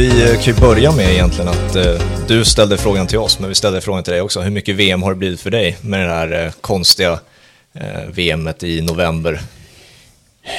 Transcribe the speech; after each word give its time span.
Vi 0.00 0.22
eh, 0.22 0.34
kan 0.34 0.54
ju 0.54 0.60
börja 0.60 0.92
med 0.92 1.12
egentligen 1.12 1.48
att 1.48 1.76
eh, 1.76 2.02
du 2.28 2.44
ställde 2.44 2.78
frågan 2.78 3.06
till 3.06 3.18
oss, 3.18 3.38
men 3.38 3.48
vi 3.48 3.54
ställde 3.54 3.80
frågan 3.80 4.04
till 4.04 4.12
dig 4.12 4.22
också. 4.22 4.40
Hur 4.40 4.50
mycket 4.50 4.76
VM 4.76 5.02
har 5.02 5.10
det 5.10 5.16
blivit 5.16 5.40
för 5.40 5.50
dig 5.50 5.76
med 5.80 6.08
det 6.08 6.14
här 6.14 6.44
eh, 6.44 6.52
konstiga 6.60 7.18
eh, 7.72 8.10
VMet 8.10 8.62
i 8.62 8.80
november? 8.80 9.40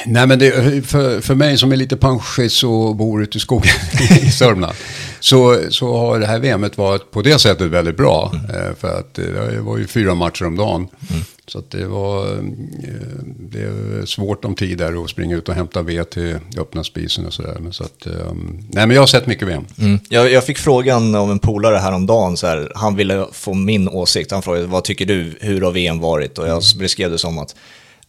Nej, 0.06 0.26
men 0.26 0.38
det, 0.38 0.82
för, 0.86 1.20
för 1.20 1.34
mig 1.34 1.58
som 1.58 1.72
är 1.72 1.76
lite 1.76 1.96
panschis 1.96 2.64
och 2.64 2.96
bor 2.96 3.22
ute 3.22 3.38
i 3.38 3.40
skogen 3.40 3.72
i 4.22 4.30
Sörmland 4.30 4.74
så, 5.20 5.60
så 5.70 5.96
har 5.96 6.18
det 6.18 6.26
här 6.26 6.38
VMet 6.38 6.78
varit 6.78 7.10
på 7.10 7.22
det 7.22 7.38
sättet 7.38 7.70
väldigt 7.70 7.96
bra. 7.96 8.32
Mm. 8.34 8.74
För 8.76 8.98
att 8.98 9.14
det 9.14 9.60
var 9.60 9.78
ju 9.78 9.86
fyra 9.86 10.14
matcher 10.14 10.44
om 10.44 10.56
dagen. 10.56 10.88
Mm. 11.10 11.22
Så 11.46 11.62
det 11.68 11.86
var 11.86 12.42
det 13.50 13.62
är 13.62 14.06
svårt 14.06 14.44
om 14.44 14.54
tid 14.54 14.78
där 14.78 15.04
att 15.04 15.10
springa 15.10 15.36
ut 15.36 15.48
och 15.48 15.54
hämta 15.54 15.82
ved 15.82 16.10
till 16.10 16.36
öppna 16.58 16.84
spisen 16.84 17.26
och 17.26 17.32
sådär. 17.32 17.56
Så 17.70 17.84
att, 17.84 18.06
nej 18.70 18.86
men 18.86 18.90
jag 18.90 19.02
har 19.02 19.06
sett 19.06 19.26
mycket 19.26 19.48
VM. 19.48 19.64
Mm. 19.78 19.98
Jag, 20.08 20.32
jag, 20.32 20.44
fick 20.44 20.58
frågan 20.58 21.14
av 21.14 21.30
en 21.30 21.38
polare 21.38 21.76
häromdagen, 21.76 22.36
så 22.36 22.46
här, 22.46 22.72
han 22.74 22.96
ville 22.96 23.26
få 23.32 23.54
min 23.54 23.88
åsikt. 23.88 24.30
Han 24.30 24.42
frågade 24.42 24.66
vad 24.66 24.84
tycker 24.84 25.06
du, 25.06 25.34
hur 25.40 25.60
har 25.60 25.70
VM 25.70 25.98
varit? 25.98 26.38
Och 26.38 26.48
jag 26.48 26.62
beskrev 26.78 27.10
det 27.10 27.18
som 27.18 27.38
att 27.38 27.54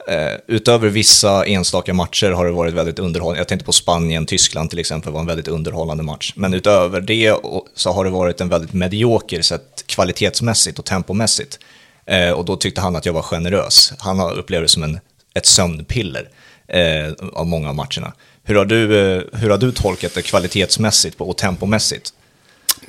Eh, 0.07 0.39
utöver 0.48 0.89
vissa 0.89 1.45
enstaka 1.45 1.93
matcher 1.93 2.31
har 2.31 2.45
det 2.45 2.52
varit 2.52 2.73
väldigt 2.73 2.99
underhållande. 2.99 3.39
Jag 3.39 3.48
tänkte 3.48 3.66
på 3.66 3.71
Spanien, 3.71 4.26
Tyskland 4.26 4.70
till 4.70 4.79
exempel 4.79 5.13
var 5.13 5.20
en 5.20 5.26
väldigt 5.26 5.48
underhållande 5.48 6.03
match. 6.03 6.34
Men 6.35 6.53
utöver 6.53 7.02
det 7.02 7.35
så 7.76 7.91
har 7.91 8.05
det 8.05 8.12
varit 8.12 8.41
en 8.41 8.49
väldigt 8.49 8.73
medioker 8.73 9.41
sett 9.41 9.88
kvalitetsmässigt 9.88 10.79
och 10.79 10.85
tempomässigt. 10.85 11.59
Eh, 12.05 12.31
och 12.31 12.45
då 12.45 12.55
tyckte 12.55 12.81
han 12.81 12.95
att 12.95 13.05
jag 13.05 13.13
var 13.13 13.21
generös. 13.21 13.93
Han 13.99 14.20
har 14.20 14.34
upplevt 14.34 14.63
det 14.63 14.67
som 14.67 14.84
en, 14.84 14.99
ett 15.34 15.45
sömnpiller 15.45 16.29
eh, 16.67 17.13
av 17.34 17.48
många 17.48 17.70
av 17.70 17.76
matcherna. 17.76 18.13
Hur 18.43 18.55
har, 18.55 18.65
du, 18.65 18.99
eh, 18.99 19.23
hur 19.34 19.49
har 19.49 19.57
du 19.57 19.71
tolkat 19.71 20.13
det 20.13 20.21
kvalitetsmässigt 20.21 21.21
och 21.21 21.37
tempomässigt? 21.37 22.13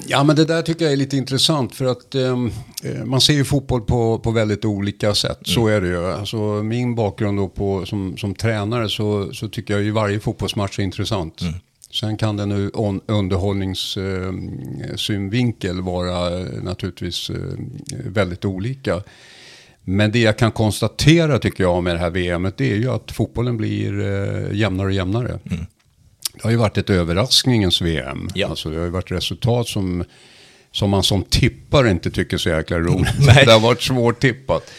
Ja, 0.07 0.25
men 0.25 0.37
det 0.37 0.45
där 0.45 0.63
tycker 0.63 0.85
jag 0.85 0.93
är 0.93 0.97
lite 0.97 1.17
intressant 1.17 1.75
för 1.75 1.85
att 1.85 2.15
ehm, 2.15 2.51
eh, 2.85 3.05
man 3.05 3.21
ser 3.21 3.35
ju 3.35 3.45
fotboll 3.45 3.81
på, 3.81 4.19
på 4.19 4.31
väldigt 4.31 4.65
olika 4.65 5.15
sätt. 5.15 5.47
Mm. 5.47 5.55
Så 5.55 5.67
är 5.67 5.81
det 5.81 5.89
ju. 5.89 6.07
Alltså, 6.07 6.37
min 6.63 6.95
bakgrund 6.95 7.39
då 7.39 7.49
på, 7.49 7.87
som, 7.87 8.17
som 8.17 8.35
tränare 8.35 8.89
så, 8.89 9.33
så 9.33 9.49
tycker 9.49 9.75
jag 9.75 9.83
ju 9.83 9.91
varje 9.91 10.21
fotbollsmatch 10.21 10.79
är 10.79 10.83
intressant. 10.83 11.41
Mm. 11.41 11.55
Sen 12.01 12.17
kan 12.17 12.37
den 12.37 12.53
ur 12.53 12.71
underhållningssynvinkel 13.07 15.79
eh, 15.79 15.85
vara 15.85 16.31
naturligtvis 16.63 17.31
eh, 17.31 17.37
väldigt 18.05 18.45
olika. 18.45 19.03
Men 19.85 20.13
det 20.13 20.19
jag 20.19 20.39
kan 20.39 20.53
konstatera 20.53 21.39
tycker 21.39 21.65
jag 21.65 21.85
med 21.85 21.95
det 21.95 21.99
här 21.99 22.11
VMet 22.11 22.57
det 22.57 22.73
är 22.73 22.77
ju 22.77 22.91
att 22.91 23.13
fotbollen 23.13 23.57
blir 23.57 24.01
eh, 24.01 24.57
jämnare 24.57 24.87
och 24.87 24.93
jämnare. 24.93 25.39
Mm. 25.51 25.67
Det 26.35 26.43
har 26.43 26.51
ju 26.51 26.57
varit 26.57 26.79
ett 26.79 26.91
överraskningens 26.91 27.83
VM. 27.83 28.29
Ja. 28.35 28.49
Alltså 28.49 28.71
det 28.71 28.77
har 28.77 28.85
ju 28.85 28.91
varit 28.91 29.11
resultat 29.11 29.69
som, 29.69 30.05
som 30.73 30.91
man 30.91 31.03
som 31.03 31.23
tippare 31.23 31.91
inte 31.91 32.11
tycker 32.11 32.37
så 32.37 32.49
jäkla 32.49 32.79
roligt. 32.79 33.27
det 33.45 33.53
har 33.53 33.61
varit 33.61 33.83
svårt 33.83 34.21
tippat. 34.21 34.71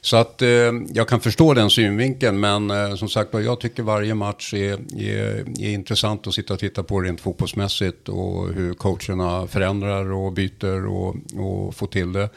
Så 0.00 0.16
att 0.16 0.42
eh, 0.42 0.48
jag 0.94 1.08
kan 1.08 1.20
förstå 1.20 1.54
den 1.54 1.70
synvinkeln, 1.70 2.40
men 2.40 2.70
eh, 2.70 2.94
som 2.94 3.08
sagt 3.08 3.34
jag 3.34 3.60
tycker 3.60 3.82
varje 3.82 4.14
match 4.14 4.54
är, 4.54 4.78
är, 5.02 5.44
är, 5.60 5.70
intressant 5.70 6.26
att 6.26 6.34
sitta 6.34 6.54
och 6.54 6.60
titta 6.60 6.82
på 6.82 7.00
rent 7.00 7.20
fotbollsmässigt 7.20 8.08
och 8.08 8.48
hur 8.48 8.74
coacherna 8.74 9.46
förändrar 9.46 10.12
och 10.12 10.32
byter 10.32 10.86
och, 10.86 11.16
och 11.36 11.74
får 11.74 11.86
till 11.86 12.12
det. 12.12 12.28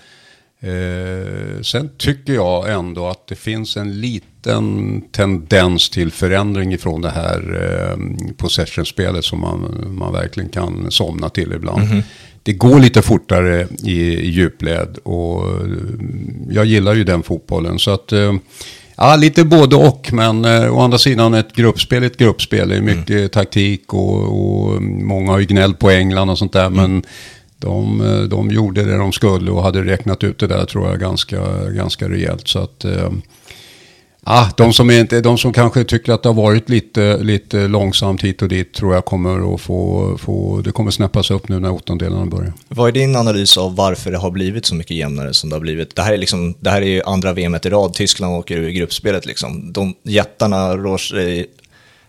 Eh, 0.61 1.61
sen 1.61 1.89
tycker 1.97 2.33
jag 2.33 2.73
ändå 2.73 3.07
att 3.07 3.27
det 3.27 3.35
finns 3.35 3.77
en 3.77 4.01
liten 4.01 5.01
tendens 5.11 5.89
till 5.89 6.11
förändring 6.11 6.73
ifrån 6.73 7.01
det 7.01 7.09
här 7.09 7.61
eh, 7.61 7.97
possession-spelet 8.37 9.25
som 9.25 9.39
man, 9.39 9.85
man 9.97 10.13
verkligen 10.13 10.49
kan 10.49 10.91
somna 10.91 11.29
till 11.29 11.53
ibland. 11.53 11.83
Mm 11.83 11.97
-hmm. 11.97 12.03
Det 12.43 12.53
går 12.53 12.79
lite 12.79 13.01
fortare 13.01 13.67
i, 13.83 14.01
i 14.01 14.29
djupled 14.29 14.97
och 15.03 15.45
jag 16.49 16.65
gillar 16.65 16.93
ju 16.93 17.03
den 17.03 17.23
fotbollen. 17.23 17.79
Så 17.79 17.91
att, 17.91 18.11
eh, 18.11 18.33
ja, 18.95 19.15
lite 19.15 19.43
både 19.43 19.75
och, 19.75 20.13
men 20.13 20.45
eh, 20.45 20.75
å 20.75 20.79
andra 20.79 20.97
sidan 20.97 21.33
ett 21.33 21.55
gruppspel 21.55 22.03
ett 22.03 22.17
gruppspel. 22.17 22.69
Det 22.69 22.75
är 22.75 22.81
mycket 22.81 23.09
mm. 23.09 23.29
taktik 23.29 23.93
och, 23.93 24.23
och 24.23 24.81
många 24.81 25.31
har 25.31 25.39
ju 25.39 25.45
gnällt 25.45 25.79
på 25.79 25.89
England 25.89 26.29
och 26.29 26.37
sånt 26.37 26.53
där. 26.53 26.65
Mm. 26.65 26.81
Men 26.81 27.03
de, 27.59 28.01
eh, 28.01 28.21
de 28.21 28.51
gjorde 28.51 28.83
det 28.83 28.97
de 28.97 29.11
skulle 29.11 29.51
och 29.51 29.63
hade 29.63 29.83
räknat 29.83 30.23
ut 30.23 30.39
det 30.39 30.47
där 30.47 30.65
tror 30.65 30.89
jag 30.89 30.99
ganska, 30.99 31.69
ganska 31.69 32.09
rejält. 32.09 32.47
Så 32.47 32.59
att, 32.59 32.85
eh, 32.85 33.09
ah, 34.23 34.47
de, 34.57 34.73
som 34.73 34.91
inte, 34.91 35.21
de 35.21 35.37
som 35.37 35.53
kanske 35.53 35.83
tycker 35.83 36.13
att 36.13 36.23
det 36.23 36.29
har 36.29 36.33
varit 36.33 36.69
lite, 36.69 37.17
lite 37.17 37.67
långsamt 37.67 38.23
hit 38.23 38.41
och 38.41 38.47
dit 38.47 38.73
tror 38.73 38.93
jag 38.93 39.05
kommer 39.05 39.53
att 39.53 39.61
få, 39.61 40.17
få, 40.17 40.61
det 40.61 40.71
kommer 40.71 40.91
snäppas 40.91 41.31
upp 41.31 41.49
nu 41.49 41.59
när 41.59 41.71
åttondelarna 41.71 42.25
börjar. 42.25 42.53
Vad 42.67 42.87
är 42.87 42.91
din 42.91 43.15
analys 43.15 43.57
av 43.57 43.75
varför 43.75 44.11
det 44.11 44.17
har 44.17 44.31
blivit 44.31 44.65
så 44.65 44.75
mycket 44.75 44.97
jämnare 44.97 45.33
som 45.33 45.49
det 45.49 45.55
har 45.55 45.61
blivit? 45.61 45.95
Det 45.95 46.01
här 46.01 46.13
är, 46.13 46.17
liksom, 46.17 46.55
det 46.59 46.69
här 46.69 46.81
är 46.81 46.87
ju 46.87 47.01
andra 47.05 47.33
VM 47.33 47.55
i 47.55 47.69
rad, 47.69 47.93
Tyskland 47.93 48.35
åker 48.35 48.57
ur 48.57 48.69
gruppspelet 48.69 49.25
liksom. 49.25 49.73
De 49.73 49.95
jättarna 50.03 50.77
rår 50.77 50.97
sig, 50.97 51.45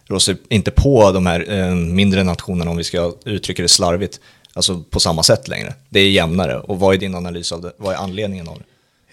rår 0.09 0.19
sig 0.19 0.37
inte 0.49 0.71
på 0.71 1.13
de 1.13 1.27
här 1.27 1.47
eh, 1.49 1.75
mindre 1.75 2.25
nationerna 2.25 2.71
om 2.71 2.77
vi 2.77 2.85
ska 2.85 3.13
uttrycka 3.25 3.63
det 3.63 3.69
slarvigt 3.69 4.21
alltså 4.61 4.83
på 4.91 5.01
samma 5.01 5.23
sätt 5.23 5.49
längre. 5.49 5.75
Det 5.89 6.01
är 6.01 6.11
jämnare. 6.11 6.61
Och 6.61 6.79
vad 6.79 6.95
är 6.95 6.99
din 6.99 7.15
analys 7.15 7.53
av 7.53 7.61
det? 7.61 7.73
Vad 7.77 7.95
är 7.95 7.99
anledningen 7.99 8.49
av 8.49 8.59
det? 8.59 8.65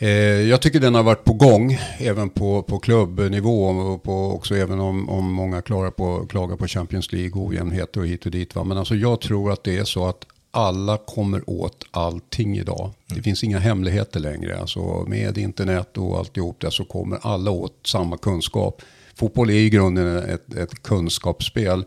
Eh, 0.05 0.49
jag 0.49 0.61
tycker 0.61 0.79
den 0.79 0.95
har 0.95 1.03
varit 1.03 1.23
på 1.23 1.33
gång 1.33 1.79
även 1.97 2.29
på, 2.29 2.63
på 2.63 2.79
klubbnivå 2.79 3.67
och 3.67 4.03
på, 4.03 4.31
också 4.31 4.55
även 4.55 4.79
om, 4.79 5.09
om 5.09 5.31
många 5.31 5.61
klarar 5.61 5.91
på, 5.91 6.25
klagar 6.29 6.55
på 6.55 6.67
Champions 6.67 7.11
League, 7.11 7.31
ojämnheter 7.35 7.99
och 7.99 8.07
hit 8.07 8.25
och 8.25 8.31
dit. 8.31 8.55
Va? 8.55 8.63
Men 8.63 8.77
alltså 8.77 8.95
jag 8.95 9.21
tror 9.21 9.51
att 9.51 9.63
det 9.63 9.77
är 9.77 9.83
så 9.83 10.07
att 10.07 10.25
alla 10.51 10.97
kommer 10.97 11.49
åt 11.49 11.85
allting 11.91 12.57
idag. 12.57 12.81
Mm. 12.81 13.17
Det 13.17 13.21
finns 13.21 13.43
inga 13.43 13.59
hemligheter 13.59 14.19
längre. 14.19 14.59
Alltså 14.59 15.05
med 15.07 15.37
internet 15.37 15.97
och 15.97 16.17
alltihop 16.17 16.61
där 16.61 16.69
så 16.69 16.85
kommer 16.85 17.19
alla 17.21 17.51
åt 17.51 17.79
samma 17.85 18.17
kunskap. 18.17 18.81
Fotboll 19.15 19.49
är 19.49 19.53
i 19.53 19.69
grunden 19.69 20.17
ett, 20.17 20.53
ett 20.53 20.83
kunskapsspel. 20.83 21.85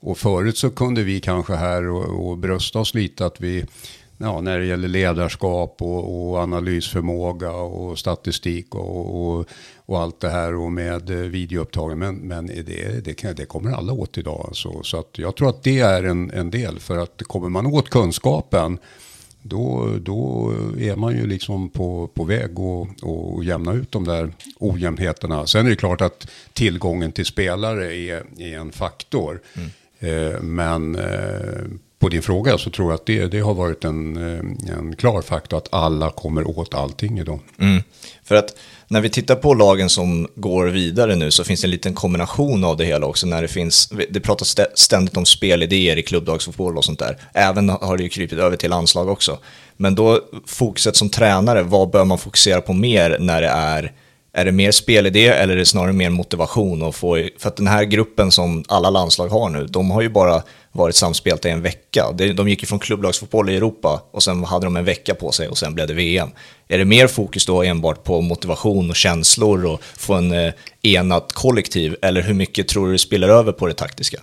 Och 0.00 0.18
förut 0.18 0.58
så 0.58 0.70
kunde 0.70 1.02
vi 1.02 1.20
kanske 1.20 1.54
här 1.54 1.88
och, 1.88 2.30
och 2.30 2.38
brösta 2.38 2.78
oss 2.78 2.94
lite 2.94 3.26
att 3.26 3.40
vi, 3.40 3.64
ja, 4.18 4.40
när 4.40 4.58
det 4.58 4.64
gäller 4.64 4.88
ledarskap 4.88 5.76
och, 5.82 6.30
och 6.30 6.38
analysförmåga 6.38 7.52
och 7.52 7.98
statistik 7.98 8.74
och, 8.74 9.22
och, 9.22 9.46
och, 9.86 10.00
allt 10.00 10.20
det 10.20 10.30
här 10.30 10.54
och 10.54 10.72
med 10.72 11.10
videoupptagning. 11.10 11.98
Men, 11.98 12.16
men 12.16 12.46
det, 12.46 13.04
det, 13.04 13.36
det 13.36 13.44
kommer 13.46 13.72
alla 13.72 13.92
åt 13.92 14.18
idag. 14.18 14.44
Alltså. 14.48 14.82
Så 14.82 14.98
att 14.98 15.18
jag 15.18 15.36
tror 15.36 15.48
att 15.48 15.62
det 15.62 15.80
är 15.80 16.04
en, 16.04 16.30
en 16.30 16.50
del. 16.50 16.78
För 16.80 16.98
att 16.98 17.22
kommer 17.22 17.48
man 17.48 17.66
åt 17.66 17.90
kunskapen 17.90 18.78
då, 19.42 19.96
då 20.00 20.52
är 20.78 20.96
man 20.96 21.16
ju 21.16 21.26
liksom 21.26 21.68
på, 21.68 22.06
på 22.14 22.24
väg 22.24 22.50
att 22.50 23.02
och 23.02 23.44
jämna 23.44 23.72
ut 23.72 23.92
de 23.92 24.04
där 24.04 24.32
ojämnheterna. 24.58 25.46
Sen 25.46 25.66
är 25.66 25.70
det 25.70 25.76
klart 25.76 26.00
att 26.00 26.26
tillgången 26.52 27.12
till 27.12 27.26
spelare 27.26 27.96
är, 27.96 28.24
är 28.38 28.58
en 28.58 28.72
faktor. 28.72 29.40
Mm. 29.56 29.70
Eh, 30.00 30.40
men 30.40 30.96
eh, 30.96 31.64
på 31.98 32.08
din 32.08 32.22
fråga 32.22 32.58
så 32.58 32.70
tror 32.70 32.90
jag 32.90 32.94
att 32.94 33.06
det, 33.06 33.26
det 33.26 33.40
har 33.40 33.54
varit 33.54 33.84
en, 33.84 34.16
eh, 34.16 34.78
en 34.78 34.96
klar 34.96 35.22
faktor 35.22 35.56
att 35.58 35.68
alla 35.72 36.10
kommer 36.10 36.58
åt 36.58 36.74
allting 36.74 37.18
idag. 37.18 37.40
Mm. 37.58 37.82
För 38.24 38.34
att 38.34 38.56
när 38.88 39.00
vi 39.00 39.10
tittar 39.10 39.34
på 39.34 39.54
lagen 39.54 39.88
som 39.88 40.28
går 40.34 40.66
vidare 40.66 41.16
nu 41.16 41.30
så 41.30 41.44
finns 41.44 41.60
det 41.60 41.66
en 41.66 41.70
liten 41.70 41.94
kombination 41.94 42.64
av 42.64 42.76
det 42.76 42.84
hela 42.84 43.06
också. 43.06 43.26
När 43.26 43.42
det, 43.42 43.48
finns, 43.48 43.92
det 44.10 44.20
pratas 44.20 44.56
ständigt 44.74 45.16
om 45.16 45.26
spelidéer 45.26 45.96
i 45.96 46.02
klubbdagsfotboll 46.02 46.78
och 46.78 46.84
sånt 46.84 46.98
där. 46.98 47.16
Även 47.34 47.68
har 47.68 47.96
det 47.96 48.02
ju 48.02 48.08
krypit 48.08 48.38
över 48.38 48.56
till 48.56 48.70
landslag 48.70 49.08
också. 49.08 49.38
Men 49.76 49.94
då 49.94 50.20
fokuset 50.46 50.96
som 50.96 51.10
tränare, 51.10 51.62
vad 51.62 51.90
bör 51.90 52.04
man 52.04 52.18
fokusera 52.18 52.60
på 52.60 52.72
mer 52.72 53.16
när 53.20 53.42
det 53.42 53.48
är 53.48 53.92
är 54.32 54.44
det 54.44 54.52
mer 54.52 54.70
spelidé 54.70 55.26
eller 55.26 55.52
är 55.52 55.58
det 55.58 55.66
snarare 55.66 55.92
mer 55.92 56.10
motivation? 56.10 56.82
att 56.82 56.96
få, 56.96 57.28
för 57.38 57.48
att 57.48 57.56
den 57.56 57.66
här 57.66 57.84
gruppen 57.84 58.30
som 58.30 58.64
alla 58.68 58.90
landslag 58.90 59.28
har 59.28 59.48
nu, 59.48 59.66
de 59.66 59.90
har 59.90 60.02
ju 60.02 60.08
bara 60.08 60.42
varit 60.72 60.94
samspelta 60.94 61.48
i 61.48 61.52
en 61.52 61.62
vecka. 61.62 62.12
De 62.12 62.48
gick 62.48 62.62
ju 62.62 62.66
från 62.66 62.78
klubblagsfotboll 62.78 63.50
i 63.50 63.56
Europa 63.56 64.02
och 64.10 64.22
sen 64.22 64.44
hade 64.44 64.66
de 64.66 64.76
en 64.76 64.84
vecka 64.84 65.14
på 65.14 65.32
sig 65.32 65.48
och 65.48 65.58
sen 65.58 65.74
blev 65.74 65.86
det 65.86 65.94
VM. 65.94 66.28
Är 66.68 66.78
det 66.78 66.84
mer 66.84 67.06
fokus 67.06 67.46
då 67.46 67.62
enbart 67.62 68.04
på 68.04 68.20
motivation 68.20 68.90
och 68.90 68.96
känslor 68.96 69.66
och 69.66 69.82
få 69.82 70.14
en 70.14 70.32
eh, 70.32 70.52
enat 70.82 71.32
kollektiv? 71.32 71.96
Eller 72.02 72.22
hur 72.22 72.34
mycket 72.34 72.68
tror 72.68 72.86
du 72.86 72.92
det 72.92 72.98
spelar 72.98 73.28
över 73.28 73.52
på 73.52 73.66
det 73.66 73.74
taktiska? 73.74 74.20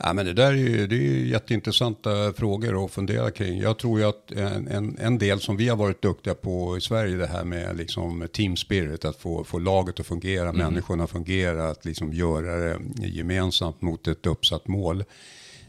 Ja, 0.00 0.12
men 0.12 0.26
det 0.26 0.32
där 0.32 0.52
är 0.52 0.56
ju, 0.56 0.86
det 0.86 0.94
är 0.94 1.00
ju 1.00 1.28
jätteintressanta 1.28 2.32
frågor 2.32 2.84
att 2.84 2.90
fundera 2.90 3.30
kring. 3.30 3.60
Jag 3.60 3.78
tror 3.78 4.00
ju 4.00 4.06
att 4.06 4.32
en, 4.32 4.68
en, 4.68 4.98
en, 4.98 5.18
del 5.18 5.40
som 5.40 5.56
vi 5.56 5.68
har 5.68 5.76
varit 5.76 6.02
duktiga 6.02 6.34
på 6.34 6.76
i 6.76 6.80
Sverige, 6.80 7.16
det 7.16 7.26
här 7.26 7.44
med 7.44 7.76
liksom 7.76 8.28
team 8.32 8.56
spirit, 8.56 9.04
att 9.04 9.16
få, 9.16 9.44
få 9.44 9.58
laget 9.58 10.00
att 10.00 10.06
fungera, 10.06 10.48
mm. 10.48 10.56
människorna 10.56 11.04
att 11.04 11.10
fungera, 11.10 11.70
att 11.70 11.84
liksom 11.84 12.12
göra 12.12 12.56
det 12.56 12.78
gemensamt 13.06 13.82
mot 13.82 14.08
ett 14.08 14.26
uppsatt 14.26 14.68
mål. 14.68 15.04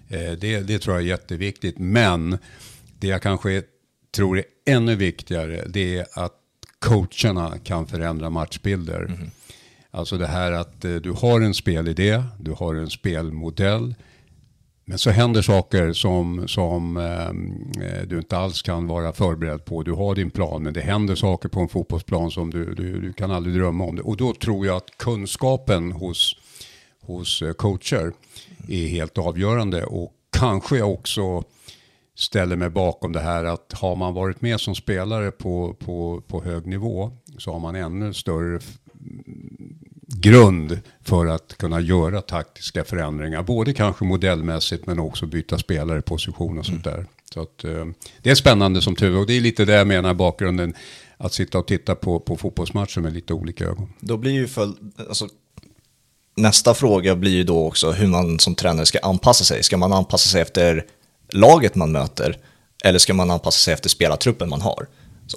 Eh, 0.09 0.31
det, 0.31 0.59
det 0.59 0.79
tror 0.79 0.95
jag 0.95 1.03
är 1.03 1.07
jätteviktigt. 1.07 1.77
Men 1.77 2.37
det 2.99 3.07
jag 3.07 3.21
kanske 3.21 3.63
tror 4.11 4.37
är 4.37 4.45
ännu 4.65 4.95
viktigare, 4.95 5.65
det 5.67 5.97
är 5.97 6.05
att 6.13 6.35
coacherna 6.79 7.57
kan 7.63 7.87
förändra 7.87 8.29
matchbilder. 8.29 9.05
Mm. 9.05 9.31
Alltså 9.91 10.17
det 10.17 10.27
här 10.27 10.51
att 10.51 10.85
eh, 10.85 10.95
du 10.95 11.11
har 11.11 11.41
en 11.41 11.53
spelidé, 11.53 12.23
du 12.39 12.51
har 12.51 12.75
en 12.75 12.89
spelmodell, 12.89 13.95
men 14.89 14.97
så 14.97 15.09
händer 15.09 15.41
saker 15.41 15.93
som, 15.93 16.47
som 16.47 16.97
ehm, 16.97 17.71
eh, 17.81 18.01
du 18.07 18.17
inte 18.17 18.37
alls 18.37 18.61
kan 18.61 18.87
vara 18.87 19.13
förberedd 19.13 19.65
på. 19.65 19.83
Du 19.83 19.91
har 19.91 20.15
din 20.15 20.31
plan 20.31 20.63
men 20.63 20.73
det 20.73 20.81
händer 20.81 21.15
saker 21.15 21.49
på 21.49 21.59
en 21.59 21.69
fotbollsplan 21.69 22.31
som 22.31 22.51
du, 22.51 22.73
du, 22.73 23.01
du 23.01 23.13
kan 23.13 23.31
aldrig 23.31 23.55
drömma 23.55 23.83
om. 23.83 23.95
Det. 23.95 24.01
Och 24.01 24.17
då 24.17 24.33
tror 24.33 24.65
jag 24.65 24.77
att 24.77 24.97
kunskapen 24.97 25.91
hos, 25.91 26.35
hos 27.01 27.41
eh, 27.41 27.53
coacher 27.53 28.13
är 28.67 28.87
helt 28.87 29.17
avgörande. 29.17 29.85
Och 29.85 30.13
kanske 30.31 30.77
jag 30.77 30.91
också 30.91 31.43
ställer 32.15 32.55
mig 32.55 32.69
bakom 32.69 33.11
det 33.11 33.21
här 33.21 33.45
att 33.45 33.73
har 33.73 33.95
man 33.95 34.13
varit 34.13 34.41
med 34.41 34.59
som 34.59 34.75
spelare 34.75 35.31
på, 35.31 35.73
på, 35.79 36.21
på 36.27 36.43
hög 36.43 36.65
nivå 36.65 37.11
så 37.37 37.51
har 37.51 37.59
man 37.59 37.75
ännu 37.75 38.13
större 38.13 38.59
grund 40.07 40.79
för 41.09 41.25
att 41.25 41.57
kunna 41.57 41.79
göra 41.79 42.21
taktiska 42.21 42.83
förändringar. 42.83 43.43
Både 43.43 43.73
kanske 43.73 44.05
modellmässigt 44.05 44.85
men 44.85 44.99
också 44.99 45.25
byta 45.25 45.57
spelare, 45.57 46.01
position 46.01 46.59
och 46.59 46.65
sånt 46.65 46.83
där. 46.83 47.05
Så 47.33 47.41
att, 47.41 47.63
eh, 47.63 47.85
det 48.21 48.31
är 48.31 48.35
spännande 48.35 48.81
som 48.81 48.95
tur 48.95 49.17
och 49.17 49.27
det 49.27 49.33
är 49.33 49.41
lite 49.41 49.65
det 49.65 49.73
jag 49.73 49.87
menar 49.87 50.13
bakgrunden. 50.13 50.73
Att 51.17 51.33
sitta 51.33 51.57
och 51.57 51.67
titta 51.67 51.95
på, 51.95 52.19
på 52.19 52.37
fotbollsmatcher 52.37 53.01
med 53.01 53.13
lite 53.13 53.33
olika 53.33 53.65
ögon. 53.65 53.93
Då 53.99 54.17
blir 54.17 54.31
ju 54.31 54.47
för, 54.47 54.71
alltså, 55.09 55.27
nästa 56.35 56.73
fråga 56.73 57.15
blir 57.15 57.31
ju 57.31 57.43
då 57.43 57.67
också 57.67 57.91
hur 57.91 58.07
man 58.07 58.39
som 58.39 58.55
tränare 58.55 58.85
ska 58.85 58.99
anpassa 58.99 59.43
sig. 59.43 59.63
Ska 59.63 59.77
man 59.77 59.93
anpassa 59.93 60.29
sig 60.29 60.41
efter 60.41 60.85
laget 61.29 61.75
man 61.75 61.91
möter 61.91 62.37
eller 62.83 62.99
ska 62.99 63.13
man 63.13 63.31
anpassa 63.31 63.59
sig 63.59 63.73
efter 63.73 63.89
spelartruppen 63.89 64.49
man 64.49 64.61
har 64.61 64.87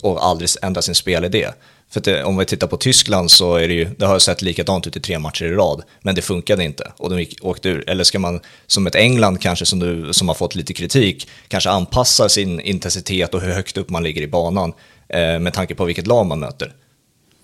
och 0.03 0.27
aldrig 0.27 0.51
ändra 0.63 0.83
sin 0.83 0.95
spelidé? 0.95 1.49
För 1.93 2.01
det, 2.01 2.25
om 2.25 2.37
vi 2.37 2.45
tittar 2.45 2.67
på 2.67 2.77
Tyskland 2.77 3.31
så 3.31 3.57
är 3.57 3.69
det 3.69 3.75
ju, 3.75 3.85
det 3.85 4.07
har 4.07 4.19
sett 4.19 4.43
likadant 4.43 4.87
ut 4.87 4.97
i 4.97 5.01
tre 5.01 5.19
matcher 5.19 5.45
i 5.45 5.53
rad, 5.53 5.83
men 6.01 6.15
det 6.15 6.23
funkade 6.23 6.65
inte 6.65 6.93
och 6.97 7.11
de 7.11 7.19
gick, 7.19 7.45
åkte 7.45 7.69
ur. 7.69 7.91
Eller 7.91 8.05
ska 8.05 8.19
man, 8.19 8.41
som 8.67 8.87
ett 8.87 8.95
England 8.95 9.41
kanske 9.41 9.67
som, 9.67 9.79
du, 9.79 10.13
som 10.13 10.29
har 10.29 10.35
fått 10.35 10.55
lite 10.55 10.73
kritik, 10.73 11.29
kanske 11.49 11.71
anpassa 11.71 12.29
sin 12.29 12.61
intensitet 12.61 13.35
och 13.35 13.41
hur 13.41 13.53
högt 13.53 13.77
upp 13.77 13.91
man 13.91 14.03
ligger 14.03 14.23
i 14.23 14.27
banan 14.27 14.73
eh, 15.09 15.39
med 15.39 15.53
tanke 15.53 15.75
på 15.75 15.85
vilket 15.85 16.07
lag 16.07 16.27
man 16.27 16.41
möter? 16.41 16.73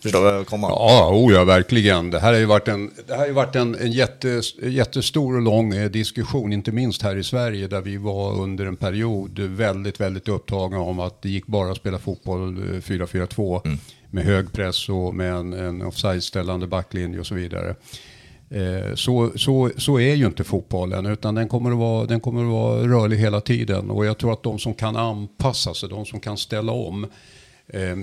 Förstår 0.03 0.19
du 0.19 0.25
vad 0.25 0.35
jag 0.35 0.47
kommer? 0.47 0.69
Ja, 0.69 1.11
oh 1.13 1.33
ja, 1.33 1.45
verkligen. 1.45 2.11
Det 2.11 2.21
här 2.21 2.33
har 2.33 2.41
ju 2.41 2.47
varit 2.47 2.69
en, 2.69 2.91
det 3.07 3.15
har 3.15 3.27
ju 3.27 3.33
varit 3.33 3.57
en, 3.57 3.75
en 3.75 3.93
jättes, 3.93 4.55
jättestor 4.63 5.37
och 5.37 5.43
lång 5.43 5.75
eh, 5.75 5.91
diskussion, 5.91 6.53
inte 6.53 6.73
minst 6.73 7.03
här 7.03 7.17
i 7.17 7.25
Sverige, 7.25 7.67
där 7.67 7.81
vi 7.81 7.97
var 7.97 8.41
under 8.41 8.67
en 8.67 8.77
period 8.77 9.39
väldigt, 9.39 10.01
väldigt 10.01 10.29
upptagna 10.29 10.81
om 10.81 11.01
att 11.01 11.23
det 11.23 11.29
gick 11.29 11.47
bara 11.47 11.71
att 11.71 11.77
spela 11.77 11.99
fotboll 11.99 12.57
4-4-2 12.59 13.55
eh, 13.55 13.61
mm 13.65 13.79
med 14.11 14.25
hög 14.25 14.53
press 14.53 14.89
och 14.89 15.15
med 15.15 15.33
en, 15.33 15.53
en 15.53 15.83
offside-ställande 15.83 16.67
backlinje 16.67 17.21
och 17.21 17.27
så 17.27 17.35
vidare. 17.35 17.75
Eh, 18.51 18.95
så, 18.95 19.33
så, 19.37 19.71
så 19.77 20.01
är 20.01 20.15
ju 20.15 20.27
inte 20.27 20.45
fotbollen, 20.45 21.07
utan 21.07 21.35
den 21.35 21.49
kommer, 21.49 21.71
att 21.71 21.79
vara, 21.79 22.07
den 22.07 22.21
kommer 22.21 22.43
att 22.43 22.51
vara 22.51 22.83
rörlig 22.83 23.17
hela 23.17 23.41
tiden. 23.41 23.91
Och 23.91 24.07
jag 24.07 24.19
tror 24.19 24.33
att 24.33 24.43
de 24.43 24.59
som 24.59 24.75
kan 24.75 24.97
anpassa 24.97 25.75
sig, 25.75 25.89
de 25.89 26.07
som 26.07 26.21
kan 26.21 26.37
ställa 26.37 26.73
om, 26.73 27.07
eh, 27.67 27.99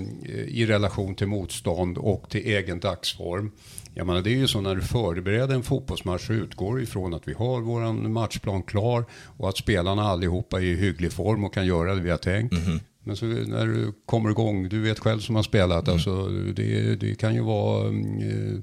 i 0.46 0.66
relation 0.68 1.14
till 1.14 1.26
motstånd 1.26 1.98
och 1.98 2.30
till 2.30 2.46
egen 2.46 2.80
dagsform. 2.80 3.52
Jag 3.94 4.06
menar, 4.06 4.22
det 4.22 4.30
är 4.30 4.36
ju 4.36 4.46
så 4.46 4.60
när 4.60 4.74
du 4.74 4.82
förbereder 4.82 5.54
en 5.54 5.62
fotbollsmatch 5.62 6.26
så 6.26 6.32
utgår 6.32 6.82
ifrån 6.82 7.14
att 7.14 7.28
vi 7.28 7.32
har 7.32 7.60
vår 7.60 7.92
matchplan 8.08 8.62
klar 8.62 9.04
och 9.36 9.48
att 9.48 9.56
spelarna 9.56 10.02
allihopa 10.02 10.56
är 10.56 10.64
i 10.64 10.76
hygglig 10.76 11.12
form 11.12 11.44
och 11.44 11.54
kan 11.54 11.66
göra 11.66 11.94
det 11.94 12.00
vi 12.00 12.10
har 12.10 12.18
tänkt. 12.18 12.52
Mm 12.52 12.64
-hmm. 12.64 12.80
Men 13.06 13.16
så 13.16 13.26
när 13.26 13.66
du 13.66 13.92
kommer 14.06 14.30
igång, 14.30 14.68
du 14.68 14.80
vet 14.80 14.98
själv 14.98 15.20
som 15.20 15.36
har 15.36 15.42
spelat, 15.42 15.88
mm. 15.88 15.94
alltså, 15.94 16.28
det, 16.28 16.96
det, 16.96 17.14
kan 17.14 17.34
ju 17.34 17.40
vara 17.40 17.86
eh, 17.88 18.58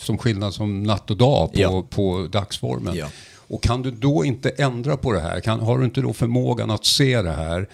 som 0.00 0.18
skillnad 0.18 0.54
som 0.54 0.82
natt 0.82 1.10
och 1.10 1.16
dag 1.16 1.52
på, 1.52 1.60
ja. 1.60 1.86
på 1.90 2.28
dagsformen. 2.32 2.96
Ja. 2.96 3.06
Och 3.36 3.62
kan 3.62 3.82
du 3.82 3.90
då 3.90 4.24
inte 4.24 4.48
ändra 4.48 4.96
på 4.96 5.12
det 5.12 5.20
här, 5.20 5.40
kan, 5.40 5.60
har 5.60 5.78
du 5.78 5.84
inte 5.84 6.00
då 6.00 6.12
förmågan 6.12 6.70
att 6.70 6.84
se 6.84 7.22
det 7.22 7.32
här, 7.32 7.68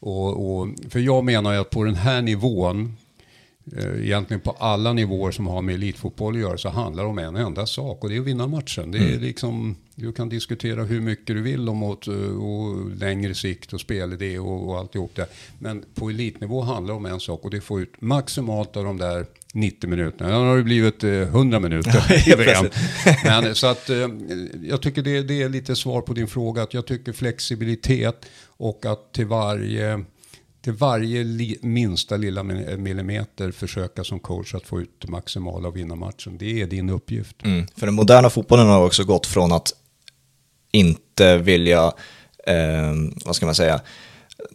och, 0.00 0.58
och, 0.58 0.68
för 0.90 1.00
jag 1.00 1.24
menar 1.24 1.52
ju 1.52 1.58
att 1.58 1.70
på 1.70 1.84
den 1.84 1.94
här 1.94 2.22
nivån, 2.22 2.96
egentligen 3.76 4.40
på 4.40 4.50
alla 4.50 4.92
nivåer 4.92 5.30
som 5.30 5.46
har 5.46 5.62
med 5.62 5.74
elitfotboll 5.74 6.34
att 6.34 6.40
göra, 6.40 6.58
så 6.58 6.68
handlar 6.68 7.02
det 7.02 7.08
om 7.08 7.18
en 7.18 7.36
enda 7.36 7.66
sak 7.66 8.02
och 8.02 8.08
det 8.08 8.16
är 8.16 8.20
att 8.20 8.26
vinna 8.26 8.46
matchen. 8.46 8.90
Det 8.90 8.98
är 8.98 9.08
mm. 9.08 9.20
liksom, 9.20 9.76
du 9.94 10.12
kan 10.12 10.28
diskutera 10.28 10.84
hur 10.84 11.00
mycket 11.00 11.26
du 11.26 11.42
vill 11.42 11.68
om 11.68 11.82
åt, 11.82 12.08
eh, 12.08 12.14
och 12.14 12.90
längre 12.90 13.34
sikt 13.34 13.72
och 13.72 13.80
spelidé 13.80 14.38
och, 14.38 14.68
och 14.68 14.78
alltihop 14.78 15.14
det. 15.14 15.26
Men 15.58 15.84
på 15.94 16.10
elitnivå 16.10 16.60
handlar 16.60 16.94
det 16.94 16.96
om 16.96 17.06
en 17.06 17.20
sak 17.20 17.44
och 17.44 17.50
det 17.50 17.56
är 17.56 17.58
att 17.58 17.64
få 17.64 17.80
ut 17.80 18.00
maximalt 18.00 18.76
av 18.76 18.84
de 18.84 18.96
där 18.96 19.26
90 19.54 19.90
minuterna. 19.90 20.30
Nu 20.30 20.48
har 20.48 20.56
det 20.56 20.62
blivit 20.62 21.04
100 21.04 21.56
eh, 21.56 21.62
minuter 21.62 22.28
i 22.28 22.34
VM. 22.34 22.70
Men, 23.24 23.54
så 23.54 23.66
att, 23.66 23.90
jag 24.62 24.82
tycker 24.82 25.02
det, 25.02 25.22
det, 25.22 25.42
är 25.42 25.48
lite 25.48 25.76
svar 25.76 26.00
på 26.00 26.12
din 26.12 26.28
fråga. 26.28 26.62
Att 26.62 26.74
jag 26.74 26.86
tycker 26.86 27.12
flexibilitet 27.12 28.26
och 28.46 28.86
att 28.86 29.12
till 29.12 29.26
varje, 29.26 30.04
till 30.62 30.72
varje 30.72 31.24
li, 31.24 31.58
minsta 31.62 32.16
lilla 32.16 32.40
eh, 32.40 32.76
millimeter 32.76 33.50
försöka 33.50 34.04
som 34.04 34.20
coach 34.20 34.54
att 34.54 34.66
få 34.66 34.80
ut 34.80 34.90
det 34.98 35.08
maximala 35.08 35.68
och 35.68 35.76
vinna 35.76 35.94
matchen. 35.94 36.38
Det 36.38 36.62
är 36.62 36.66
din 36.66 36.90
uppgift. 36.90 37.36
Mm. 37.44 37.66
För 37.76 37.86
den 37.86 37.94
moderna 37.94 38.30
fotbollen 38.30 38.66
har 38.66 38.84
också 38.84 39.04
gått 39.04 39.26
från 39.26 39.52
att 39.52 39.72
inte 40.72 41.38
vilja, 41.38 41.92
eh, 42.46 42.92
vad 43.24 43.36
ska 43.36 43.46
man 43.46 43.54
säga, 43.54 43.80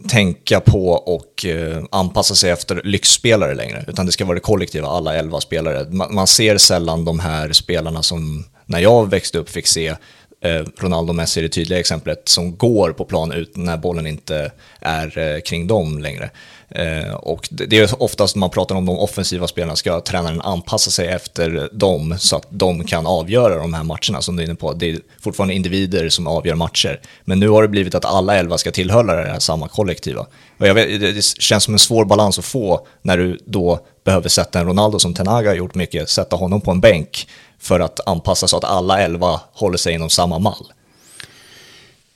tänka 0.10 0.60
på 0.60 0.90
och 0.90 1.46
eh, 1.46 1.84
anpassa 1.92 2.36
sig 2.36 2.52
efter 2.52 2.82
lyxspelare 2.84 3.56
längre, 3.56 3.86
utan 3.88 4.06
det 4.06 4.12
ska 4.12 4.26
vara 4.26 4.36
det 4.36 4.42
kollektiva, 4.42 4.88
alla 4.88 5.16
elva 5.16 5.42
spelare. 5.42 5.90
Man, 5.90 6.16
man, 6.16 6.28
ser 6.28 6.58
sällan 6.58 7.06
de 7.06 7.20
här 7.20 7.52
spelarna 7.52 8.04
som 8.04 8.46
när 8.66 8.80
jag 8.80 9.10
växte 9.10 9.38
upp 9.38 9.50
fick 9.50 9.68
se 9.68 9.96
Eh, 10.44 10.66
Ronaldo 10.78 11.12
och 11.12 11.16
Messi 11.16 11.40
är 11.40 11.44
det 11.44 11.50
tydliga 11.50 11.80
exemplet 11.80 12.30
som 12.30 12.58
går 12.58 12.92
på 12.92 13.06
plan 13.06 13.32
ut 13.32 13.58
när 13.58 13.78
bollen 13.78 14.08
inte 14.08 14.52
är 14.80 15.18
eh, 15.18 15.42
kring 15.42 15.68
dem 15.68 16.00
längre. 16.00 16.30
Eh, 16.70 17.14
och 17.14 17.50
det 17.52 17.78
är 17.78 18.04
oftast 18.04 18.36
när 18.36 18.40
man 18.40 18.50
pratar 18.50 18.76
om 18.76 18.86
de 18.86 19.00
offensiva 19.00 19.48
spelarna 19.48 19.76
ska 19.76 20.02
tränaren 20.02 20.42
anpassa 20.42 20.92
sig 20.92 21.08
efter 21.08 21.70
dem 21.72 22.16
så 22.20 22.36
att 22.36 22.48
de 22.50 22.84
kan 22.84 23.08
avgöra 23.08 23.58
de 23.58 23.74
här 23.74 23.84
matcherna 23.84 24.22
som 24.22 24.36
du 24.36 24.44
är 24.44 24.48
inne 24.48 24.56
på. 24.56 24.74
Det 24.74 24.90
är 24.90 25.00
fortfarande 25.22 25.54
individer 25.54 26.10
som 26.10 26.28
avgör 26.28 26.56
matcher. 26.56 27.00
Men 27.26 27.40
nu 27.40 27.50
har 27.50 27.62
det 27.62 27.68
blivit 27.68 27.96
att 27.96 28.06
alla 28.06 28.36
elva 28.36 28.58
ska 28.58 28.72
tillhöra 28.72 29.24
det 29.24 29.32
här 29.32 29.40
samma 29.40 29.68
kollektiva. 29.68 30.26
Och 30.58 30.68
jag 30.68 30.74
vet, 30.74 31.00
det 31.16 31.24
känns 31.24 31.64
som 31.64 31.74
en 31.74 31.80
svår 31.80 32.06
balans 32.06 32.40
att 32.40 32.46
få 32.46 32.88
när 33.02 33.18
du 33.18 33.40
då 33.46 33.80
behöver 34.04 34.30
sätta 34.30 34.60
en 34.60 34.68
Ronaldo 34.68 35.00
som 35.00 35.14
Tenaga 35.14 35.50
har 35.50 35.56
gjort 35.56 35.76
mycket, 35.76 36.10
sätta 36.10 36.36
honom 36.36 36.62
på 36.62 36.72
en 36.72 36.82
bänk 36.82 37.28
för 37.64 37.80
att 37.80 38.08
anpassa 38.08 38.48
så 38.48 38.58
att 38.58 38.64
alla 38.64 39.00
elva 39.00 39.42
håller 39.54 39.78
sig 39.78 39.94
inom 39.94 40.10
samma 40.10 40.40
mall. 40.40 40.74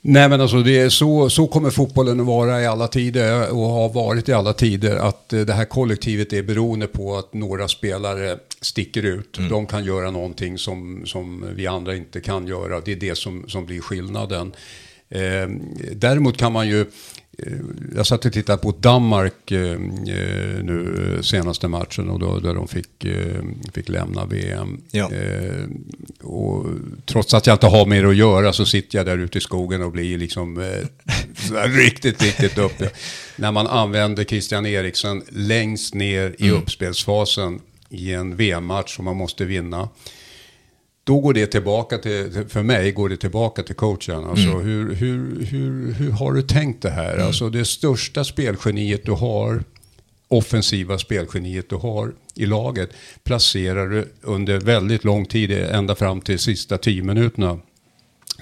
Nej 0.01 0.29
men 0.29 0.41
alltså 0.41 0.57
det 0.63 0.79
är 0.79 0.89
så, 0.89 1.29
så 1.29 1.47
kommer 1.47 1.69
fotbollen 1.69 2.19
att 2.19 2.25
vara 2.25 2.61
i 2.61 2.65
alla 2.65 2.87
tider 2.87 3.51
och 3.51 3.69
har 3.69 3.89
varit 3.89 4.29
i 4.29 4.33
alla 4.33 4.53
tider. 4.53 4.95
Att 4.95 5.33
eh, 5.33 5.41
det 5.41 5.53
här 5.53 5.65
kollektivet 5.65 6.33
är 6.33 6.43
beroende 6.43 6.87
på 6.87 7.17
att 7.17 7.33
några 7.33 7.67
spelare 7.67 8.37
sticker 8.61 9.03
ut. 9.03 9.37
Mm. 9.37 9.49
De 9.49 9.65
kan 9.65 9.83
göra 9.83 10.11
någonting 10.11 10.57
som, 10.57 11.05
som 11.05 11.45
vi 11.55 11.67
andra 11.67 11.95
inte 11.95 12.21
kan 12.21 12.47
göra. 12.47 12.81
Det 12.81 12.91
är 12.91 12.95
det 12.95 13.17
som, 13.17 13.45
som 13.47 13.65
blir 13.65 13.81
skillnaden. 13.81 14.53
Eh, 15.09 15.49
däremot 15.93 16.37
kan 16.37 16.51
man 16.51 16.67
ju 16.67 16.85
jag 17.95 18.07
satt 18.07 18.25
och 18.25 18.33
tittade 18.33 18.57
på 18.57 18.71
Danmark 18.71 19.51
eh, 19.51 19.71
eh, 19.71 19.77
nu 20.63 21.19
senaste 21.21 21.67
matchen 21.67 22.09
och 22.09 22.19
då, 22.19 22.39
där 22.39 22.53
de 22.53 22.67
fick, 22.67 23.05
fick 23.73 23.89
lämna 23.89 24.25
VM. 24.25 24.81
Ja. 24.91 25.09
och 26.21 26.65
trots 27.05 27.33
att 27.33 27.47
jag 27.47 27.53
inte 27.53 27.67
har 27.67 27.85
mer 27.85 28.05
att 28.05 28.15
göra 28.15 28.53
så 28.53 28.65
sitter 28.65 28.97
jag 28.97 29.05
där 29.05 29.17
ute 29.17 29.37
i 29.37 29.41
skogen 29.41 29.83
och 29.83 29.91
blir 29.91 30.17
liksom 30.17 30.59
riktigt, 31.65 32.23
riktigt 32.23 32.57
uppe. 32.57 32.89
När 33.35 33.51
man 33.51 33.67
använder 33.67 34.23
Christian 34.23 34.65
Eriksen 34.65 35.23
längst 35.29 35.93
ner 35.93 36.35
i 36.39 36.47
mm. 36.47 36.61
uppspelsfasen 36.61 37.59
i 37.89 38.13
en 38.13 38.35
VM-match 38.35 38.95
som 38.95 39.05
man 39.05 39.17
måste 39.17 39.45
vinna 39.45 39.89
då 41.07 41.19
går 41.19 41.33
det 41.33 41.47
tillbaka 41.47 41.97
till, 41.97 42.45
för 42.49 42.63
mig 42.63 42.91
går 42.91 43.09
det 43.09 43.17
tillbaka 43.17 43.63
till 43.63 43.75
coachen. 43.75 44.23
Alltså 44.23 44.49
mm. 44.49 44.61
hur, 44.61 44.95
hur, 44.95 45.45
hur, 45.45 45.93
hur 45.93 46.11
har 46.11 46.33
du 46.33 46.41
tänkt 46.41 46.81
det 46.81 46.89
här? 46.89 47.13
Mm. 47.13 47.27
Alltså 47.27 47.49
det 47.49 47.65
största 47.65 48.23
spelgeniet 48.23 49.05
du 49.05 49.11
har, 49.11 49.63
offensiva 50.27 50.97
spelgeniet 50.97 51.69
du 51.69 51.75
har 51.75 52.13
i 52.35 52.45
laget, 52.45 52.89
placerar 53.23 53.87
du 53.87 54.07
under 54.21 54.59
väldigt 54.59 55.03
lång 55.03 55.25
tid, 55.25 55.51
ända 55.51 55.95
fram 55.95 56.21
till 56.21 56.39
sista 56.39 56.77
tio 56.77 57.03
minuterna, 57.03 57.59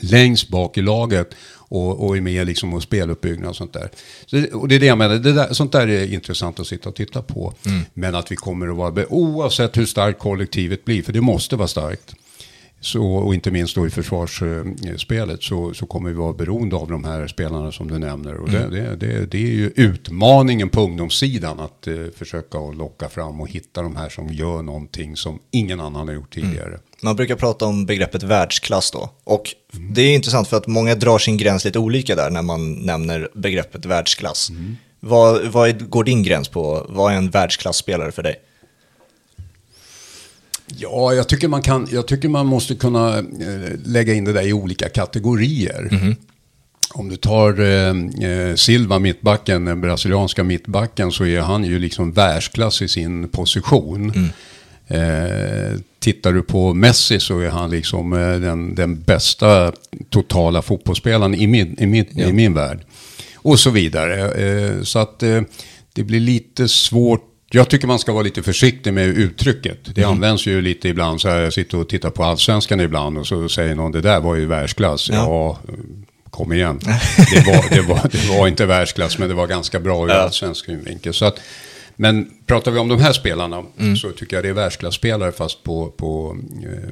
längst 0.01 0.49
bak 0.49 0.77
i 0.77 0.81
laget 0.81 1.29
och, 1.53 2.05
och 2.05 2.17
är 2.17 2.21
med 2.21 2.47
liksom 2.47 2.73
och 2.73 2.83
speluppbyggnad 2.83 3.49
och 3.49 3.55
sånt 3.55 3.73
där. 3.73 3.89
Så 4.25 4.57
och 4.57 4.67
det 4.67 4.75
är 4.75 4.79
det 4.79 4.85
jag 4.85 4.97
menar, 4.97 5.15
det 5.15 5.33
där, 5.33 5.53
sånt 5.53 5.71
där 5.71 5.87
är 5.87 6.13
intressant 6.13 6.59
att 6.59 6.67
sitta 6.67 6.89
och 6.89 6.95
titta 6.95 7.21
på. 7.21 7.53
Mm. 7.65 7.81
Men 7.93 8.15
att 8.15 8.31
vi 8.31 8.35
kommer 8.35 8.67
att 8.67 8.75
vara, 8.75 9.05
oavsett 9.09 9.77
hur 9.77 9.85
starkt 9.85 10.19
kollektivet 10.19 10.85
blir, 10.85 11.03
för 11.03 11.13
det 11.13 11.21
måste 11.21 11.55
vara 11.55 11.67
starkt, 11.67 12.15
så, 12.81 13.03
och 13.05 13.33
inte 13.33 13.51
minst 13.51 13.75
då 13.75 13.87
i 13.87 13.89
försvarsspelet 13.89 15.43
så, 15.43 15.73
så 15.73 15.85
kommer 15.85 16.09
vi 16.09 16.15
vara 16.15 16.33
beroende 16.33 16.75
av 16.75 16.89
de 16.91 17.03
här 17.03 17.27
spelarna 17.27 17.71
som 17.71 17.87
du 17.87 17.99
nämner. 17.99 18.35
Och 18.35 18.49
det, 18.49 18.67
det, 18.69 18.95
det, 18.95 19.25
det 19.31 19.37
är 19.37 19.51
ju 19.51 19.71
utmaningen 19.75 20.69
på 20.69 20.81
ungdomssidan 20.81 21.59
att 21.59 21.87
eh, 21.87 21.93
försöka 22.15 22.57
locka 22.59 23.09
fram 23.09 23.41
och 23.41 23.49
hitta 23.49 23.81
de 23.81 23.95
här 23.95 24.09
som 24.09 24.27
gör 24.33 24.61
någonting 24.61 25.15
som 25.15 25.39
ingen 25.51 25.79
annan 25.79 26.07
har 26.07 26.15
gjort 26.15 26.33
tidigare. 26.33 26.79
Man 27.01 27.15
brukar 27.15 27.35
prata 27.35 27.65
om 27.65 27.85
begreppet 27.85 28.23
världsklass 28.23 28.91
då. 28.91 29.09
Och 29.23 29.43
det 29.95 30.01
är 30.01 30.15
intressant 30.15 30.47
för 30.47 30.57
att 30.57 30.67
många 30.67 30.95
drar 30.95 31.17
sin 31.17 31.37
gräns 31.37 31.65
lite 31.65 31.79
olika 31.79 32.15
där 32.15 32.29
när 32.29 32.41
man 32.41 32.73
nämner 32.73 33.29
begreppet 33.35 33.85
världsklass. 33.85 34.49
Vad, 34.99 35.45
vad 35.47 35.69
är- 35.69 35.73
går 35.73 36.03
din 36.03 36.23
gräns 36.23 36.47
på? 36.49 36.85
Vad 36.89 37.13
är 37.13 37.17
en 37.17 37.29
världsklasspelare 37.29 38.11
för 38.11 38.23
dig? 38.23 38.35
Ja, 40.67 41.13
jag 41.13 41.29
tycker 41.29 41.47
man, 41.47 41.61
kan, 41.61 41.87
jag 41.91 42.07
tycker 42.07 42.29
man 42.29 42.45
måste 42.45 42.75
kunna 42.75 43.17
eh, 43.17 43.23
lägga 43.85 44.13
in 44.13 44.25
det 44.25 44.33
där 44.33 44.47
i 44.47 44.53
olika 44.53 44.89
kategorier. 44.89 45.89
Om 46.93 47.09
du 47.09 47.15
tar 47.15 47.59
eh, 47.59 48.29
eh, 48.29 48.55
Silva, 48.55 48.99
mittbacken, 48.99 49.65
den 49.65 49.81
brasilianska 49.81 50.43
mittbacken, 50.43 51.11
så 51.11 51.25
är 51.25 51.39
han 51.39 51.63
ju 51.63 51.79
liksom 51.79 52.11
världsklass 52.11 52.81
i 52.81 52.87
sin 52.87 53.29
position. 53.29 54.29
Eh, 54.87 55.79
tittar 55.99 56.33
du 56.33 56.41
på 56.41 56.73
Messi 56.73 57.19
så 57.19 57.39
är 57.39 57.49
han 57.49 57.69
liksom 57.69 58.13
eh, 58.13 58.35
den, 58.39 58.75
den 58.75 59.01
bästa 59.01 59.71
totala 60.09 60.61
fotbollsspelaren 60.61 61.35
i 61.35 61.47
min, 61.47 61.75
i 61.79 61.85
min, 61.85 62.19
i 62.19 62.33
min 62.33 62.53
värld. 62.53 62.79
Och 63.35 63.59
så 63.59 63.69
vidare. 63.69 64.31
Eh, 64.31 64.81
så 64.81 64.99
att 64.99 65.23
eh, 65.23 65.41
det 65.93 66.03
blir 66.03 66.19
lite 66.19 66.67
svårt. 66.67 67.31
Jag 67.55 67.69
tycker 67.69 67.87
man 67.87 67.99
ska 67.99 68.13
vara 68.13 68.23
lite 68.23 68.43
försiktig 68.43 68.93
med 68.93 69.07
uttrycket. 69.07 69.95
Det 69.95 70.03
används 70.03 70.45
ju 70.45 70.61
lite 70.61 70.89
ibland. 70.89 71.21
Så 71.21 71.29
här, 71.29 71.41
jag 71.41 71.53
sitter 71.53 71.77
och 71.77 71.89
tittar 71.89 72.09
på 72.09 72.23
allsvenskan 72.23 72.79
ibland 72.79 73.17
och 73.17 73.27
så 73.27 73.49
säger 73.49 73.75
någon 73.75 73.91
det 73.91 74.01
där 74.01 74.19
var 74.19 74.35
ju 74.35 74.45
världsklass. 74.45 75.09
Ja. 75.09 75.15
Ja, 75.15 75.59
kom 76.29 76.53
igen. 76.53 76.79
Det 77.31 77.45
var, 77.47 77.69
det, 77.75 77.81
var, 77.81 78.09
det 78.11 78.37
var 78.39 78.47
inte 78.47 78.65
världsklass 78.65 79.17
men 79.17 79.29
det 79.29 79.35
var 79.35 79.47
ganska 79.47 79.79
bra 79.79 80.05
ur 80.05 80.09
Ja. 80.09 80.15
allsvensk 80.15 80.65
synvinkel. 80.65 81.13
Så 81.13 81.25
att, 81.25 81.39
men 81.95 82.31
pratar 82.45 82.71
vi 82.71 82.79
om 82.79 82.87
de 82.87 82.99
här 82.99 83.13
spelarna 83.13 83.63
så 84.01 84.11
tycker 84.11 84.37
jag 84.37 84.43
det 84.45 84.49
är 84.49 84.53
världsklasspelare 84.53 85.31
fast 85.31 85.63
på, 85.63 85.87
på 85.97 86.37
eh, 86.63 86.89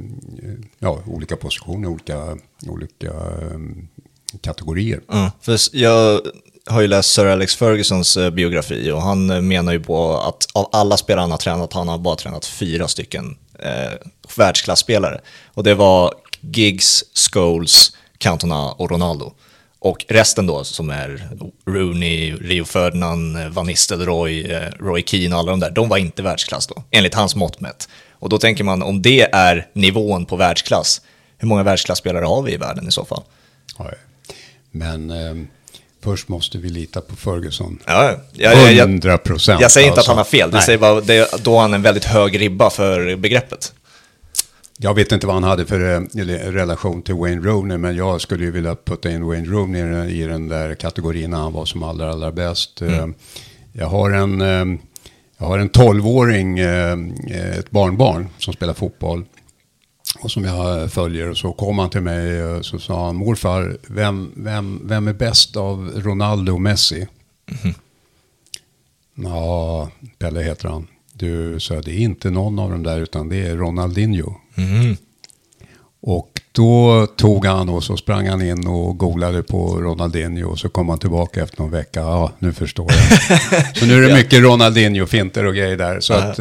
ja, 0.80 1.00
olika 1.06 1.36
positioner, 1.36 1.88
olika, 1.90 2.38
olika 2.68 3.08
eh, 3.08 3.60
kategorier. 4.42 5.02
Ja, 5.08 5.32
för 5.42 5.58
jag 5.74 6.22
har 6.66 6.82
ju 6.82 6.88
läst 6.88 7.14
Sir 7.14 7.26
Alex 7.26 7.56
Fergusons 7.56 8.18
eh, 8.18 8.30
biografi 8.30 8.92
och 8.92 9.02
han 9.02 9.30
eh, 9.30 9.42
menar 9.42 9.72
ju 9.72 9.80
på 9.80 10.18
att 10.18 10.48
av 10.54 10.70
alla 10.72 10.98
spelare 10.98 11.22
han 11.22 11.32
har 11.32 11.38
tränat, 11.38 11.74
han 11.74 11.88
har 11.88 11.98
bara 11.98 12.16
tränat 12.16 12.46
fyra 12.46 12.88
stycken 12.88 13.38
eh, 13.60 13.94
världsklasspelare. 14.38 15.22
Och 15.54 15.64
det 15.64 15.74
var 15.74 16.14
Giggs, 16.42 17.04
Scholes, 17.32 17.92
Cantona 18.18 18.72
och 18.72 18.92
Ronaldo. 18.92 19.34
Och 19.80 20.06
resten 20.08 20.48
då 20.48 20.64
som 20.64 20.90
är 20.90 21.30
Rooney, 21.66 22.36
Rio 22.36 22.66
Ferdinand, 22.66 23.38
eh, 23.38 23.48
Van 23.48 23.66
Nistelrooy, 23.66 24.48
Roy 24.80 25.04
Keane 25.06 25.36
och 25.36 25.40
alla 25.40 25.52
de 25.52 25.60
där, 25.60 25.72
de 25.72 25.90
var 25.90 25.98
inte 25.98 26.22
världsklass 26.22 26.68
då, 26.68 26.84
enligt 26.92 27.14
hans 27.14 27.36
mått 27.36 27.60
mätt. 27.60 27.90
Och 28.12 28.30
då 28.30 28.38
tänker 28.38 28.64
man, 28.64 28.84
om 28.84 29.02
det 29.02 29.22
är 29.22 29.68
nivån 29.74 30.26
på 30.26 30.36
världsklass, 30.36 31.02
hur 31.38 31.48
många 31.48 31.64
världsklasspelare 31.64 32.26
har 32.26 32.42
vi 32.42 32.54
i 32.54 32.58
världen 32.58 32.88
i 32.88 32.92
så 32.92 33.06
fall? 33.06 33.24
Oj. 33.78 33.94
men 34.72 35.12
eh, 35.12 35.46
först 36.04 36.28
måste 36.28 36.58
vi 36.58 36.70
lita 36.70 37.02
på 37.02 37.16
Ferguson. 37.16 37.80
Ja, 37.86 38.12
ja, 38.34 38.52
ja, 38.54 38.70
ja, 38.72 38.84
100 38.84 39.18
procent. 39.18 39.62
Jag 39.62 39.72
säger 39.72 39.88
inte 39.88 40.00
att 40.00 40.08
han 40.08 40.18
har 40.18 40.24
fel, 40.24 40.50
det 40.52 40.56
alltså. 40.58 40.66
Säger 40.66 40.80
bara, 40.80 41.02
det, 41.02 41.44
då 41.44 41.54
har 41.56 41.62
han 41.62 41.74
en 41.74 41.82
väldigt 41.82 42.06
hög 42.06 42.42
ribba 42.42 42.70
för 42.70 43.16
begreppet. 43.16 43.74
Jag 44.78 44.94
vet 44.94 45.12
inte 45.12 45.28
vad 45.28 45.34
han 45.36 45.44
hade 45.44 45.66
för 45.66 45.80
eh, 45.96 46.22
eller 46.22 46.52
relation 46.52 47.02
till 47.02 47.16
Wayne 47.16 47.42
Rooney, 47.42 47.78
men 47.78 47.96
jag 47.96 48.22
skulle 48.22 48.44
ju 48.44 48.52
vilja 48.52 48.76
putta 48.86 49.12
in 49.12 49.26
Wayne 49.26 49.48
Rooney 49.48 49.82
i 49.82 49.86
den- 49.86 50.10
i 50.10 50.24
den 50.28 50.48
där 50.48 50.76
kategorin 50.76 51.30
när 51.30 51.38
han 51.38 51.54
var 51.54 51.66
som 51.66 51.84
allra, 51.84 52.12
allra 52.12 52.32
bäst. 52.32 52.82
Eh, 52.82 53.08
Jag 53.74 53.88
har 53.88 54.12
en, 54.12 54.42
eh, 54.42 54.80
jag 55.38 55.46
har 55.48 55.58
en 55.60 55.70
12-åring, 55.70 56.60
eh, 56.60 56.94
ett 57.60 57.72
barnbarn 57.72 58.28
som 58.38 58.54
spelar 58.54 58.74
fotboll. 58.74 59.26
Och 60.20 60.32
som 60.32 60.44
jag 60.44 60.92
följer. 60.92 61.30
Och 61.30 61.38
så 61.38 61.54
kom 61.54 61.80
han 61.80 61.90
till 61.90 62.02
mig 62.02 62.44
och 62.44 62.66
så 62.66 62.80
sa 62.80 63.06
han, 63.06 63.16
morfar, 63.16 63.78
vem, 63.88 64.32
vem, 64.36 64.82
vem 64.84 65.08
är 65.08 65.14
bäst 65.14 65.58
av 65.58 65.92
Ronaldo 65.96 66.54
och 66.54 66.62
Messi? 66.62 67.08
Ja, 69.16 69.90
Pelle 70.20 70.42
heter 70.42 70.70
han. 70.70 70.88
Du, 71.14 71.60
sa 71.60 71.82
det 71.82 71.92
är 71.92 72.00
inte 72.00 72.30
någon 72.30 72.60
av 72.60 72.72
dem 72.72 72.84
där 72.84 73.00
utan 73.00 73.30
det 73.30 73.48
är 73.48 73.56
Ronaldinho. 73.56 74.36
Och 76.02 76.42
då 76.52 77.08
tog 77.08 77.46
han 77.46 77.70
och 77.70 77.84
så 77.84 77.98
sprang 77.98 78.28
han 78.28 78.42
in 78.42 78.68
och 78.68 78.98
golade 78.98 79.44
på 79.44 79.82
Ronaldinho 79.82 80.50
och 80.50 80.60
så 80.60 80.70
kom 80.70 80.90
han 80.90 81.00
tillbaka 81.00 81.44
efter 81.44 81.62
någon 81.62 81.72
vecka. 81.72 82.00
Ja, 82.00 82.32
nu 82.40 82.54
förstår 82.54 82.92
jag. 82.92 83.76
så 83.76 83.86
nu 83.86 84.06
är 84.06 84.10
det 84.10 84.16
mycket 84.16 84.40
Ronaldinho-finter 84.40 85.46
och 85.46 85.56
grejer 85.56 85.78
där. 85.78 86.00
Så 86.00 86.14
att, 86.14 86.40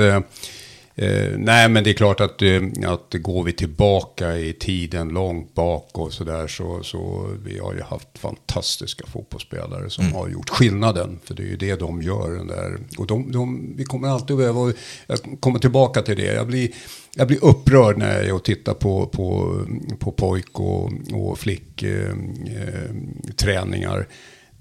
eh, 0.95 1.39
nej, 1.39 1.69
men 1.69 1.85
det 1.85 1.91
är 1.91 1.95
klart 1.95 2.21
att, 2.21 2.43
eh, 2.43 2.63
att 2.87 3.15
går 3.15 3.45
vi 3.45 3.53
tillbaka 3.53 4.37
i 4.37 4.53
tiden 4.53 5.09
långt 5.09 5.55
bak 5.55 5.89
och 5.93 6.13
så 6.13 6.25
där 6.25 6.47
så, 6.47 6.83
så 6.83 7.31
vi 7.45 7.59
har 7.59 7.75
ju 7.75 7.83
haft 7.83 8.19
fantastiska 8.19 9.07
fotbollsspelare 9.07 9.91
som 9.91 10.13
har 10.13 10.29
gjort 10.29 10.49
skillnaden. 10.49 11.19
För 11.25 11.35
det 11.35 11.43
är 11.43 11.47
ju 11.47 11.57
det 11.57 11.81
de 11.81 12.03
gör. 12.03 12.31
Den 12.31 12.47
där. 12.47 12.79
Och 12.99 13.07
de, 13.07 13.33
de, 13.33 13.75
vi 13.77 13.85
kommer 13.85 14.09
alltid 14.09 14.37
behöva, 14.37 14.73
jag 15.07 15.19
kommer 15.41 15.59
tillbaka 15.59 16.03
till 16.03 16.17
det. 16.17 16.35
Jag 16.35 16.47
blir, 16.47 16.71
jag 17.15 17.27
blir 17.27 17.45
upprörd 17.45 17.99
när 17.99 18.23
jag 18.23 18.45
tittar 18.45 18.75
på, 18.75 19.07
på, 19.07 19.59
på 19.99 20.13
pojk 20.13 20.61
och, 20.61 20.93
och 21.13 21.39
flick 21.39 21.83
eh, 21.83 22.11
eh. 22.47 22.91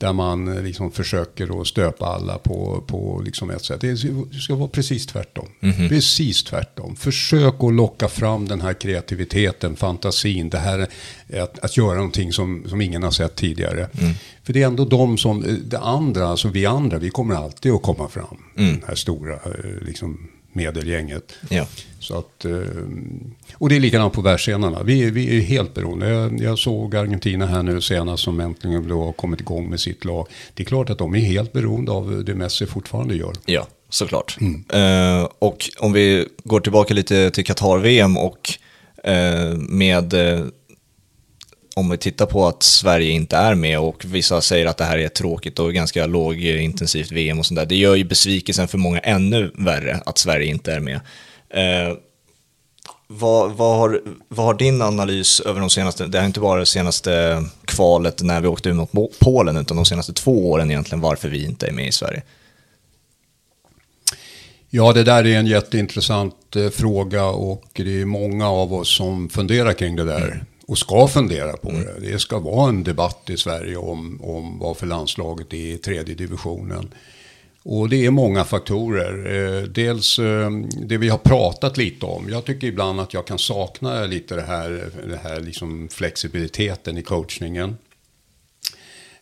Där 0.01 0.13
man 0.13 0.57
eh, 0.57 0.63
liksom 0.63 0.91
försöker 0.91 1.61
att 1.61 1.67
stöpa 1.67 2.05
alla 2.05 2.37
på, 2.37 2.83
på 2.87 3.21
liksom 3.25 3.49
ett 3.49 3.65
sätt. 3.65 3.81
Det 3.81 3.97
ska- 4.41 4.55
vara 4.55 4.67
precis 4.69 5.05
tvärtom. 5.07 5.45
Precis 5.89 6.43
tvärtom. 6.43 6.95
Försök 6.95 7.55
att 7.63 7.73
locka 7.73 8.07
fram 8.07 8.47
den 8.47 8.61
här 8.61 8.73
kreativiteten, 8.73 9.75
fantasin. 9.75 10.49
Det 10.49 10.57
här 10.57 10.87
att, 11.43 11.59
att 11.59 11.77
göra 11.77 11.95
någonting 11.95 12.33
som, 12.33 12.63
som 12.67 12.81
ingen 12.81 13.03
har 13.03 13.11
sett 13.11 13.35
tidigare. 13.35 13.87
För 14.43 14.53
det 14.53 14.61
är 14.63 14.67
ändå 14.67 14.85
de 14.85 15.17
som, 15.17 15.43
eh, 15.45 15.53
det 15.53 15.79
andra, 15.79 16.27
alltså 16.27 16.47
vi 16.47 16.65
andra, 16.65 16.97
vi 16.97 17.09
kommer 17.09 17.35
alltid 17.35 17.71
att 17.71 17.81
komma 17.81 18.07
fram. 18.07 18.37
Det 18.55 18.87
här 18.87 18.95
stora 18.95 19.33
eh, 19.33 19.85
liksom, 19.85 20.27
medelgänget. 20.55 21.33
Ja. 21.49 21.67
Så 21.99 22.17
att, 22.17 22.45
eh, 22.45 22.51
och 23.53 23.69
det 23.69 23.75
är 23.75 23.79
likadant 23.79 24.13
på 24.13 24.21
världsscenerna. 24.21 24.83
Vi, 24.83 25.03
är- 25.03 25.11
vi 25.11 25.37
är 25.37 25.41
helt 25.41 25.73
beroende. 25.73 26.09
Jag, 26.09 26.41
jag 26.41 26.59
såg 26.59 26.95
Argentina 26.95 27.45
här 27.45 27.63
nu 27.63 27.81
senast 27.81 28.23
som 28.23 28.39
äntligen 28.39 28.91
har 28.91 29.11
kommit 29.11 29.39
igång 29.41 29.69
med 29.69 29.79
sitt 29.79 30.05
lag. 30.05 30.27
Det 30.53 30.63
är 30.63 30.67
klart 30.67 30.89
att 30.89 30.97
de 30.97 31.15
är 31.15 31.19
helt 31.19 31.53
beroende 31.53 31.91
av 31.91 32.23
det 32.25 32.35
Messi 32.35 32.65
fortfarande 32.65 33.15
gör. 33.15 33.33
Ja, 33.45 33.67
såklart. 33.89 34.37
Eh, 34.73 35.27
och 35.39 35.69
om 35.79 35.93
vi 35.93 36.27
går 36.43 36.59
tillbaka 36.59 36.93
lite 36.93 37.31
till 37.31 37.45
Qatar-VM 37.45 38.17
och 38.17 38.49
eh, 39.03 39.57
med, 39.57 40.13
eh, 40.13 40.45
om 41.75 41.89
vi 41.89 41.97
tittar 41.97 42.25
på 42.25 42.47
att 42.47 42.63
Sverige 42.63 43.11
inte 43.11 43.37
är 43.37 43.55
med 43.55 43.79
och 43.79 44.05
vissa 44.05 44.41
säger 44.41 44.65
att 44.65 44.77
det 44.77 44.83
här 44.83 44.97
är 44.97 45.09
tråkigt 45.09 45.59
och 45.59 45.73
ganska 45.73 46.05
lågintensivt 46.05 47.11
VM 47.11 47.39
och 47.39 47.45
sånt 47.45 47.59
där. 47.59 47.65
Det 47.65 47.75
gör 47.75 47.95
ju 47.95 48.03
besvikelsen 48.03 48.67
för 48.67 48.77
många 48.77 48.99
ännu 48.99 49.51
värre 49.53 50.01
att 50.05 50.17
Sverige 50.17 50.45
inte 50.45 50.73
är 50.73 50.79
med. 50.79 50.99
Eh, 51.49 51.97
vad, 53.07 53.51
vad, 53.51 53.77
har, 53.77 54.01
vad 54.27 54.45
har 54.45 54.53
din 54.53 54.81
analys 54.81 55.39
över 55.39 55.59
de 55.59 55.69
senaste, 55.69 56.07
det 56.07 56.19
har 56.19 56.25
inte 56.25 56.39
bara 56.39 56.59
det 56.59 56.65
senaste 56.65 57.43
kvalet 57.65 58.21
när 58.21 58.41
vi 58.41 58.47
åkte 58.47 58.69
ut 58.69 58.75
mot 58.75 58.91
Mo- 58.91 59.13
Polen, 59.19 59.57
utan 59.57 59.77
de 59.77 59.85
senaste 59.85 60.13
två 60.13 60.51
åren 60.51 60.71
egentligen, 60.71 61.01
varför 61.01 61.29
vi 61.29 61.45
inte 61.45 61.67
är 61.67 61.71
med 61.71 61.87
i 61.87 61.91
Sverige? 61.91 62.21
Ja, 64.69 64.93
det 64.93 65.03
där 65.03 65.25
är 65.27 65.37
en 65.37 65.47
jätteintressant 65.47 66.55
eh, 66.55 66.69
fråga 66.69 67.25
och 67.25 67.65
det 67.73 68.01
är 68.01 68.05
många 68.05 68.49
av 68.49 68.73
oss 68.73 68.95
som 68.95 69.29
funderar 69.29 69.73
kring 69.73 69.95
det 69.95 70.05
där. 70.05 70.45
Och 70.71 70.77
ska 70.77 71.07
fundera 71.07 71.57
på 71.57 71.71
det. 71.71 72.11
Det 72.11 72.19
ska 72.19 72.39
vara 72.39 72.69
en 72.69 72.83
debatt 72.83 73.29
i 73.29 73.37
Sverige 73.37 73.77
om, 73.77 74.21
om 74.21 74.59
varför 74.59 74.87
landslaget 74.87 75.53
är 75.53 75.57
i 75.57 75.77
tredje 75.77 76.15
divisionen. 76.15 76.93
Och 77.63 77.89
det 77.89 78.05
är 78.05 78.11
många 78.11 78.43
faktorer. 78.43 79.35
Eh, 79.35 79.63
dels 79.63 80.19
eh, 80.19 80.49
det 80.87 80.97
vi 80.97 81.09
har 81.09 81.17
pratat 81.17 81.77
lite 81.77 82.05
om. 82.05 82.29
Jag 82.29 82.45
tycker 82.45 82.67
ibland 82.67 82.99
att 82.99 83.13
jag 83.13 83.27
kan 83.27 83.39
sakna 83.39 84.05
lite 84.05 84.35
det 84.35 84.41
här, 84.41 84.89
det 85.07 85.19
här 85.23 85.39
liksom 85.39 85.89
flexibiliteten 85.91 86.97
i 86.97 87.01
coachningen. 87.01 87.77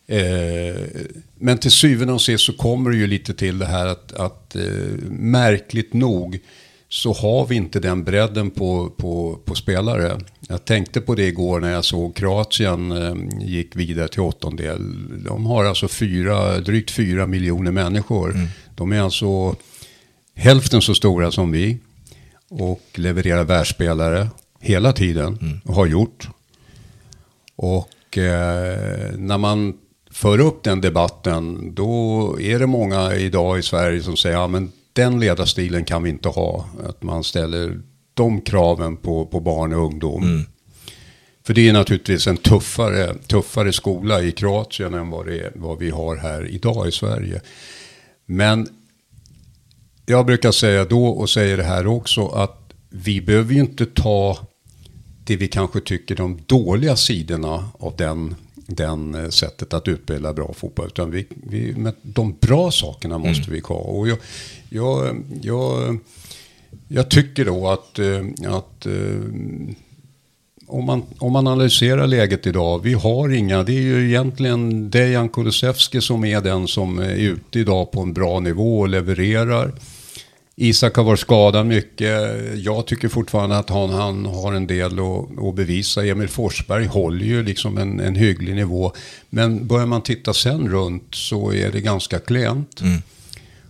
Eh, 0.08 0.82
men 1.36 1.58
till 1.58 1.72
syvende 1.72 2.13
och 2.13 2.22
sist 2.22 2.44
så 2.44 2.53
kommer 2.53 2.89
det 2.89 2.98
ju 2.98 3.08
lite 3.08 3.34
till 3.34 3.60
det 3.60 3.65
här 3.65 3.86
att, 3.86 4.13
att 4.13 4.56
märkligt 5.10 5.94
nog 5.94 6.39
så 6.89 7.13
har 7.13 7.48
vi 7.48 7.55
inte 7.55 7.79
den 7.79 8.03
bredden 8.03 8.50
på, 8.50 8.89
på, 8.98 9.39
på 9.46 9.55
spelare. 9.55 10.19
Jag 10.39 10.65
tänkte 10.65 11.01
på 11.01 11.15
det 11.15 11.27
igår 11.27 11.60
när 11.60 11.72
jag 11.72 11.86
såg 11.86 12.15
Kroatien 12.15 12.91
eh, 12.91 13.15
gick 13.48 13.75
vidare 13.75 14.08
till 14.08 14.22
åttondel. 14.22 14.79
De 15.25 15.46
har 15.46 15.65
alltså 15.65 15.88
fyra, 15.88 16.60
drygt 16.60 16.91
fyra 16.91 17.27
miljoner 17.27 17.72
människor. 17.72 18.36
De 18.75 18.91
är 18.91 19.01
alltså 19.01 19.55
hälften 20.36 20.81
så 20.81 20.96
stora 20.96 21.31
som 21.31 21.51
vi 21.51 21.77
och 22.50 22.81
levererar 22.93 23.43
världsspelare. 23.43 24.29
hela 24.60 24.93
tiden 24.93 25.62
och 25.65 25.75
har 25.75 25.86
gjort. 25.86 26.29
Och 27.55 28.17
eh, 28.17 29.12
när 29.17 29.38
man 29.38 29.77
för 30.12 30.39
upp 30.39 30.63
den 30.63 30.81
debatten 30.81 31.75
då 31.75 32.36
är 32.39 32.60
det 32.60 32.67
många 32.67 33.15
idag 33.15 33.60
i 33.60 33.62
Sverige 33.62 34.03
som 34.03 34.17
säger 34.17 34.36
ja 34.36 34.48
den 35.00 35.20
ledarstilen 35.20 35.86
kan 35.86 36.03
vi 36.03 36.10
inte 36.10 36.29
ha. 36.29 36.70
Att 36.89 37.03
man 37.03 37.24
ställer 37.24 37.82
de 38.13 38.41
kraven 38.41 38.98
på, 38.98 39.25
på 39.25 39.39
barn 39.39 39.74
och 39.74 39.86
ungdom. 39.86 40.24
Mm. 40.24 40.46
För 41.46 41.53
det 41.53 41.70
är 41.70 41.74
naturligtvis 41.74 42.27
en 42.27 42.38
tuffare, 42.38 43.13
tuffare 43.13 43.74
skola 43.74 44.22
i 44.22 44.32
Kroatien 44.32 44.94
än 44.94 45.10
vad, 45.10 45.25
det 45.25 45.39
är, 45.39 45.51
vad 45.56 45.79
vi 45.79 45.89
har 45.89 46.15
här 46.15 46.48
idag 46.48 46.88
i 46.88 46.91
Sverige. 46.91 47.41
Men 48.25 48.68
jag 50.06 50.25
brukar 50.25 50.51
säga 50.51 50.86
då 50.86 51.06
och 51.06 51.29
säger 51.29 51.58
det 51.58 51.63
här 51.63 51.88
också 51.88 52.27
att 52.27 52.74
vi 52.89 53.22
behöver 53.22 53.53
ju 53.53 53.60
inte 53.60 53.86
ta 53.86 54.38
det 55.24 55.36
vi 55.36 55.48
kanske 55.48 55.79
tycker 55.79 56.15
de 56.15 56.41
dåliga 56.46 56.96
sidorna 56.96 57.70
av 57.79 57.96
den, 57.98 58.36
den 58.70 59.16
eh, 59.16 59.30
sättet 59.30 59.74
att 59.74 59.88
utbilda 59.88 60.34
bra 60.34 60.54
fotboll. 60.54 60.88
Utan 60.88 61.12
vi, 61.12 61.28
vi, 61.30 61.74
med 61.76 61.94
de 62.02 62.36
bra 62.42 62.72
sakerna 62.72 63.18
måste 63.18 63.44
mm. 63.44 63.54
vi 63.54 63.60
ha. 63.60 63.76
Och 63.76 64.08
jag, 64.08 64.18
jag, 64.70 65.24
jag, 65.42 65.98
jag 66.88 67.10
tycker 67.10 67.46
då 67.46 67.68
att, 67.68 68.00
eh, 68.00 68.26
att 68.48 68.86
eh, 68.86 69.74
om 70.68 70.86
man, 70.86 71.04
om 71.18 71.34
man 71.34 71.48
analyserar 71.48 72.08
läget 72.08 72.48
idag, 72.48 72.84
vi 72.84 72.94
har 72.94 73.30
inga, 73.30 73.64
det 73.64 73.74
är 73.74 73.82
ju 73.82 74.10
egentligen 74.10 74.90
Dejan 74.90 75.30
Kulusevski 75.30 76.02
som 76.02 76.26
är 76.26 76.42
den 76.42 76.68
som 76.68 77.00
är 77.00 77.16
ute 77.16 77.60
idag 77.60 77.92
på 77.92 78.02
en 78.02 78.14
bra 78.14 78.40
nivå 78.40 78.80
och 78.80 78.90
levererar. 78.90 79.74
Isak 80.62 80.96
har 80.96 81.04
varit 81.04 81.20
skadad 81.20 81.66
mycket. 81.66 82.13
Jag 82.56 82.88
tycker 82.88 83.08
fortfarande 83.08 83.58
att 83.58 83.70
han, 83.70 83.89
han 83.89 84.25
har 84.25 84.54
en 84.54 84.68
del 84.68 85.00
att, 85.00 85.44
att 85.44 85.56
bevisa. 85.56 86.06
Emil 86.06 86.28
Forsberg 86.28 86.86
håller 86.86 87.25
ju 87.25 87.44
liksom 87.44 87.78
en, 87.78 88.00
en 88.00 88.16
hygglig 88.16 88.56
nivå. 88.56 88.94
Men 89.30 89.68
börjar 89.68 89.86
man 89.86 90.01
titta 90.01 90.34
sen 90.34 90.70
runt 90.70 91.16
så 91.16 91.54
är 91.54 91.72
det 91.72 91.82
ganska 91.82 92.20
klent. 92.20 92.82
Mm. 92.82 93.01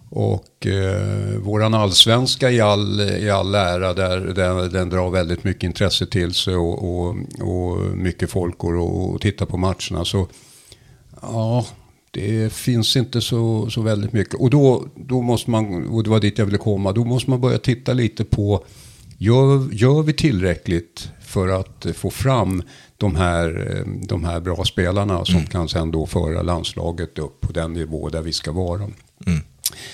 Och 0.10 0.68
eh, 0.68 1.38
våran 1.38 1.74
allsvenska 1.74 2.52
i 2.52 2.62
all, 2.62 3.02
i 3.02 3.30
all 3.30 3.56
ära, 3.56 3.94
där, 3.94 4.20
där, 4.20 4.70
den 4.70 4.90
drar 4.90 5.10
väldigt 5.10 5.44
mycket 5.44 5.64
intresse 5.64 6.06
till 6.06 6.34
sig 6.34 6.56
och, 6.56 7.00
och, 7.00 7.16
och 7.42 7.78
mycket 7.98 8.30
folk 8.30 8.58
går 8.58 8.76
och, 8.76 9.14
och 9.14 9.22
tittar 9.22 9.46
på 9.46 9.58
matcherna. 9.58 10.06
Så 10.06 10.28
ja, 11.22 11.66
det 12.12 12.54
finns 12.54 12.98
inte 12.98 13.22
så, 13.22 13.70
så 13.70 13.82
väldigt 13.82 14.14
mycket. 14.14 14.34
Och 14.34 14.50
då, 14.50 14.88
då 14.96 15.22
måste 15.22 15.50
man, 15.50 15.88
och 15.88 16.04
det 16.04 16.10
var 16.10 16.20
dit 16.20 16.38
jag 16.38 16.46
ville 16.46 16.58
komma, 16.58 16.92
då 16.92 17.06
måste 17.06 17.30
man 17.30 17.42
börja 17.42 17.58
titta 17.58 17.94
lite 17.94 18.26
på, 18.26 18.66
gör, 19.18 19.74
gör 19.74 20.02
vi 20.02 20.14
tillräckligt 20.14 21.12
för 21.22 21.48
att 21.48 21.86
få 21.96 22.10
fram 22.10 22.64
de 22.98 23.16
här, 23.16 23.84
de 24.08 24.24
här 24.24 24.40
bra 24.40 24.66
spelarna 24.66 25.26
som 25.26 25.36
mm. 25.36 25.48
kan 25.48 25.70
sen 25.70 25.92
då 25.92 26.06
föra 26.06 26.42
landslaget 26.42 27.20
upp 27.20 27.42
på 27.42 27.52
den 27.52 27.74
nivå 27.74 28.10
där 28.10 28.22
vi 28.22 28.34
ska 28.34 28.52
vara. 28.52 28.84
Mm. 29.26 29.40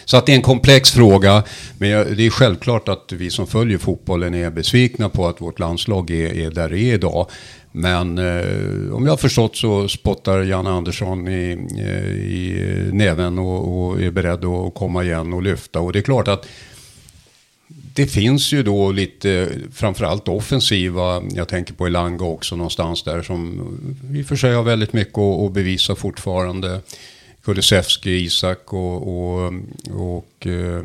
Så 0.05 0.17
att 0.17 0.25
det 0.25 0.31
är 0.31 0.35
en 0.35 0.41
komplex 0.41 0.91
fråga. 0.91 1.43
Men 1.77 2.17
det 2.17 2.25
är 2.25 2.29
självklart 2.29 2.89
att 2.89 3.11
vi 3.11 3.29
som 3.29 3.47
följer 3.47 3.77
fotbollen 3.77 4.33
är 4.33 4.49
besvikna 4.49 5.09
på 5.09 5.27
att 5.27 5.41
vårt 5.41 5.59
landslag 5.59 6.11
är, 6.11 6.33
är 6.33 6.51
där 6.51 6.69
det 6.69 6.79
är 6.79 6.93
idag. 6.93 7.27
Men 7.77 8.17
eh, 8.17 8.93
om 8.93 9.05
jag 9.05 9.11
har 9.11 9.17
förstått 9.17 9.55
så 9.55 9.87
spottar 9.87 10.43
Janne 10.43 10.69
Andersson 10.69 11.27
i, 11.27 11.67
eh, 11.77 12.13
i 12.13 12.89
näven 12.91 13.39
och, 13.39 13.87
och, 13.87 14.01
är 14.01 14.11
beredd 14.11 14.45
att 14.45 14.73
komma 14.73 15.03
igen 15.03 15.33
och 15.33 15.43
lyfta. 15.43 15.79
Och 15.79 15.93
det 15.93 15.99
är 15.99 16.03
klart 16.03 16.27
att 16.27 16.47
det 17.67 18.07
finns 18.07 18.53
ju 18.53 18.63
då 18.63 18.91
lite, 18.91 19.49
framförallt 19.73 20.27
offensiva, 20.27 21.23
jag 21.35 21.47
tänker 21.47 21.73
på 21.73 21.87
Elanga 21.87 22.25
också 22.25 22.55
någonstans 22.55 23.03
där 23.03 23.21
som 23.21 23.61
i 24.13 24.21
och 24.21 24.25
för 24.25 24.35
sig 24.35 24.53
har 24.53 24.63
väldigt 24.63 24.93
mycket 24.93 25.17
att 25.17 25.51
bevisa 25.51 25.95
fortfarande. 25.95 26.81
Kulusevski, 27.45 28.11
Isak 28.11 28.73
och, 28.73 29.07
och, 29.07 29.53
och 29.91 30.47
eh, 30.47 30.83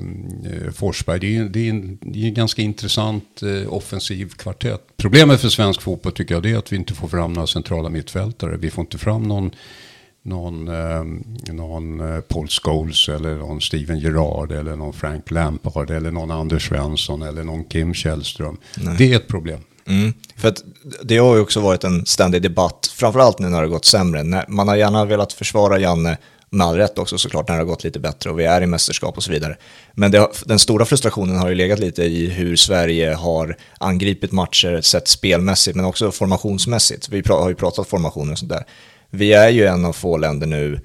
Forsberg. 0.73 1.21
Det 1.21 1.37
är, 1.37 1.45
det, 1.45 1.67
är 1.67 1.71
en, 1.71 1.99
det 2.00 2.23
är 2.23 2.26
en 2.26 2.35
ganska 2.35 2.62
intressant 2.62 3.43
eh, 3.43 3.73
offensiv 3.73 4.29
kvartett. 4.29 4.83
Problemet 4.97 5.40
för 5.40 5.49
svensk 5.49 5.83
fotboll 5.83 6.12
tycker 6.12 6.35
jag 6.35 6.47
är 6.47 6.57
att 6.57 6.73
vi 6.73 6.76
inte 6.76 6.95
får 6.95 7.09
fram 7.09 7.33
några 7.33 7.47
centrala 7.47 7.88
mittfältare. 7.88 8.57
Vi 8.57 8.71
får 8.71 8.83
inte 8.83 8.99
fram 8.99 9.23
någon, 9.23 9.50
någon, 10.23 10.69
eh, 10.69 11.04
någon 11.54 12.00
eh, 12.00 12.21
Paul 12.21 12.49
Scholes 12.49 13.08
eller 13.08 13.34
någon 13.34 13.61
Steven 13.61 13.99
Gerrard 13.99 14.52
eller 14.52 14.76
någon 14.76 14.93
Frank 14.93 15.30
Lampard 15.30 15.91
eller 15.91 16.11
någon 16.11 16.30
Anders 16.30 16.69
Svensson 16.69 17.23
eller 17.23 17.45
någon 17.45 17.65
Kim 17.65 17.95
Källström. 17.95 18.56
Nej. 18.76 18.95
Det 18.99 19.13
är 19.13 19.17
ett 19.17 19.28
problem. 19.28 19.61
Mm. 19.87 20.13
För 20.37 20.49
att 20.49 20.65
det 21.02 21.17
har 21.17 21.34
ju 21.34 21.41
också 21.41 21.61
varit 21.61 21.84
en 21.84 22.06
ständig 22.06 22.43
debatt, 22.43 22.93
framförallt 22.95 23.39
nu 23.39 23.49
när 23.49 23.63
det 23.63 23.69
gått 23.69 23.84
sämre. 23.84 24.45
Man 24.49 24.69
har 24.69 24.76
gärna 24.76 25.04
velat 25.04 25.32
försvara 25.32 25.78
Janne 25.78 26.19
med 26.50 26.67
all 26.67 26.76
rätt 26.76 26.99
också 26.99 27.19
såklart 27.19 27.49
när 27.49 27.54
det 27.54 27.60
har 27.60 27.67
gått 27.67 27.84
lite 27.84 27.99
bättre 27.99 28.30
och 28.30 28.41
vi 28.41 28.45
är 28.45 28.63
i 28.63 28.67
mästerskap 28.67 29.17
och 29.17 29.23
så 29.23 29.32
vidare. 29.32 29.56
Men 29.93 30.15
har, 30.15 30.30
den 30.45 30.58
stora 30.58 30.84
frustrationen 30.84 31.36
har 31.36 31.49
ju 31.49 31.54
legat 31.54 31.78
lite 31.78 32.04
i 32.04 32.26
hur 32.26 32.56
Sverige 32.56 33.15
har 33.15 33.56
angripit 33.78 34.32
matcher, 34.32 34.80
sett 34.80 35.08
spelmässigt 35.08 35.76
men 35.76 35.84
också 35.84 36.13
formationsmässigt. 36.13 37.08
Vi 37.08 37.23
har 37.28 37.49
ju 37.49 37.54
pratat 37.54 37.89
formationer 37.89 38.32
och 38.32 38.39
sånt 38.39 38.52
där. 38.52 38.65
Vi 39.10 39.32
är 39.32 39.49
ju 39.49 39.67
en 39.67 39.84
av 39.84 39.93
få 39.93 40.17
länder 40.17 40.47
nu 40.47 40.80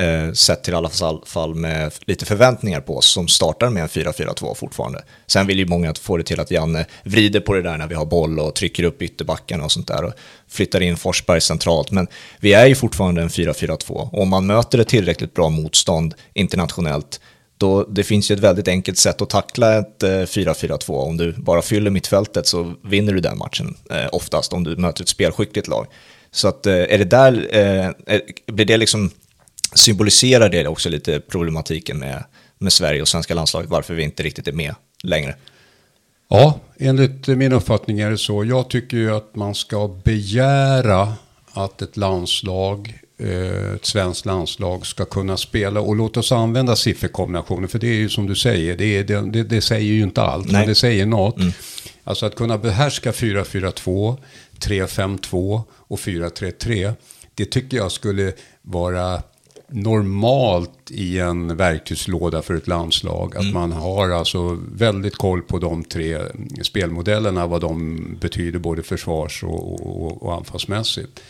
eh, 0.00 0.32
sett 0.32 0.64
till 0.64 0.74
alla 0.74 0.90
fall 1.26 1.54
med 1.54 1.92
lite 2.04 2.26
förväntningar 2.26 2.80
på 2.80 2.96
oss 2.96 3.06
som 3.06 3.28
startar 3.28 3.70
med 3.70 3.82
en 3.82 3.88
4-4-2 3.88 4.54
fortfarande. 4.54 5.04
Sen 5.26 5.46
vill 5.46 5.58
ju 5.58 5.66
många 5.66 5.94
få 5.94 6.16
det 6.16 6.22
till 6.22 6.40
att 6.40 6.50
Janne 6.50 6.86
vrider 7.04 7.40
på 7.40 7.54
det 7.54 7.62
där 7.62 7.78
när 7.78 7.86
vi 7.86 7.94
har 7.94 8.06
boll 8.06 8.38
och 8.38 8.54
trycker 8.54 8.84
upp 8.84 9.02
ytterbackarna 9.02 9.64
och 9.64 9.72
sånt 9.72 9.88
där 9.88 10.04
och 10.04 10.12
flyttar 10.48 10.80
in 10.80 10.96
Forsberg 10.96 11.40
centralt. 11.40 11.90
Men 11.90 12.06
vi 12.40 12.52
är 12.52 12.66
ju 12.66 12.74
fortfarande 12.74 13.22
en 13.22 13.28
4-4-2 13.28 13.90
och 13.90 14.22
om 14.22 14.28
man 14.28 14.46
möter 14.46 14.78
ett 14.78 14.88
tillräckligt 14.88 15.34
bra 15.34 15.48
motstånd 15.48 16.14
internationellt 16.34 17.20
då, 17.60 17.84
det 17.84 18.04
finns 18.04 18.30
ju 18.30 18.34
ett 18.34 18.40
väldigt 18.40 18.68
enkelt 18.68 18.98
sätt 18.98 19.22
att 19.22 19.30
tackla 19.30 19.78
ett 19.78 20.02
eh, 20.02 20.08
4-4-2. 20.08 20.90
Om 20.90 21.16
du 21.16 21.32
bara 21.32 21.62
fyller 21.62 21.90
mittfältet 21.90 22.46
så 22.46 22.74
vinner 22.84 23.12
du 23.12 23.20
den 23.20 23.38
matchen 23.38 23.76
eh, 23.90 24.06
oftast 24.12 24.52
om 24.52 24.64
du 24.64 24.76
möter 24.76 25.02
ett 25.02 25.08
spelskickligt 25.08 25.68
lag. 25.68 25.86
Så 26.30 26.48
att 26.48 26.66
eh, 26.66 26.74
är 26.74 26.98
det 26.98 27.04
där, 27.04 27.56
eh, 27.56 27.90
blir 28.46 28.66
det 28.66 28.76
liksom 28.76 29.10
symboliserar 29.74 30.48
det 30.48 30.66
också 30.66 30.88
lite 30.88 31.20
problematiken 31.20 31.98
med, 31.98 32.24
med 32.58 32.72
Sverige 32.72 33.02
och 33.02 33.08
svenska 33.08 33.34
landslaget, 33.34 33.70
varför 33.70 33.94
vi 33.94 34.02
inte 34.02 34.22
riktigt 34.22 34.48
är 34.48 34.52
med 34.52 34.74
längre. 35.02 35.34
Ja, 36.28 36.60
enligt 36.78 37.26
min 37.26 37.52
uppfattning 37.52 38.00
är 38.00 38.10
det 38.10 38.18
så. 38.18 38.44
Jag 38.44 38.70
tycker 38.70 38.96
ju 38.96 39.16
att 39.16 39.36
man 39.36 39.54
ska 39.54 39.88
begära 40.04 41.14
att 41.52 41.82
ett 41.82 41.96
landslag, 41.96 42.98
eh, 43.18 43.74
ett 43.74 43.84
svenskt 43.86 44.26
landslag 44.26 44.86
ska 44.86 45.04
kunna 45.04 45.36
spela. 45.36 45.80
Och 45.80 45.96
låt 45.96 46.16
oss 46.16 46.32
använda 46.32 46.76
sifferkombinationer, 46.76 47.68
för 47.68 47.78
det 47.78 47.88
är 47.88 47.94
ju 47.94 48.08
som 48.08 48.26
du 48.26 48.34
säger, 48.34 48.76
det, 48.76 48.84
är, 48.84 49.04
det, 49.22 49.42
det 49.42 49.60
säger 49.60 49.92
ju 49.92 50.02
inte 50.02 50.22
allt, 50.22 50.46
Nej. 50.46 50.60
men 50.60 50.68
det 50.68 50.74
säger 50.74 51.06
något. 51.06 51.36
Mm. 51.36 51.52
Alltså 52.04 52.26
att 52.26 52.34
kunna 52.34 52.58
behärska 52.58 53.10
4-4-2, 53.10 54.16
3-5-2 54.58 55.62
och 55.72 55.98
4-3-3, 55.98 56.94
det 57.34 57.44
tycker 57.44 57.76
jag 57.76 57.92
skulle 57.92 58.32
vara 58.62 59.22
normalt 59.72 60.90
i 60.90 61.18
en 61.18 61.56
verktygslåda 61.56 62.42
för 62.42 62.54
ett 62.54 62.66
landslag. 62.66 63.36
Att 63.36 63.42
mm. 63.42 63.54
man 63.54 63.72
har 63.72 64.10
alltså 64.10 64.58
väldigt 64.74 65.16
koll 65.16 65.42
på 65.42 65.58
de 65.58 65.84
tre 65.84 66.18
spelmodellerna, 66.62 67.46
vad 67.46 67.60
de 67.60 68.00
betyder 68.20 68.58
både 68.58 68.82
försvars 68.82 69.42
och, 69.42 69.86
och, 69.86 70.22
och 70.22 70.34
anfallsmässigt. 70.34 71.20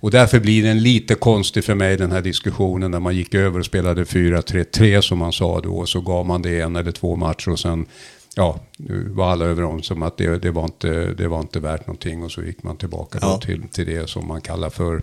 Och 0.00 0.10
därför 0.10 0.40
blir 0.40 0.62
den 0.62 0.82
lite 0.82 1.14
konstig 1.14 1.64
för 1.64 1.74
mig 1.74 1.96
den 1.96 2.12
här 2.12 2.22
diskussionen 2.22 2.90
när 2.90 3.00
man 3.00 3.16
gick 3.16 3.34
över 3.34 3.58
och 3.58 3.66
spelade 3.66 4.04
4-3-3 4.04 5.00
som 5.00 5.18
man 5.18 5.32
sa 5.32 5.60
då. 5.60 5.72
Och 5.72 5.88
så 5.88 6.00
gav 6.00 6.26
man 6.26 6.42
det 6.42 6.60
en 6.60 6.76
eller 6.76 6.92
två 6.92 7.16
matcher 7.16 7.50
och 7.50 7.58
sen 7.58 7.86
ja, 8.34 8.60
var 9.06 9.30
alla 9.30 9.44
överens 9.44 9.90
om 9.90 10.02
att 10.02 10.16
det, 10.16 10.38
det, 10.38 10.50
var 10.50 10.64
inte, 10.64 11.14
det 11.14 11.28
var 11.28 11.40
inte 11.40 11.60
värt 11.60 11.86
någonting. 11.86 12.22
Och 12.22 12.32
så 12.32 12.42
gick 12.42 12.62
man 12.62 12.76
tillbaka 12.76 13.18
ja. 13.22 13.38
till, 13.38 13.62
till 13.72 13.86
det 13.86 14.10
som 14.10 14.28
man 14.28 14.40
kallar 14.40 14.70
för, 14.70 15.02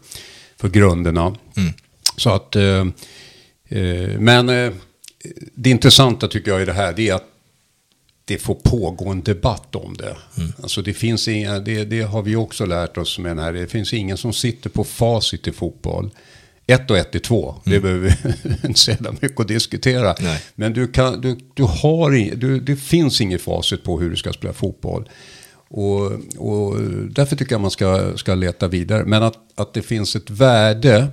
för 0.58 0.70
grunderna. 0.70 1.36
Mm. 1.58 1.74
Så 2.18 2.30
att, 2.30 2.56
eh, 2.56 2.88
eh, 3.70 4.20
men 4.20 4.50
eh, 4.50 4.74
det 5.54 5.70
intressanta 5.70 6.28
tycker 6.28 6.52
jag 6.52 6.62
i 6.62 6.66
det 6.66 6.74
här 6.74 6.94
det 6.94 7.10
är 7.10 7.14
att 7.14 7.28
det 8.26 8.38
får 8.38 8.56
pågå 8.56 9.10
en 9.10 9.22
debatt 9.22 9.76
om 9.76 9.98
det. 9.98 10.16
Mm. 10.38 10.54
Alltså 10.62 10.82
det, 10.82 10.94
finns 10.94 11.28
inga, 11.28 11.60
det, 11.60 11.84
det, 11.84 12.02
har 12.02 12.22
vi 12.22 12.36
också 12.36 12.66
lärt 12.66 12.98
oss 12.98 13.20
med 13.20 13.32
den 13.32 13.40
här. 13.40 13.54
Det 13.54 13.68
finns 13.68 13.94
ingen 13.94 14.18
som 14.18 14.34
sitter 14.34 14.70
på 14.70 14.84
facit 14.84 15.48
i 15.48 15.52
fotboll. 15.52 16.10
Ett 16.68 16.92
och 16.92 16.98
ett 16.98 17.16
är 17.16 17.20
två. 17.20 17.50
Mm. 17.50 17.62
Det 17.64 17.80
behöver 17.80 18.18
vi 18.24 18.68
inte 18.68 18.80
säga 18.80 18.98
mycket 19.22 19.40
att 19.40 19.48
diskutera. 19.48 20.16
Nej. 20.20 20.44
Men 20.56 20.74
du 20.74 20.88
kan, 20.88 21.22
du, 21.22 21.38
du 21.54 21.64
har, 21.64 22.36
du, 22.36 22.60
det 22.60 22.76
finns 22.76 23.22
inget 23.22 23.42
facit 23.42 23.84
på 23.84 24.00
hur 24.00 24.10
du 24.10 24.16
ska 24.16 24.34
spela 24.34 24.54
fotboll. 24.54 25.10
Och, 25.70 26.12
och 26.38 26.82
därför 27.10 27.36
tycker 27.36 27.52
jag 27.52 27.62
man 27.62 27.72
ska, 27.72 28.18
ska 28.18 28.36
leta 28.36 28.68
vidare. 28.68 29.06
Men 29.06 29.24
att, 29.24 29.38
att 29.56 29.74
det 29.74 29.82
finns 29.82 30.16
ett 30.16 30.30
värde 30.30 31.08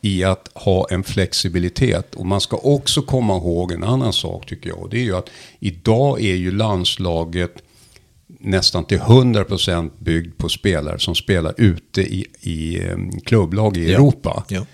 i 0.00 0.24
att 0.24 0.50
ha 0.54 0.86
en 0.90 1.02
flexibilitet. 1.04 2.14
Och 2.14 2.26
man 2.26 2.40
ska 2.40 2.56
också 2.56 3.02
komma 3.02 3.36
ihåg 3.36 3.72
en 3.72 3.84
annan 3.84 4.12
sak 4.12 4.46
tycker 4.46 4.68
jag. 4.68 4.78
Och 4.78 4.88
det 4.88 4.98
är 4.98 5.04
ju 5.04 5.16
att 5.16 5.30
idag 5.58 6.20
är 6.20 6.34
ju 6.34 6.50
landslaget 6.50 7.54
nästan 8.40 8.84
till 8.84 8.98
100% 8.98 9.90
byggd 9.98 10.38
på 10.38 10.48
spelare 10.48 10.98
som 10.98 11.14
spelar 11.14 11.54
ute 11.56 12.00
i, 12.02 12.26
i 12.40 12.80
um, 12.88 13.20
klubblag 13.20 13.76
i 13.76 13.90
Ja. 13.90 13.94
Europa. 13.94 14.44
Ja. 14.48 14.66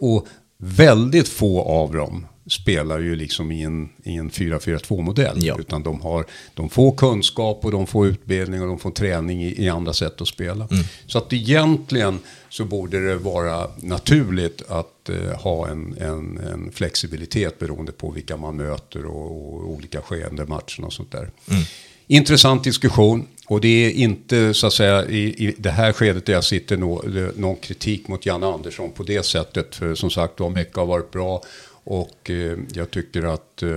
Och 0.00 0.26
väldigt 0.58 1.28
få 1.28 1.62
av 1.62 1.92
dem 1.92 2.26
spelar 2.50 2.98
ju 2.98 3.16
liksom 3.16 3.52
i 3.52 3.62
en, 3.62 3.88
i 4.02 4.14
en 4.14 4.30
4-4-2-modell. 4.30 5.38
Ja. 5.44 5.56
Utan 5.58 5.82
de, 5.82 6.00
har, 6.00 6.26
de 6.54 6.68
får 6.68 6.96
kunskap 6.96 7.64
och 7.64 7.70
de 7.70 7.86
får 7.86 8.06
utbildning 8.06 8.62
och 8.62 8.68
de 8.68 8.78
får 8.78 8.90
träning 8.90 9.44
i, 9.44 9.64
i 9.64 9.68
andra 9.68 9.92
sätt 9.92 10.20
att 10.20 10.28
spela. 10.28 10.68
Mm. 10.70 10.84
Så 11.06 11.18
att 11.18 11.32
egentligen 11.32 12.18
så 12.48 12.64
borde 12.64 13.08
det 13.08 13.16
vara 13.16 13.70
naturligt 13.76 14.62
att 14.68 15.08
eh, 15.08 15.40
ha 15.40 15.68
en, 15.68 15.96
en, 15.98 16.38
en 16.38 16.72
flexibilitet 16.72 17.58
beroende 17.58 17.92
på 17.92 18.10
vilka 18.10 18.36
man 18.36 18.56
möter 18.56 19.04
och, 19.04 19.54
och 19.54 19.70
olika 19.70 20.02
skeenden 20.02 20.48
matchen 20.48 20.84
och 20.84 20.92
sånt 20.92 21.12
där. 21.12 21.30
Mm. 21.50 21.62
Intressant 22.06 22.64
diskussion. 22.64 23.26
Och 23.46 23.60
det 23.60 23.68
är 23.68 23.90
inte 23.90 24.54
så 24.54 24.66
att 24.66 24.72
säga 24.72 25.06
i, 25.06 25.46
i 25.46 25.54
det 25.58 25.70
här 25.70 25.92
skedet 25.92 26.26
där 26.26 26.32
jag 26.32 26.44
sitter 26.44 26.76
nå, 26.76 27.04
någon 27.36 27.56
kritik 27.56 28.08
mot 28.08 28.26
Janne 28.26 28.46
Andersson 28.46 28.90
på 28.92 29.02
det 29.02 29.22
sättet. 29.22 29.74
För 29.74 29.94
som 29.94 30.10
sagt, 30.10 30.36
då 30.36 30.48
mycket 30.48 30.76
har 30.76 30.86
varit 30.86 31.10
bra. 31.10 31.42
Och 31.90 32.30
eh, 32.30 32.58
jag 32.74 32.90
tycker 32.90 33.34
att 33.34 33.62
eh, 33.62 33.70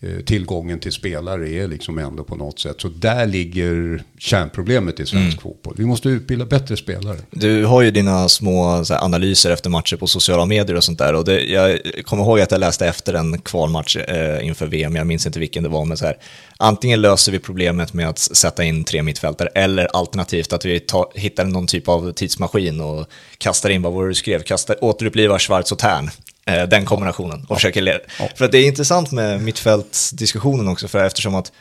eh, 0.00 0.20
tillgången 0.24 0.80
till 0.80 0.92
spelare 0.92 1.50
är 1.50 1.68
liksom 1.68 1.98
ändå 1.98 2.24
på 2.24 2.36
något 2.36 2.58
sätt. 2.58 2.80
Så 2.80 2.88
där 2.88 3.26
ligger 3.26 4.02
kärnproblemet 4.18 5.00
i 5.00 5.06
svensk 5.06 5.42
fotboll. 5.42 5.74
Vi 5.78 5.84
måste 5.84 6.08
utbilda 6.08 6.44
bättre 6.44 6.76
spelare. 6.76 7.18
Du 7.30 7.64
har 7.64 7.82
ju 7.82 7.90
dina 7.90 8.28
små 8.28 8.66
här, 8.66 9.04
analyser 9.04 9.50
efter 9.50 9.70
matcher 9.70 9.96
på 9.96 10.06
sociala 10.06 10.46
medier 10.46 10.76
och 10.76 10.84
sånt 10.84 10.98
där. 10.98 11.14
Och 11.14 11.24
det, 11.24 11.40
jag 11.40 11.80
kommer 12.04 12.22
ihåg 12.22 12.40
att 12.40 12.50
jag 12.50 12.60
läste 12.60 12.86
efter 12.86 13.14
en 13.14 13.38
kvalmatch 13.38 13.96
eh, 13.96 14.46
inför 14.46 14.66
VM, 14.66 14.96
jag 14.96 15.06
minns 15.06 15.26
inte 15.26 15.38
vilken 15.38 15.62
det 15.62 15.68
var, 15.68 15.84
men 15.84 15.96
så 15.96 16.04
här, 16.04 16.16
antingen 16.56 17.00
löser 17.00 17.32
vi 17.32 17.38
problemet 17.38 17.92
med 17.92 18.08
att 18.08 18.18
sätta 18.18 18.64
in 18.64 18.84
tre 18.84 19.02
mittfältare, 19.02 19.48
eller 19.54 19.88
alternativt 19.96 20.52
att 20.52 20.64
vi 20.64 20.80
tar, 20.80 21.06
hittar 21.14 21.44
någon 21.44 21.66
typ 21.66 21.88
av 21.88 22.12
tidsmaskin 22.12 22.80
och 22.80 23.06
kastar 23.38 23.70
in, 23.70 23.82
vad 23.82 23.92
var 23.92 24.02
det 24.02 24.10
du 24.10 24.14
skrev, 24.14 24.42
kastar, 24.42 24.84
återupplivar 24.84 25.38
Schwarz 25.38 25.72
och 25.72 25.78
Tern. 25.78 26.10
Eh, 26.46 26.62
den 26.68 26.84
kombinationen. 26.84 27.46
Och 27.48 27.56
försöker 27.56 27.82
le- 27.82 27.98
För 28.36 28.44
att 28.44 28.52
det 28.52 28.58
är 28.58 28.66
intressant 28.66 29.12
med 29.12 29.42
mittfältsdiskussionen 29.42 30.68
också, 30.68 30.88
för 30.88 31.04
eftersom 31.04 31.34
att 31.34 31.52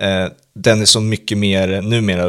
Eh, 0.00 0.26
den 0.54 0.80
är 0.80 0.84
så 0.84 1.00
mycket 1.00 1.38
mer, 1.38 1.82
numera 1.82 2.24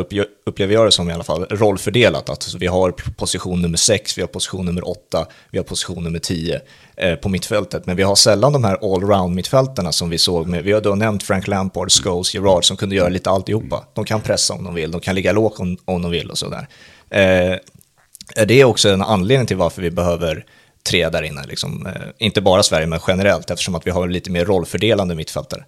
upplever 0.46 0.74
jag 0.74 0.88
det 0.88 0.92
som 0.92 1.10
i 1.10 1.14
alla 1.14 1.24
fall, 1.24 1.46
rollfördelat. 1.50 2.30
Att 2.30 2.54
vi 2.60 2.68
har 2.68 2.92
position 3.18 3.62
nummer 3.62 3.78
6, 3.78 4.18
vi 4.18 4.22
har 4.22 4.28
position 4.28 4.66
nummer 4.66 4.88
8, 4.90 5.26
vi 5.52 5.58
har 5.58 5.66
position 5.66 6.04
nummer 6.04 6.20
10 6.20 6.62
eh, 6.98 7.16
på 7.16 7.30
mittfältet. 7.30 7.86
Men 7.86 7.96
vi 7.96 8.04
har 8.04 8.16
sällan 8.16 8.54
de 8.54 8.64
här 8.64 8.94
allround 8.96 9.36
mittfältarna 9.36 9.92
som 9.92 10.10
vi 10.10 10.18
såg 10.18 10.48
med, 10.48 10.64
vi 10.64 10.72
har 10.72 10.82
då 10.82 10.96
nämnt 10.96 11.24
Frank 11.24 11.48
Lampard, 11.48 11.92
Scholes, 11.92 12.34
Gerrard 12.34 12.66
som 12.66 12.78
kunde 12.78 12.96
göra 12.96 13.10
lite 13.10 13.30
alltihopa. 13.30 13.84
De 13.94 14.06
kan 14.06 14.22
pressa 14.22 14.54
om 14.54 14.64
de 14.64 14.74
vill, 14.74 14.92
de 14.92 15.02
kan 15.02 15.16
ligga 15.16 15.32
lågt 15.32 15.60
om, 15.60 15.78
om 15.86 16.02
de 16.02 16.12
vill 16.12 16.30
och 16.32 16.38
sådär. 16.38 16.68
Eh, 17.10 17.58
är 18.36 18.46
det 18.46 18.64
också 18.64 18.90
en 18.90 19.02
anledning 19.02 19.48
till 19.48 19.58
varför 19.58 19.82
vi 19.82 19.92
behöver 19.92 20.46
tre 20.84 21.10
där 21.10 21.24
inne? 21.24 21.44
Liksom, 21.48 21.88
eh, 21.88 21.94
inte 22.18 22.42
bara 22.42 22.64
Sverige, 22.64 22.88
men 22.88 23.00
generellt, 23.08 23.52
eftersom 23.52 23.76
att 23.76 23.88
vi 23.88 23.92
har 23.92 24.08
lite 24.08 24.32
mer 24.32 24.46
rollfördelande 24.46 25.16
mittfältare. 25.16 25.64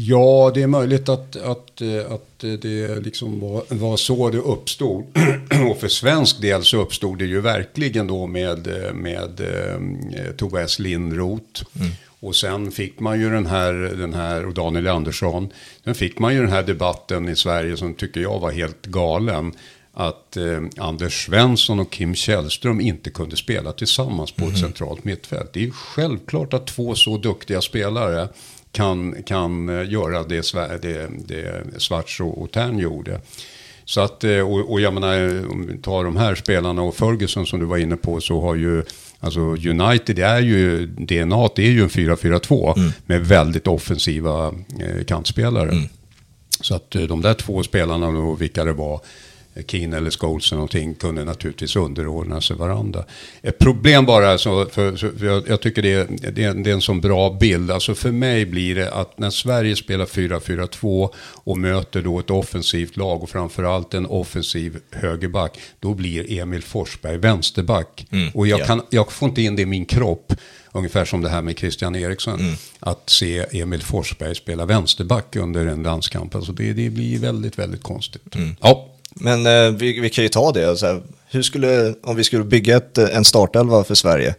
Ja, 0.00 0.50
det 0.54 0.62
är 0.62 0.66
möjligt 0.66 1.08
att, 1.08 1.36
att, 1.36 1.80
eh, 1.80 2.12
att 2.12 2.38
det 2.38 3.00
liksom 3.04 3.40
var, 3.40 3.62
var 3.68 3.96
så 3.96 4.30
det 4.30 4.38
uppstod. 4.38 5.04
Och 5.70 5.80
för 5.80 5.88
svensk 5.88 6.40
del 6.40 6.64
så 6.64 6.80
uppstod 6.80 7.18
det 7.18 7.24
ju 7.24 7.40
verkligen 7.40 8.06
då 8.06 8.26
med, 8.26 8.66
eh, 8.66 8.92
med 8.92 9.40
eh, 9.40 10.32
Tobias 10.36 10.78
Lindroth. 10.78 11.64
Och 12.20 12.36
sen 12.36 12.70
fick 12.70 13.00
man 13.00 13.20
ju 13.20 13.30
den 13.30 13.46
här, 13.46 13.72
den 13.72 14.14
här, 14.14 14.46
och 14.46 14.54
Daniel 14.54 14.88
Andersson, 14.88 15.48
sen 15.84 15.94
fick 15.94 16.18
man 16.18 16.34
ju 16.34 16.40
den 16.40 16.52
här 16.52 16.62
debatten 16.62 17.28
i 17.28 17.36
Sverige 17.36 17.76
som 17.76 17.94
tycker 17.94 18.20
jag 18.20 18.40
var 18.40 18.50
helt 18.50 18.86
galen. 18.86 19.52
Att 20.00 20.36
eh, 20.36 20.60
Anders 20.76 21.26
Svensson 21.26 21.80
och 21.80 21.90
Kim 21.90 22.14
Källström 22.14 22.80
inte 22.80 23.10
kunde 23.10 23.36
spela 23.36 23.72
tillsammans 23.72 24.32
på 24.32 24.44
ett 24.44 24.58
centralt 24.58 25.04
mittfält. 25.04 25.52
Det 25.52 25.60
är 25.60 25.64
ju 25.64 25.70
självklart 25.70 26.54
att 26.54 26.66
två 26.66 26.94
så 26.94 27.16
duktiga 27.16 27.60
spelare 27.60 28.28
kan, 28.72 29.22
kan 29.22 29.68
eh, 29.68 29.90
göra 29.90 30.22
det, 30.22 30.52
det, 30.82 31.10
det 31.26 31.64
Schwarz 31.78 32.20
och, 32.20 32.42
och 32.42 32.50
Tern 32.50 32.78
gjorde. 32.78 33.20
Så 33.84 34.00
att, 34.00 34.24
eh, 34.24 34.40
och, 34.40 34.72
och 34.72 34.80
jag 34.80 34.94
menar, 34.94 35.46
om 35.50 35.66
vi 35.66 35.78
tar 35.78 36.04
de 36.04 36.16
här 36.16 36.34
spelarna 36.34 36.82
och 36.82 36.96
Ferguson 36.96 37.46
som 37.46 37.60
du 37.60 37.66
var 37.66 37.78
inne 37.78 37.96
på 37.96 38.20
så 38.20 38.40
har 38.40 38.54
ju 38.54 38.84
Alltså 39.20 39.40
United 39.40 40.18
är 40.18 40.40
ju, 40.40 40.86
DNA 40.86 41.48
det 41.56 41.66
är 41.66 41.70
ju 41.70 41.82
en 41.82 41.88
4-4-2 41.88 42.92
med 43.06 43.26
väldigt 43.26 43.66
offensiva 43.66 44.54
eh, 44.80 45.04
kantspelare. 45.04 45.88
Så 46.60 46.74
att 46.74 46.94
eh, 46.94 47.02
de 47.02 47.22
där 47.22 47.34
två 47.34 47.62
spelarna 47.62 48.08
och 48.08 48.42
vilka 48.42 48.64
det 48.64 48.72
var, 48.72 48.94
eh, 48.94 49.00
Keane 49.66 49.96
eller 49.96 50.10
Scholes 50.10 50.52
eller 50.52 50.56
någonting, 50.56 50.94
kunde 50.94 51.24
naturligtvis 51.24 51.76
underordna 51.76 52.40
sig 52.40 52.56
varandra. 52.56 53.04
Ett 53.42 53.58
problem 53.58 54.06
bara, 54.06 54.38
så, 54.38 54.66
för, 54.66 54.96
så, 54.96 55.10
för 55.18 55.26
jag, 55.26 55.48
jag 55.48 55.60
tycker 55.60 55.82
det 55.82 55.92
är, 55.92 56.06
det, 56.32 56.44
är, 56.44 56.54
det 56.54 56.70
är 56.70 56.74
en 56.74 56.80
sån 56.80 57.00
bra 57.00 57.36
bild. 57.40 57.70
Alltså 57.70 57.94
för 57.94 58.10
mig 58.10 58.46
blir 58.46 58.74
det 58.74 58.92
att 58.92 59.18
när 59.18 59.30
Sverige 59.30 59.76
spelar 59.76 60.06
4-4-2 60.06 61.10
och 61.34 61.58
möter 61.58 62.02
då 62.02 62.18
ett 62.18 62.30
offensivt 62.30 62.96
lag 62.96 63.22
och 63.22 63.30
framförallt 63.30 63.94
en 63.94 64.06
offensiv 64.06 64.78
högerback, 64.90 65.58
då 65.80 65.94
blir 65.94 66.40
Emil 66.40 66.62
Forsberg 66.62 67.16
vänsterback. 67.16 68.06
och 68.34 68.46
jag, 68.46 68.60
ja. 68.60 68.64
kan, 68.64 68.82
jag 68.90 69.12
får 69.12 69.28
inte 69.28 69.42
in 69.42 69.56
det 69.56 69.62
i 69.62 69.66
min 69.66 69.84
kropp. 69.84 70.32
Ungefär 70.72 71.04
som 71.04 71.22
det 71.22 71.28
här 71.28 71.42
med 71.42 71.58
Christian 71.58 71.96
Eriksson. 71.96 72.40
Att 72.80 73.10
se 73.10 73.60
Emil 73.60 73.82
Forsberg 73.82 74.34
spela 74.34 74.66
vänsterback 74.66 75.36
under 75.36 75.66
en 75.66 75.82
landskamp. 75.82 76.34
Alltså 76.34 76.52
det, 76.52 76.72
det 76.72 76.90
blir 76.90 77.18
väldigt, 77.18 77.58
väldigt 77.58 77.82
konstigt. 77.82 78.36
Ja, 78.60 78.88
men 79.20 79.46
eh, 79.46 79.70
vi, 79.70 80.00
vi 80.00 80.10
kan 80.10 80.24
ju 80.24 80.28
ta 80.28 80.52
det. 80.52 80.76
Så 80.76 80.86
här, 80.86 81.02
hur 81.30 81.42
skulle, 81.42 81.94
om 82.02 82.16
vi 82.16 82.24
skulle 82.24 82.44
bygga 82.44 82.76
ett, 82.76 82.98
eh, 82.98 83.16
en 83.16 83.24
startelva 83.24 83.84
för 83.84 83.94
Sverige, 83.94 84.34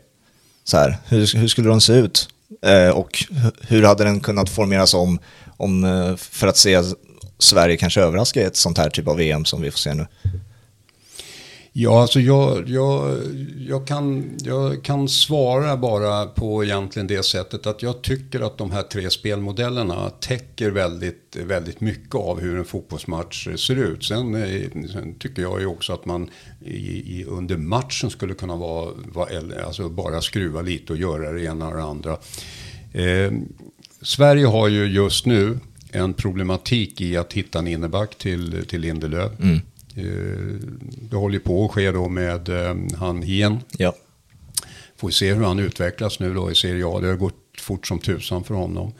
så 0.63 0.77
här, 0.77 0.97
hur, 1.07 1.37
hur 1.37 1.47
skulle 1.47 1.69
den 1.69 1.81
se 1.81 1.93
ut? 1.93 2.29
Eh, 2.65 2.89
och 2.89 3.25
hur 3.67 3.83
hade 3.83 4.03
den 4.03 4.19
kunnat 4.19 4.49
formeras 4.49 4.93
om, 4.93 5.19
om 5.57 5.83
eh, 5.83 6.15
för 6.15 6.47
att 6.47 6.57
se 6.57 6.81
Sverige 7.39 7.77
kanske 7.77 8.01
överraska 8.01 8.41
i 8.41 8.43
ett 8.43 8.55
sånt 8.55 8.77
här 8.77 8.89
typ 8.89 9.07
av 9.07 9.17
VM 9.17 9.45
som 9.45 9.61
vi 9.61 9.71
får 9.71 9.77
se 9.77 9.93
nu? 9.93 10.07
Ja, 11.81 12.01
alltså 12.01 12.19
jag, 12.19 12.69
jag, 12.69 13.17
jag, 13.67 13.87
kan, 13.87 14.37
jag 14.43 14.83
kan 14.83 15.09
svara 15.09 15.77
bara 15.77 16.25
på 16.25 16.63
egentligen 16.63 17.07
det 17.07 17.23
sättet 17.23 17.67
att 17.67 17.83
jag 17.83 18.01
tycker 18.01 18.41
att 18.41 18.57
de 18.57 18.71
här 18.71 18.83
tre 18.83 19.09
spelmodellerna 19.09 20.09
täcker 20.09 20.71
väldigt, 20.71 21.35
väldigt 21.45 21.81
mycket 21.81 22.15
av 22.15 22.39
hur 22.39 22.57
en 22.57 22.65
fotbollsmatch 22.65 23.47
ser 23.57 23.75
ut. 23.75 24.03
Sen, 24.03 24.35
eh, 24.35 24.61
sen 24.93 25.15
tycker 25.19 25.41
jag 25.41 25.59
ju 25.59 25.65
också 25.65 25.93
att 25.93 26.05
man 26.05 26.29
i, 26.65 27.19
i, 27.19 27.25
under 27.27 27.57
matchen 27.57 28.09
skulle 28.09 28.33
kunna 28.33 28.55
vara, 28.55 28.91
vara 29.13 29.27
alltså 29.65 29.89
bara 29.89 30.21
skruva 30.21 30.61
lite 30.61 30.93
och 30.93 30.99
göra 30.99 31.31
det 31.31 31.43
ena 31.43 31.67
och 31.67 31.75
det 31.75 31.83
andra. 31.83 32.11
Eh, 32.93 33.31
Sverige 34.01 34.45
har 34.45 34.67
ju 34.67 34.85
just 34.85 35.25
nu 35.25 35.59
en 35.91 36.13
problematik 36.13 37.01
i 37.01 37.17
att 37.17 37.33
hitta 37.33 37.59
en 37.59 37.67
inneback 37.67 38.15
till, 38.15 38.65
till 38.67 38.81
Lindelöf. 38.81 39.31
Mm. 39.39 39.59
Det 41.09 41.15
håller 41.15 41.33
ju 41.33 41.39
på 41.39 41.65
att 41.65 41.71
ske 41.71 41.91
då 41.91 42.09
med 42.09 42.49
eh, 42.49 42.75
han 42.97 43.21
Hien. 43.21 43.59
Ja. 43.77 43.95
Får 44.97 45.09
se 45.09 45.33
hur 45.33 45.43
han 45.43 45.59
utvecklas 45.59 46.19
nu 46.19 46.33
då 46.33 46.51
i 46.51 46.55
Serie 46.55 46.85
A. 46.87 46.99
Det 47.01 47.07
har 47.07 47.15
gått 47.15 47.35
fort 47.59 47.87
som 47.87 47.99
tusan 47.99 48.43
för 48.43 48.53
honom. 48.53 48.93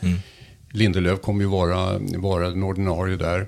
Lindelöf 0.71 1.21
kommer 1.21 1.41
ju 1.41 1.49
vara, 1.49 1.99
vara 1.99 2.49
den 2.49 2.63
ordinarie 2.63 3.17
där. 3.17 3.47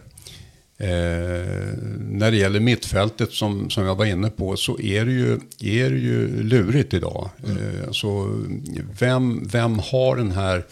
Eh, 0.81 1.77
när 1.99 2.31
det 2.31 2.37
gäller 2.37 2.59
mittfältet 2.59 3.31
som, 3.31 3.69
som 3.69 3.85
jag 3.85 3.95
var 3.95 4.05
inne 4.05 4.29
på 4.29 4.57
så 4.57 4.79
är 4.79 5.05
det 5.05 5.11
ju, 5.11 5.33
är 5.59 5.89
det 5.89 5.97
ju 5.97 6.43
lurigt 6.43 6.93
idag. 6.93 7.29
Eh, 7.47 7.87
alltså, 7.87 8.39
vem, 8.99 9.47
vem 9.47 9.79
har 9.79 10.15
den 10.15 10.31
här, 10.31 10.65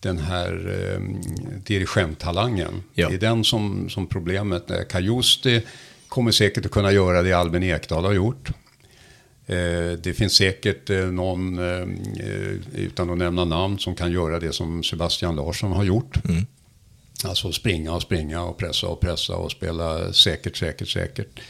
den 0.00 0.18
här 0.18 0.72
eh, 0.78 1.00
dirigenttalangen? 1.66 2.82
Ja. 2.94 3.08
Det 3.08 3.14
är 3.14 3.18
den 3.18 3.44
som, 3.44 3.88
som 3.90 4.06
problemet 4.06 4.70
är. 4.70 4.84
Kajusti 4.84 5.62
kommer 6.14 6.30
säkert 6.30 6.66
att 6.66 6.72
kunna 6.72 6.92
göra 6.92 7.22
det 7.22 7.32
Albin 7.32 7.62
Ekdal 7.62 8.04
har 8.04 8.12
gjort. 8.12 8.50
Eh, 9.46 9.92
det 10.02 10.16
finns 10.16 10.32
säkert 10.32 10.90
eh, 10.90 11.06
någon, 11.06 11.58
eh, 11.58 11.86
utan 12.74 13.10
att 13.10 13.18
nämna 13.18 13.44
namn, 13.44 13.78
som 13.78 13.94
kan 13.94 14.12
göra 14.12 14.40
det 14.40 14.52
som 14.52 14.82
Sebastian 14.82 15.36
Larsson 15.36 15.72
har 15.72 15.84
gjort. 15.84 16.16
Alltså 17.24 17.52
springa 17.52 17.94
och 17.94 18.02
springa 18.02 18.42
och 18.42 18.58
pressa 18.58 18.86
och 18.86 19.00
pressa 19.00 19.36
och 19.36 19.50
spela 19.50 20.12
säkert, 20.12 20.56
säkert, 20.56 20.88
säkert. 20.88 21.40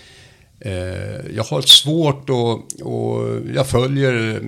Jag 1.34 1.44
har 1.44 1.60
svårt 1.60 2.30
och, 2.30 2.82
och 2.82 3.40
jag 3.54 3.68
följer 3.68 4.42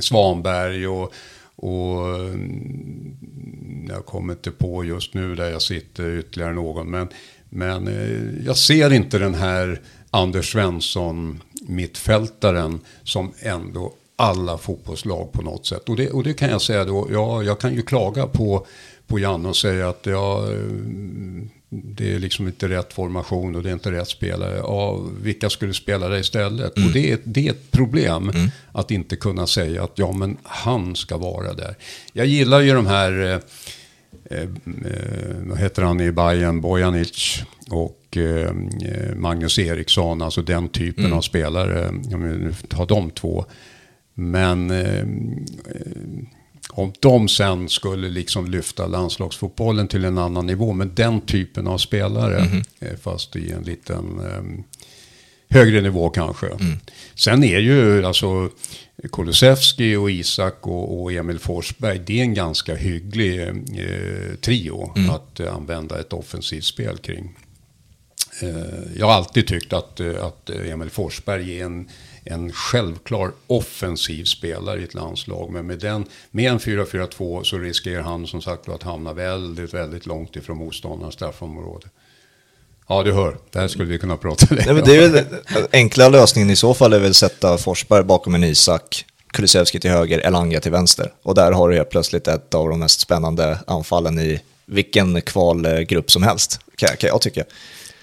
Svanberg 0.00 0.86
och, 0.86 1.12
och 1.56 2.14
mm, 2.14 3.86
jag 3.88 4.06
kommer 4.06 4.32
inte 4.32 4.50
på 4.50 4.84
just 4.84 5.14
nu 5.14 5.34
där 5.34 5.50
jag 5.50 5.62
sitter 5.62 6.18
ytterligare 6.18 6.54
någon. 6.54 6.90
Men, 6.90 7.08
men 7.50 7.88
eh, 7.88 8.46
jag 8.46 8.56
ser 8.56 8.92
inte 8.92 9.18
den 9.18 9.34
här 9.34 9.80
Anders 10.10 10.52
Svensson 10.52 11.42
mittfältaren 11.68 12.80
som 13.04 13.32
ändå 13.40 13.92
alla 14.16 14.58
fotbollslag 14.58 15.32
på 15.32 15.42
något 15.42 15.66
sätt. 15.66 15.88
Och 15.88 15.96
det, 15.96 16.10
och 16.10 16.22
det 16.22 16.34
kan 16.34 16.50
jag 16.50 16.62
säga 16.62 16.84
då, 16.84 17.08
ja, 17.12 17.42
jag 17.42 17.60
kan 17.60 17.74
ju 17.74 17.82
klaga 17.82 18.26
på, 18.26 18.66
på 19.06 19.18
Janne 19.18 19.48
och 19.48 19.56
säga 19.56 19.88
att 19.88 20.06
ja, 20.06 20.48
det 21.68 22.14
är 22.14 22.18
liksom 22.18 22.46
inte 22.46 22.68
rätt 22.68 22.92
formation 22.92 23.56
och 23.56 23.62
det 23.62 23.68
är 23.68 23.72
inte 23.72 23.90
rätt 23.90 24.08
spelare. 24.08 24.56
Ja, 24.56 25.04
vilka 25.22 25.50
skulle 25.50 25.74
spela 25.74 26.08
det 26.08 26.18
istället? 26.18 26.76
Mm. 26.76 26.88
Och 26.88 26.94
det 26.94 27.12
är, 27.12 27.18
det 27.24 27.46
är 27.46 27.50
ett 27.50 27.70
problem 27.70 28.28
mm. 28.28 28.50
att 28.72 28.90
inte 28.90 29.16
kunna 29.16 29.46
säga 29.46 29.84
att 29.84 29.92
ja, 29.94 30.12
men 30.12 30.36
han 30.42 30.96
ska 30.96 31.16
vara 31.16 31.52
där. 31.52 31.74
Jag 32.12 32.26
gillar 32.26 32.60
ju 32.60 32.74
de 32.74 32.86
här, 32.86 33.32
eh, 33.32 33.38
eh, 34.30 34.48
vad 35.46 35.58
heter 35.58 35.82
han 35.82 36.00
i 36.00 36.12
Bayern, 36.12 36.60
Bojanic 36.60 37.42
och 37.70 38.16
eh, 38.16 38.52
Magnus 39.16 39.58
Eriksson, 39.58 40.22
alltså 40.22 40.42
den 40.42 40.68
typen 40.68 41.04
mm. 41.04 41.18
av 41.18 41.20
spelare. 41.20 41.88
Om 41.88 42.48
vi 42.60 42.66
tar 42.68 42.86
de 42.86 43.10
två. 43.10 43.44
Men 44.14 44.70
eh, 44.70 45.06
om 46.70 46.92
de 47.00 47.28
sen 47.28 47.68
skulle 47.68 48.08
liksom 48.08 48.50
lyfta 48.50 48.86
landslagsfotbollen 48.86 49.88
till 49.88 50.04
en 50.04 50.18
annan 50.18 50.46
nivå 50.46 50.72
med 50.72 50.88
den 50.88 51.20
typen 51.20 51.66
av 51.66 51.78
spelare, 51.78 52.38
mm. 52.38 52.62
fast 53.02 53.36
i 53.36 53.52
en 53.52 53.62
liten 53.62 54.20
högre 55.48 55.80
nivå 55.80 56.10
kanske. 56.10 56.46
Mm. 56.46 56.78
Sen 57.14 57.44
är 57.44 57.58
ju 57.58 58.04
alltså 58.04 58.50
Kulusevski 59.12 59.96
och 59.96 60.10
Isak 60.10 60.66
och, 60.66 61.02
och, 61.02 61.12
Emil 61.12 61.38
Forsberg, 61.38 62.00
det 62.06 62.18
är 62.18 62.22
en 62.22 62.34
ganska 62.34 62.74
hygglig 62.74 63.40
eh, 63.42 64.34
trio 64.40 64.92
mm. 64.96 65.10
att 65.10 65.40
eh, 65.40 65.54
använda 65.54 66.00
ett 66.00 66.12
offensivt 66.12 66.64
spel 66.64 66.98
kring. 66.98 67.36
Eh, 68.42 68.98
jag 68.98 69.06
har 69.06 69.12
alltid 69.12 69.46
tyckt 69.46 69.72
att, 69.72 70.00
eh, 70.00 70.24
att 70.24 70.50
Emil 70.50 70.90
Forsberg 70.90 71.60
är 71.60 71.64
en 71.64 71.88
en 72.26 72.52
självklar 72.52 73.32
offensiv 73.46 74.24
spelare 74.24 74.80
i 74.80 74.84
ett 74.84 74.94
landslag. 74.94 75.52
Men 75.52 75.66
med, 75.66 75.78
den, 75.78 76.04
med 76.30 76.52
en 76.52 76.58
4-4-2 76.58 77.42
så 77.42 77.58
riskerar 77.58 78.02
han 78.02 78.26
som 78.26 78.42
sagt 78.42 78.68
att 78.68 78.82
hamna 78.82 79.12
väldigt, 79.12 79.74
väldigt 79.74 80.06
långt 80.06 80.36
ifrån 80.36 80.58
motståndarens 80.58 81.14
straffområde. 81.14 81.86
Ja, 82.88 83.02
du 83.02 83.12
hör. 83.12 83.36
Det 83.52 83.58
här 83.58 83.68
skulle 83.68 83.92
vi 83.92 83.98
kunna 83.98 84.16
prata 84.16 84.54
lite 84.54 84.70
om. 84.70 84.82
Det 84.84 84.96
är 84.96 85.08
väl, 85.08 85.24
enkla 85.72 86.08
lösningen 86.08 86.50
i 86.50 86.56
så 86.56 86.74
fall 86.74 86.92
är 86.92 86.98
väl 86.98 87.10
att 87.10 87.16
sätta 87.16 87.58
Forsberg 87.58 88.04
bakom 88.04 88.34
en 88.34 88.44
Isak, 88.44 89.04
Kulusevski 89.32 89.80
till 89.80 89.90
höger, 89.90 90.18
Elanga 90.18 90.60
till 90.60 90.72
vänster. 90.72 91.12
Och 91.22 91.34
där 91.34 91.52
har 91.52 91.68
du 91.68 91.76
helt 91.76 91.90
plötsligt 91.90 92.28
ett 92.28 92.54
av 92.54 92.68
de 92.68 92.78
mest 92.78 93.00
spännande 93.00 93.58
anfallen 93.66 94.18
i 94.18 94.40
vilken 94.66 95.22
kvalgrupp 95.22 96.10
som 96.10 96.22
helst, 96.22 96.60
kan, 96.76 96.96
kan 96.96 97.08
jag 97.08 97.20
tycka. 97.20 97.44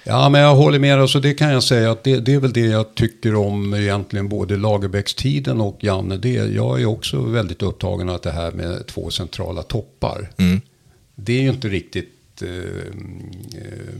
Ja, 0.04 0.30
men 0.30 0.41
jag 0.41 0.56
håller 0.56 0.80
med. 0.80 1.02
Alltså, 1.02 1.19
det 1.19 1.34
kan 1.34 1.50
jag 1.50 1.63
säga 1.63 1.91
att 1.91 2.04
det, 2.04 2.19
det 2.19 2.34
är 2.34 2.39
väl 2.39 2.54
det 2.54 2.65
jag 2.65 2.96
tycker 2.96 3.36
om 3.36 3.74
egentligen 3.74 4.30
både 4.30 4.58
Lagerbäckstiden 4.58 5.62
och 5.62 5.78
Janne. 5.80 6.17
Det, 6.17 6.30
jag 6.30 6.82
är 6.82 6.86
också 6.86 7.22
väldigt 7.22 7.62
upptagen 7.62 8.10
av 8.10 8.19
det 8.24 8.32
här 8.32 8.52
med 8.52 8.88
två 8.88 9.10
centrala 9.10 9.63
toppar. 9.63 10.30
Mm. 10.38 10.62
Det 11.15 11.34
är 11.34 11.41
ju 11.41 11.50
inte 11.50 11.67
riktigt 11.67 12.41
eh, 12.41 12.50
eh, 13.62 13.93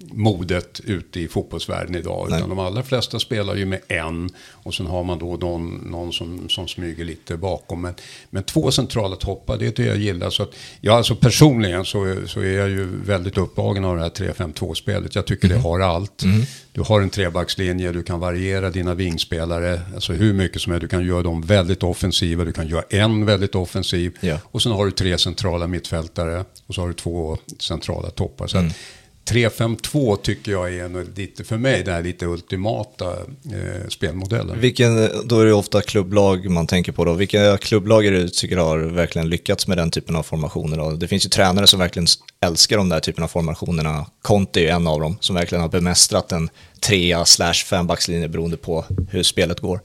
modet 0.00 0.80
ute 0.84 1.20
i 1.20 1.28
fotbollsvärlden 1.28 1.94
idag. 1.94 2.26
Nej. 2.30 2.38
Utan 2.38 2.48
de 2.48 2.58
allra 2.58 2.82
flesta 2.82 3.18
spelar 3.18 3.54
ju 3.54 3.66
med 3.66 3.80
en 3.88 4.30
och 4.50 4.74
sen 4.74 4.86
har 4.86 5.04
man 5.04 5.18
då 5.18 5.36
någon, 5.36 5.74
någon 5.74 6.12
som, 6.12 6.48
som 6.48 6.68
smyger 6.68 7.04
lite 7.04 7.36
bakom. 7.36 7.80
Men, 7.80 7.94
men 8.30 8.42
två 8.42 8.70
centrala 8.70 9.16
toppar, 9.16 9.58
det 9.58 9.66
är 9.66 9.82
det 9.82 9.88
jag 9.88 9.96
gillar. 9.96 10.30
Så 10.30 10.42
att, 10.42 10.50
ja, 10.80 10.92
alltså 10.92 11.14
personligen 11.14 11.84
så, 11.84 12.16
så 12.26 12.40
är 12.40 12.58
jag 12.58 12.68
ju 12.68 12.88
väldigt 13.04 13.38
upptagen 13.38 13.84
av 13.84 13.96
det 13.96 14.02
här 14.02 14.10
3-5-2-spelet. 14.10 15.14
Jag 15.14 15.26
tycker 15.26 15.48
mm. 15.48 15.58
det 15.58 15.68
har 15.68 15.80
allt. 15.80 16.22
Mm. 16.22 16.42
Du 16.72 16.80
har 16.80 17.00
en 17.00 17.10
trebackslinje, 17.10 17.92
du 17.92 18.02
kan 18.02 18.20
variera 18.20 18.70
dina 18.70 18.94
vingspelare, 18.94 19.80
alltså 19.94 20.12
hur 20.12 20.32
mycket 20.32 20.62
som 20.62 20.72
helst. 20.72 20.80
Du 20.80 20.88
kan 20.88 21.06
göra 21.06 21.22
dem 21.22 21.42
väldigt 21.42 21.82
offensiva, 21.82 22.44
du 22.44 22.52
kan 22.52 22.68
göra 22.68 22.84
en 22.90 23.26
väldigt 23.26 23.54
offensiv. 23.54 24.18
Yeah. 24.20 24.40
Och 24.44 24.62
sen 24.62 24.72
har 24.72 24.84
du 24.84 24.90
tre 24.90 25.18
centrala 25.18 25.66
mittfältare 25.66 26.44
och 26.66 26.74
så 26.74 26.80
har 26.80 26.88
du 26.88 26.94
två 26.94 27.38
centrala 27.58 28.10
toppar. 28.10 28.46
Så 28.46 28.58
mm. 28.58 28.72
3-5-2 29.28 30.16
tycker 30.16 30.52
jag 30.52 30.74
är 30.74 31.16
lite, 31.16 31.44
för 31.44 31.56
mig, 31.58 31.82
den 31.84 31.94
här 31.94 32.02
lite 32.02 32.26
ultimata 32.26 33.06
eh, 33.52 33.88
spelmodellen. 33.88 34.60
Vilken, 34.60 35.08
då 35.24 35.40
är 35.40 35.46
det 35.46 35.52
ofta 35.52 35.82
klubblag 35.82 36.50
man 36.50 36.66
tänker 36.66 36.92
på 36.92 37.04
då. 37.04 37.12
Vilka 37.12 37.56
klubblag 37.56 38.06
är 38.06 38.12
det 38.12 38.22
du 38.22 38.28
tycker 38.28 38.56
har 38.56 38.78
verkligen 38.78 39.28
lyckats 39.28 39.66
med 39.66 39.78
den 39.78 39.90
typen 39.90 40.16
av 40.16 40.22
formationer? 40.22 40.76
Då? 40.76 40.90
Det 40.90 41.08
finns 41.08 41.26
ju 41.26 41.28
tränare 41.28 41.66
som 41.66 41.78
verkligen 41.80 42.06
älskar 42.40 42.76
de 42.76 42.88
där 42.88 43.00
typen 43.00 43.24
av 43.24 43.28
formationerna. 43.28 44.06
Conte 44.22 44.60
är 44.60 44.62
ju 44.62 44.68
en 44.68 44.86
av 44.86 45.00
dem 45.00 45.16
som 45.20 45.36
verkligen 45.36 45.62
har 45.62 45.68
bemästrat 45.68 46.32
en 46.32 46.50
trea 46.80 47.24
slash 47.24 47.54
fembackslinje 47.54 48.28
beroende 48.28 48.56
på 48.56 48.84
hur 49.10 49.22
spelet 49.22 49.60
går. 49.60 49.80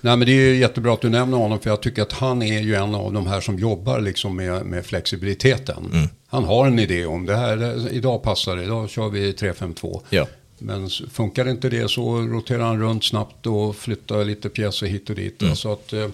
Nej, 0.00 0.16
men 0.16 0.26
det 0.26 0.32
är 0.32 0.54
jättebra 0.54 0.94
att 0.94 1.00
du 1.00 1.08
nämner 1.08 1.38
honom 1.38 1.60
för 1.60 1.70
jag 1.70 1.82
tycker 1.82 2.02
att 2.02 2.12
han 2.12 2.42
är 2.42 2.60
ju 2.60 2.74
en 2.74 2.94
av 2.94 3.12
de 3.12 3.26
här 3.26 3.40
som 3.40 3.58
jobbar 3.58 4.00
liksom 4.00 4.36
med, 4.36 4.66
med 4.66 4.86
flexibiliteten. 4.86 5.90
Mm. 5.92 6.08
Han 6.30 6.44
har 6.44 6.66
en 6.66 6.78
idé 6.78 7.06
om 7.06 7.26
det 7.26 7.36
här, 7.36 7.88
idag 7.92 8.22
passar 8.22 8.56
det, 8.56 8.64
idag 8.64 8.90
kör 8.90 9.08
vi 9.08 9.32
3-5-2. 9.32 10.00
Ja. 10.10 10.26
Men 10.58 10.90
funkar 10.90 11.48
inte 11.48 11.68
det 11.68 11.90
så 11.90 12.18
roterar 12.18 12.64
han 12.64 12.80
runt 12.80 13.04
snabbt 13.04 13.46
och 13.46 13.76
flyttar 13.76 14.24
lite 14.24 14.48
pjäser 14.48 14.86
hit 14.86 15.10
och 15.10 15.16
dit. 15.16 15.42
Mm. 15.42 15.56
Så 15.56 15.72
att, 15.72 15.92
eh, 15.92 16.08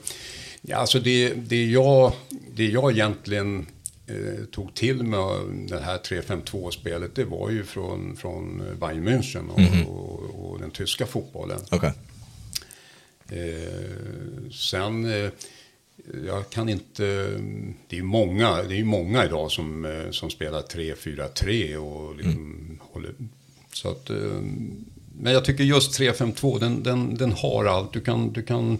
ja, 0.62 0.76
alltså 0.76 1.00
det, 1.00 1.34
det, 1.34 1.64
jag, 1.64 2.12
det 2.54 2.66
jag 2.66 2.92
egentligen 2.92 3.66
eh, 4.06 4.44
tog 4.52 4.74
till 4.74 5.02
med 5.02 5.20
det 5.68 5.80
här 5.80 5.98
3-5-2-spelet, 5.98 7.14
det 7.14 7.24
var 7.24 7.50
ju 7.50 7.64
från, 7.64 8.16
från 8.16 8.62
Bayern 8.80 9.08
München 9.08 9.48
och, 9.48 9.60
mm. 9.60 9.86
och, 9.86 10.50
och 10.50 10.60
den 10.60 10.70
tyska 10.70 11.06
fotbollen. 11.06 11.60
Okay. 11.70 11.90
Eh, 13.28 14.50
sen, 14.52 15.24
eh, 15.24 15.30
jag 16.26 16.50
kan 16.50 16.68
inte, 16.68 17.04
det 17.88 17.98
är 17.98 18.02
många, 18.02 18.62
det 18.62 18.80
är 18.80 18.84
många 18.84 19.24
idag 19.24 19.50
som, 19.50 19.84
eh, 19.84 20.10
som 20.10 20.30
spelar 20.30 20.62
3-4-3 20.62 21.76
och 21.76 22.16
liksom 22.16 22.32
mm. 22.32 22.78
håller, 22.80 23.14
så 23.72 23.90
att, 23.90 24.10
eh, 24.10 24.40
men 25.20 25.32
jag 25.32 25.44
tycker 25.44 25.64
just 25.64 26.00
3-5-2, 26.00 26.60
den, 26.60 26.82
den, 26.82 27.14
den 27.14 27.32
har 27.32 27.64
allt. 27.64 27.92
Du 27.92 28.00
kan, 28.00 28.32
du, 28.32 28.42
kan, 28.42 28.78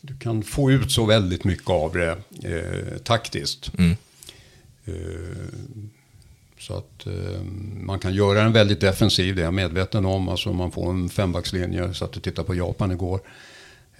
du 0.00 0.16
kan 0.16 0.42
få 0.42 0.70
ut 0.70 0.92
så 0.92 1.04
väldigt 1.04 1.44
mycket 1.44 1.70
av 1.70 1.92
det 1.92 2.18
eh, 2.44 2.98
taktiskt. 2.98 3.70
Mm. 3.78 3.96
Eh, 4.84 4.94
så 6.58 6.74
att 6.74 7.06
eh, 7.06 7.42
man 7.80 7.98
kan 7.98 8.14
göra 8.14 8.42
den 8.42 8.52
väldigt 8.52 8.80
defensiv, 8.80 9.36
det 9.36 9.42
är 9.42 9.44
jag 9.44 9.54
medveten 9.54 10.06
om. 10.06 10.28
Alltså 10.28 10.52
man 10.52 10.70
får 10.70 10.90
en 10.90 11.08
fembackslinje, 11.08 11.94
så 11.94 12.04
att 12.04 12.12
du 12.12 12.20
tittar 12.20 12.42
på 12.42 12.54
Japan 12.54 12.90
igår. 12.90 13.20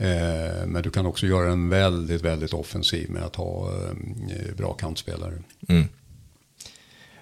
Eh, 0.00 0.66
men 0.66 0.82
du 0.82 0.90
kan 0.90 1.06
också 1.06 1.26
göra 1.26 1.52
en 1.52 1.68
väldigt, 1.68 2.22
väldigt 2.22 2.52
offensiv 2.52 3.10
med 3.10 3.22
att 3.22 3.36
ha 3.36 3.68
eh, 3.68 4.56
bra 4.56 4.72
kantspelare. 4.72 5.34
Mm. 5.68 5.84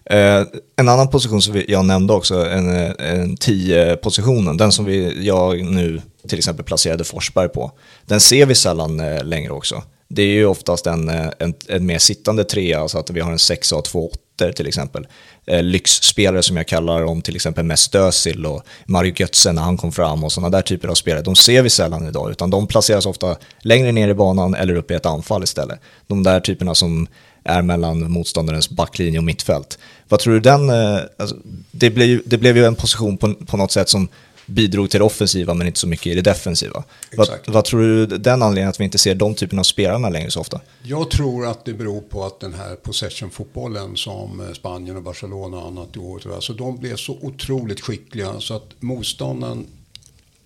Eh, 0.04 0.46
en 0.76 0.88
annan 0.88 1.08
position 1.10 1.42
som 1.42 1.62
jag 1.68 1.84
nämnde 1.84 2.12
också, 2.12 2.46
en, 2.46 2.68
en 2.98 3.36
10-positionen, 3.36 4.56
den 4.56 4.72
som 4.72 4.84
vi, 4.84 5.26
jag 5.26 5.64
nu 5.64 6.02
till 6.28 6.38
exempel 6.38 6.64
placerade 6.64 7.04
Forsberg 7.04 7.48
på, 7.48 7.72
den 8.06 8.20
ser 8.20 8.46
vi 8.46 8.54
sällan 8.54 9.00
eh, 9.00 9.24
längre 9.24 9.52
också. 9.52 9.82
Det 10.08 10.22
är 10.22 10.26
ju 10.26 10.46
oftast 10.46 10.86
en, 10.86 11.08
eh, 11.08 11.28
en, 11.38 11.54
en 11.68 11.86
mer 11.86 11.98
sittande 11.98 12.44
trea, 12.44 12.88
så 12.88 12.98
att 12.98 13.10
vi 13.10 13.20
har 13.20 13.32
en 13.32 13.38
sexa 13.38 13.76
och 13.76 13.84
två 13.84 14.10
åttor 14.10 14.52
till 14.52 14.66
exempel 14.66 15.06
eh, 15.46 15.62
lyxspelare 15.62 16.42
som 16.42 16.56
jag 16.56 16.68
kallar 16.68 17.02
dem, 17.02 17.22
till 17.22 17.36
exempel 17.36 17.64
Mest 17.64 17.94
Özil 17.94 18.46
och 18.46 18.62
Mario 18.86 19.14
Götze 19.16 19.52
när 19.52 19.62
han 19.62 19.76
kom 19.76 19.92
fram 19.92 20.24
och 20.24 20.32
sådana 20.32 20.56
där 20.56 20.62
typer 20.62 20.88
av 20.88 20.94
spelare. 20.94 21.22
De 21.22 21.36
ser 21.36 21.62
vi 21.62 21.70
sällan 21.70 22.08
idag, 22.08 22.30
utan 22.30 22.50
de 22.50 22.66
placeras 22.66 23.06
ofta 23.06 23.36
längre 23.60 23.92
ner 23.92 24.08
i 24.08 24.14
banan 24.14 24.54
eller 24.54 24.74
upp 24.74 24.90
i 24.90 24.94
ett 24.94 25.06
anfall 25.06 25.42
istället. 25.42 25.80
De 26.06 26.22
där 26.22 26.40
typerna 26.40 26.74
som 26.74 27.06
är 27.44 27.62
mellan 27.62 28.12
motståndarens 28.12 28.70
backlinje 28.70 29.18
och 29.18 29.24
mittfält. 29.24 29.78
Vad 30.08 30.20
tror 30.20 30.34
du 30.34 30.40
den, 30.40 30.70
eh, 30.70 31.00
alltså, 31.16 31.36
det, 31.70 31.90
blev, 31.90 32.20
det 32.24 32.38
blev 32.38 32.56
ju 32.56 32.64
en 32.64 32.74
position 32.74 33.16
på, 33.16 33.34
på 33.34 33.56
något 33.56 33.72
sätt 33.72 33.88
som 33.88 34.08
bidrog 34.46 34.90
till 34.90 35.00
det 35.00 35.04
offensiva 35.04 35.54
men 35.54 35.66
inte 35.66 35.78
så 35.78 35.88
mycket 35.88 36.06
i 36.06 36.14
det 36.14 36.22
defensiva. 36.22 36.84
Vad, 37.16 37.28
vad, 37.46 37.64
tror 37.64 37.80
du 37.80 38.06
den 38.06 38.42
anledningen 38.42 38.70
att 38.70 38.80
vi 38.80 38.84
inte 38.84 38.98
ser 38.98 39.14
de 39.14 39.34
typerna 39.34 39.60
av 39.60 39.64
spelarna 39.64 40.08
längre 40.08 40.30
så 40.30 40.40
ofta? 40.40 40.60
Jag 40.82 41.10
tror 41.10 41.46
att 41.46 41.64
det 41.64 41.72
beror 41.72 42.00
på 42.00 42.24
att 42.24 42.40
den 42.40 42.54
här 42.54 42.74
possession-fotbollen 42.74 43.96
som 43.96 44.40
eh, 44.40 44.52
Spanien 44.52 44.96
och 44.96 45.02
Barcelona 45.02 45.56
och 45.56 45.66
annat 45.66 45.96
gjorde, 45.96 46.34
alltså 46.34 46.52
de 46.52 46.78
blev 46.78 46.96
så 46.96 47.18
otroligt 47.22 47.80
skickliga 47.80 48.40
så 48.40 48.54
att 48.54 48.66
motståndaren 48.80 49.66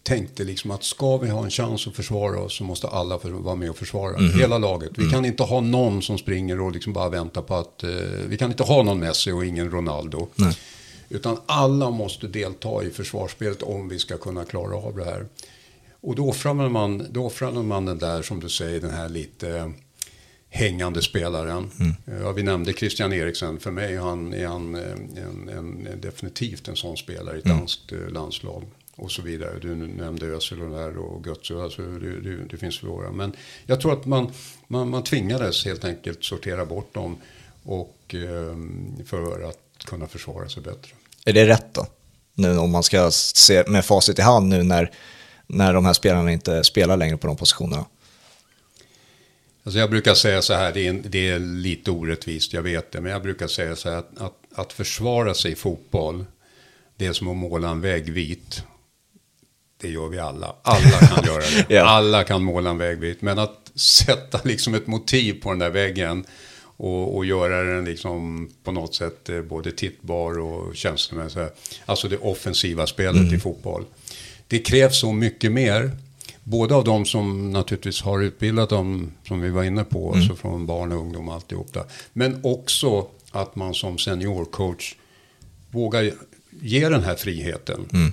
tänkte 0.03 0.45
liksom 0.45 0.71
att 0.71 0.85
ska 0.85 1.17
vi 1.17 1.29
ha 1.29 1.45
en 1.45 1.51
chans 1.51 1.87
att 1.87 1.97
försvara 1.97 2.41
oss 2.41 2.57
så 2.57 2.65
måste 2.65 2.89
alla 2.89 3.19
vara 3.23 3.55
med 3.55 3.71
och 3.71 3.77
försvara. 3.77 4.17
Mm. 4.17 4.39
Hela 4.39 4.59
laget. 4.59 4.91
Vi 4.97 5.03
mm. 5.03 5.13
kan 5.13 5.25
inte 5.25 5.43
ha 5.43 5.61
någon 5.61 6.03
som 6.03 6.19
springer 6.19 6.61
och 6.61 6.73
liksom 6.73 6.93
bara 6.93 7.09
väntar 7.09 7.43
på 7.43 7.55
att... 7.55 7.83
Eh, 7.83 7.91
vi 8.27 8.37
kan 8.37 8.51
inte 8.51 8.63
ha 8.63 8.83
någon 8.83 8.99
Messi 8.99 9.33
och 9.33 9.45
ingen 9.45 9.71
Ronaldo. 9.71 10.29
Nej. 10.35 10.57
Utan 11.11 11.39
alla 11.47 11.91
måste 11.91 12.27
delta 12.27 12.85
i 12.85 12.91
försvarsspelet 12.91 13.63
om 13.63 13.89
vi 13.89 13.99
ska 13.99 14.19
kunna 14.19 14.45
klara 14.45 14.77
av 14.77 14.97
det 14.97 15.05
här. 15.05 15.27
Och 16.01 16.15
då 16.15 16.29
offrade 16.29 16.69
man, 16.69 17.07
då 17.11 17.27
offrade 17.27 17.63
man 17.63 17.85
den 17.85 17.99
där, 17.99 18.23
som 18.23 18.41
du 18.41 18.49
säger, 18.49 18.81
den 18.81 18.91
här 18.91 19.09
lite 19.09 19.73
hängande 20.49 21.03
spelaren. 21.03 21.71
Mm. 21.81 22.23
Ja, 22.23 22.33
vi 22.33 22.43
nämnde 22.43 22.73
Christian 22.73 23.13
Eriksen. 23.13 23.61
För 23.61 23.71
mig 23.71 23.97
han, 23.97 24.35
är 24.35 24.47
han 24.47 24.75
eh, 24.75 24.93
en, 24.93 25.49
en, 25.49 25.87
en, 25.87 26.01
definitivt 26.01 26.69
en 26.69 26.77
sån 26.77 26.97
spelare 26.97 27.37
i 27.37 27.39
ett 27.39 27.45
mm. 27.45 27.59
danskt 27.59 27.93
eh, 27.93 28.09
landslag. 28.09 28.65
Och 28.97 29.11
så 29.11 29.23
vidare. 29.23 29.59
Du 29.59 29.75
nämnde 29.75 30.27
Özil 30.27 30.63
och 30.63 31.27
Götze. 31.27 31.63
Alltså 31.63 31.83
det, 31.83 32.21
det, 32.21 32.37
det 32.51 32.57
finns 32.57 32.79
flera. 32.79 33.13
Men 33.13 33.33
jag 33.67 33.81
tror 33.81 33.93
att 33.93 34.07
man, 34.07 34.33
man, 34.67 34.91
man 34.91 35.05
tvingades 35.05 35.65
helt 35.65 35.85
enkelt 35.85 36.25
sortera 36.25 36.67
bort 36.67 36.95
dem. 36.95 37.17
och 37.63 38.15
eh, 38.15 38.57
för 39.07 39.49
att 39.49 39.85
kunna 39.85 40.07
försvara 40.07 40.49
sig 40.49 40.63
bättre. 40.63 40.91
Är 41.25 41.33
det 41.33 41.47
rätt 41.47 41.75
då? 41.75 41.87
Nu 42.35 42.59
om 42.59 42.71
man 42.71 42.83
ska 42.83 43.11
se 43.11 43.65
med 43.67 43.85
facit 43.85 44.19
i 44.19 44.23
hand 44.23 44.49
nu 44.49 44.63
när, 44.63 44.91
när 45.47 45.75
de 45.75 45.85
här 45.85 45.93
spelarna 45.93 46.33
inte 46.33 46.65
spelar 46.65 46.97
längre 46.97 47.17
på 47.17 47.27
de 47.27 47.37
positionerna. 47.37 47.85
Alltså 49.65 49.79
jag 49.79 49.91
brukar 49.91 50.15
säga 50.15 50.43
så 50.43 50.55
här, 50.55 50.73
det 50.73 50.87
är, 50.87 50.93
det 50.93 51.29
är 51.29 51.39
lite 51.39 51.91
orättvist, 51.91 52.53
jag 52.53 52.63
vet 52.63 52.93
det, 52.93 53.01
men 53.01 53.13
jag 53.13 53.23
brukar 53.23 53.47
säga 53.47 53.77
så 53.77 53.91
här 53.91 53.97
att, 53.97 54.19
att, 54.19 54.35
att 54.55 54.73
försvara 54.73 55.35
sig 55.35 55.53
i 55.53 55.55
fotboll, 55.55 56.25
det 56.97 57.07
är 57.07 57.13
som 57.13 57.29
att 57.29 57.37
måla 57.37 57.69
en 57.69 57.81
vägg 57.81 58.13
vit. 58.13 58.63
Det 59.81 59.89
gör 59.89 60.09
vi 60.09 60.19
alla. 60.19 60.55
Alla 60.63 60.99
kan 60.99 61.25
göra 61.25 61.41
det. 61.41 61.67
ja. 61.75 61.85
Alla 61.85 62.25
kan 62.25 62.43
måla 62.43 62.71
en 62.71 62.79
vägg 62.79 62.99
vit. 62.99 63.23
Men 63.23 63.39
att 63.39 63.71
sätta 63.75 64.41
liksom 64.45 64.75
ett 64.75 64.87
motiv 64.87 65.43
på 65.43 65.51
den 65.51 65.59
där 65.59 65.71
väggen 65.71 66.25
och, 66.81 67.17
och 67.17 67.25
göra 67.25 67.63
den 67.63 67.85
liksom 67.85 68.51
på 68.65 68.73
något 68.73 68.95
sätt 68.95 69.29
eh, 69.29 69.41
både 69.41 69.73
tittbar 69.73 70.39
och 70.39 70.77
känslomässig. 70.77 71.47
Alltså 71.87 72.09
det 72.09 72.19
offensiva 72.19 72.87
spelet 72.87 73.23
mm. 73.23 73.35
i 73.35 73.39
fotboll. 73.39 73.85
Det 74.49 74.59
krävs 74.59 75.01
så 75.01 75.13
mycket 75.13 75.53
mer. 75.53 75.91
Både 76.45 76.75
av 76.75 76.85
de 76.85 77.05
som 77.05 77.53
naturligtvis 77.53 78.03
har 78.03 78.23
utbildat 78.23 78.71
dem, 78.71 79.13
som 79.29 79.41
vi 79.41 79.51
var 79.51 79.65
inne 79.65 79.85
på, 79.85 80.09
mm. 80.09 80.21
alltså 80.21 80.37
från 80.37 80.67
barn 80.67 80.93
och 80.93 80.99
ungdom 80.99 81.29
och 81.29 81.35
alltihop 81.35 81.73
där. 81.73 81.85
Men 82.13 82.41
också 82.43 83.07
att 83.31 83.57
man 83.57 83.75
som 83.75 83.99
seniorcoach 83.99 84.95
vågar 85.71 86.13
ge 86.61 86.89
den 86.89 87.05
här 87.05 87.17
friheten. 87.17 87.89
Mm. 87.93 88.13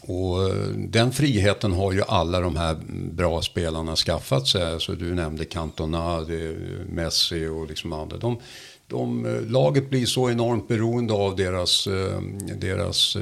Och 0.00 0.48
eh, 0.48 0.54
den 0.76 1.12
friheten 1.12 1.72
har 1.72 1.92
ju 1.92 2.02
alla 2.08 2.40
de 2.40 2.56
här 2.56 2.76
bra 3.12 3.42
spelarna 3.42 3.96
skaffat 3.96 4.48
sig. 4.48 4.72
alltså 4.72 4.92
du 4.92 5.14
nämnde 5.14 5.44
Cantona, 5.44 6.26
Messi 6.88 7.46
och 7.46 7.68
liksom 7.68 7.92
andra. 7.92 8.16
De, 8.16 8.40
de, 8.86 9.26
eh, 9.26 9.50
laget 9.50 9.90
blir 9.90 10.06
så 10.06 10.30
enormt 10.30 10.68
beroende 10.68 11.14
av 11.14 11.36
deras, 11.36 11.86
eh, 11.86 12.20
deras 12.56 13.16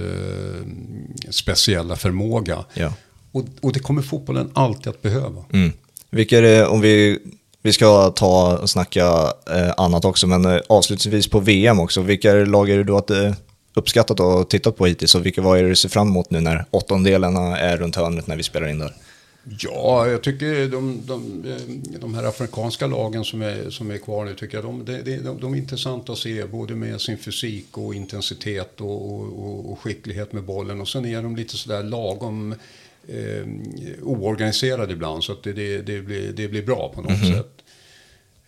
speciella 1.31 1.97
förmåga. 1.97 2.65
Ja. 2.75 2.93
Och, 3.33 3.45
och, 3.61 3.73
det 3.73 3.81
kommer 3.81 4.03
fotbollen 4.03 4.51
alltid 4.55 4.89
att 4.89 5.03
behöva. 5.03 5.45
Mm. 5.53 5.73
Vilka 6.11 6.39
är 6.39 6.43
det, 6.43 6.67
om 6.67 6.81
vi, 6.81 7.19
vi 7.63 7.73
ska 7.73 8.11
ta 8.11 8.59
och 8.59 8.71
snacka 8.71 9.33
annat 9.77 10.05
också, 10.05 10.27
men 10.27 10.61
avslutningsvis 10.69 11.31
på 11.31 11.41
VM 11.41 11.81
också, 11.81 12.01
vilka 12.01 12.33
lag 12.33 12.71
är 12.71 12.77
det 12.77 12.85
då 12.85 12.97
att 12.97 13.11
uppskattat 13.79 14.21
och 14.21 14.51
tittat 14.51 14.77
på 14.77 14.87
hittills 14.87 15.15
och 15.15 15.27
vilka 15.27 15.43
vad 15.43 15.59
är 15.59 15.63
det 15.63 15.69
du 15.69 15.77
ser 15.77 15.89
fram 15.89 16.09
emot 16.09 16.31
nu 16.31 16.41
när 16.41 16.65
åttondelarna 16.71 17.59
är 17.59 17.77
runt 17.77 17.97
hörnet 17.97 18.27
när 18.27 18.37
vi 18.37 18.43
spelar 18.43 18.69
in 18.69 18.79
där? 18.79 18.95
Ja, 19.59 20.07
jag 20.07 20.23
tycker 20.23 20.69
de, 20.69 21.01
de, 21.07 21.45
de 22.01 22.15
här 22.15 22.25
afrikanska 22.25 22.87
lagen 22.87 23.25
som 23.25 23.43
är, 23.43 23.71
som 23.71 23.91
är 23.91 23.99
kvar 23.99 24.25
nu, 24.25 24.35
tycker 24.35 24.57
jag 24.57 24.65
de, 24.65 24.85
de, 24.85 25.03
de, 25.03 25.41
de 25.41 25.55
är 25.55 25.59
intressanta 25.59 26.13
att 26.13 26.19
se, 26.19 26.45
både 26.45 26.75
med 26.75 27.01
sin 27.01 27.19
fysik 27.19 27.79
och 27.79 27.95
intensitet 27.95 28.81
och, 28.81 29.13
och, 29.13 29.73
och 29.73 29.81
skicklighet 29.81 30.33
med 30.33 30.45
bollen. 30.45 30.81
Och 30.81 30.89
sen 30.89 31.05
är 31.05 31.23
de 31.23 31.37
lite 31.37 31.57
sådär 31.57 31.83
lagom 31.83 32.55
eh, 33.09 33.47
oorganiserade 34.03 34.93
ibland, 34.93 35.25
så 35.25 35.33
att 35.33 35.43
det, 35.43 35.53
det, 35.53 35.83
det, 35.83 36.01
blir, 36.03 36.33
det 36.33 36.49
blir 36.49 36.63
bra 36.63 36.93
på 36.95 37.01
något 37.01 37.11
mm 37.11 37.23
-hmm. 37.23 37.37
sätt. 37.37 37.65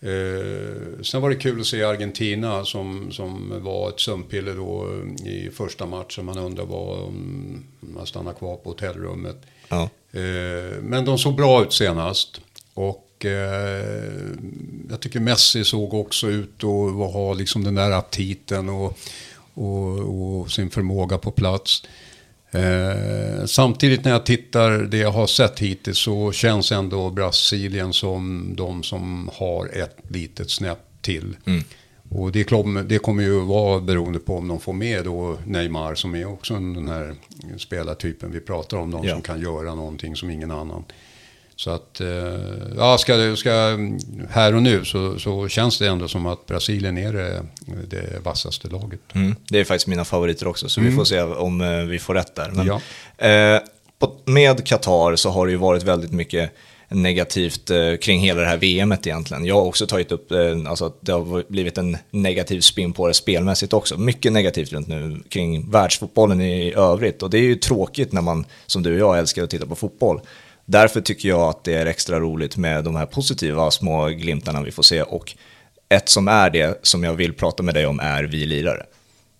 Eh, 0.03 1.01
sen 1.01 1.21
var 1.21 1.29
det 1.29 1.35
kul 1.35 1.59
att 1.59 1.67
se 1.67 1.83
Argentina 1.83 2.65
som, 2.65 3.11
som 3.11 3.63
var 3.63 3.89
ett 3.89 3.99
sömnpiller 3.99 4.55
då 4.55 5.01
i 5.29 5.49
första 5.49 5.85
matchen. 5.85 6.25
Man 6.25 6.37
undrar 6.37 6.65
vad 6.65 6.99
om 6.99 7.63
man 7.79 8.05
stannar 8.05 8.33
kvar 8.33 8.55
på 8.55 8.69
hotellrummet. 8.69 9.37
Ja. 9.69 9.89
Eh, 10.11 10.81
men 10.81 11.05
de 11.05 11.17
såg 11.17 11.35
bra 11.35 11.63
ut 11.63 11.73
senast. 11.73 12.41
Och 12.73 13.25
eh, 13.25 14.31
jag 14.89 14.99
tycker 14.99 15.19
Messi 15.19 15.63
såg 15.63 15.93
också 15.93 16.27
ut 16.27 16.63
att 16.63 17.13
ha 17.13 17.33
liksom 17.33 17.63
den 17.63 17.75
där 17.75 17.91
aptiten 17.91 18.69
och, 18.69 18.97
och, 19.53 20.39
och 20.39 20.51
sin 20.51 20.69
förmåga 20.69 21.17
på 21.17 21.31
plats. 21.31 21.83
Eh, 22.51 23.45
samtidigt 23.45 24.03
när 24.03 24.11
jag 24.11 24.25
tittar 24.25 24.71
det 24.71 24.97
jag 24.97 25.11
har 25.11 25.27
sett 25.27 25.59
hittills 25.59 25.97
så 25.97 26.31
känns 26.31 26.71
ändå 26.71 27.09
Brasilien 27.09 27.93
som 27.93 28.53
de 28.55 28.83
som 28.83 29.29
har 29.33 29.77
ett 29.77 29.97
litet 30.07 30.49
snäpp 30.49 30.79
till. 31.01 31.37
Mm. 31.45 31.63
Och 32.09 32.31
det, 32.31 32.47
det, 32.85 32.99
kommer 32.99 33.23
ju 33.23 33.39
vara 33.39 33.79
beroende 33.79 34.19
på 34.19 34.37
om 34.37 34.47
de 34.47 34.59
får 34.59 34.73
med 34.73 35.05
då 35.05 35.37
Neymar 35.45 35.95
som 35.95 36.15
är 36.15 36.25
också 36.25 36.53
den 36.53 36.87
här 36.87 37.15
spelartypen 37.57 38.31
vi 38.31 38.39
pratar 38.39 38.77
om. 38.77 38.91
De 38.91 39.03
ja. 39.03 39.13
som 39.13 39.21
kan 39.21 39.41
göra 39.41 39.75
någonting 39.75 40.15
som 40.15 40.29
ingen 40.29 40.51
annan. 40.51 40.83
Så 41.61 41.69
att, 41.71 42.01
eh, 42.01 42.07
ja, 42.77 42.97
ska, 42.97 43.35
ska, 43.35 43.77
här 44.29 44.55
och 44.55 44.63
nu 44.63 44.85
så, 44.85 45.19
så 45.19 45.47
känns 45.47 45.79
det 45.79 45.87
ändå 45.87 46.07
som 46.07 46.25
att 46.25 46.45
Brasilien 46.45 46.97
är 46.97 47.13
det, 47.13 47.43
det 47.89 48.19
vassaste 48.23 48.67
laget. 48.67 48.99
Mm, 49.13 49.35
det 49.49 49.59
är 49.59 49.63
faktiskt 49.63 49.87
mina 49.87 50.05
favoriter 50.05 50.47
också, 50.47 50.69
så 50.69 50.79
mm. 50.79 50.91
vi 50.91 50.97
får 50.97 51.05
se 51.05 51.21
om 51.21 51.61
eh, 51.61 51.77
vi 51.77 51.99
får 51.99 52.13
rätt 52.13 52.35
där. 52.35 52.51
Men, 52.51 52.67
ja. 52.67 52.81
eh, 53.27 53.61
med 54.25 54.65
Qatar 54.65 55.15
så 55.15 55.29
har 55.29 55.45
det 55.45 55.51
ju 55.51 55.57
varit 55.57 55.83
väldigt 55.83 56.11
mycket 56.11 56.51
negativt 56.89 57.69
eh, 57.69 57.95
kring 58.01 58.19
hela 58.19 58.41
det 58.41 58.47
här 58.47 58.57
VMet 58.57 59.07
egentligen. 59.07 59.45
Jag 59.45 59.55
har 59.55 59.65
också 59.65 59.87
tagit 59.87 60.11
upp 60.11 60.31
eh, 60.31 60.57
alltså 60.67 60.85
att 60.85 60.97
det 61.01 61.11
har 61.11 61.51
blivit 61.51 61.77
en 61.77 61.97
negativ 62.11 62.61
spin 62.61 62.93
på 62.93 63.07
det 63.07 63.13
spelmässigt 63.13 63.73
också. 63.73 63.97
Mycket 63.97 64.31
negativt 64.31 64.73
runt 64.73 64.87
nu 64.87 65.23
kring 65.29 65.71
världsfotbollen 65.71 66.41
i 66.41 66.73
övrigt 66.73 67.23
och 67.23 67.29
det 67.29 67.37
är 67.37 67.43
ju 67.43 67.55
tråkigt 67.55 68.11
när 68.11 68.21
man, 68.21 68.45
som 68.65 68.83
du 68.83 68.93
och 68.93 68.99
jag, 68.99 69.19
älskar 69.19 69.43
att 69.43 69.49
titta 69.49 69.65
på 69.65 69.75
fotboll. 69.75 70.21
Därför 70.65 71.01
tycker 71.01 71.29
jag 71.29 71.41
att 71.41 71.63
det 71.63 71.73
är 71.73 71.85
extra 71.85 72.19
roligt 72.19 72.57
med 72.57 72.83
de 72.83 72.95
här 72.95 73.05
positiva 73.05 73.71
små 73.71 74.07
glimtarna 74.07 74.61
vi 74.61 74.71
får 74.71 74.83
se 74.83 75.01
och 75.01 75.35
ett 75.89 76.09
som 76.09 76.27
är 76.27 76.49
det 76.49 76.79
som 76.81 77.03
jag 77.03 77.13
vill 77.13 77.33
prata 77.33 77.63
med 77.63 77.73
dig 77.73 77.85
om 77.85 77.99
är 77.99 78.23
vi 78.23 78.45
lirare. 78.45 78.85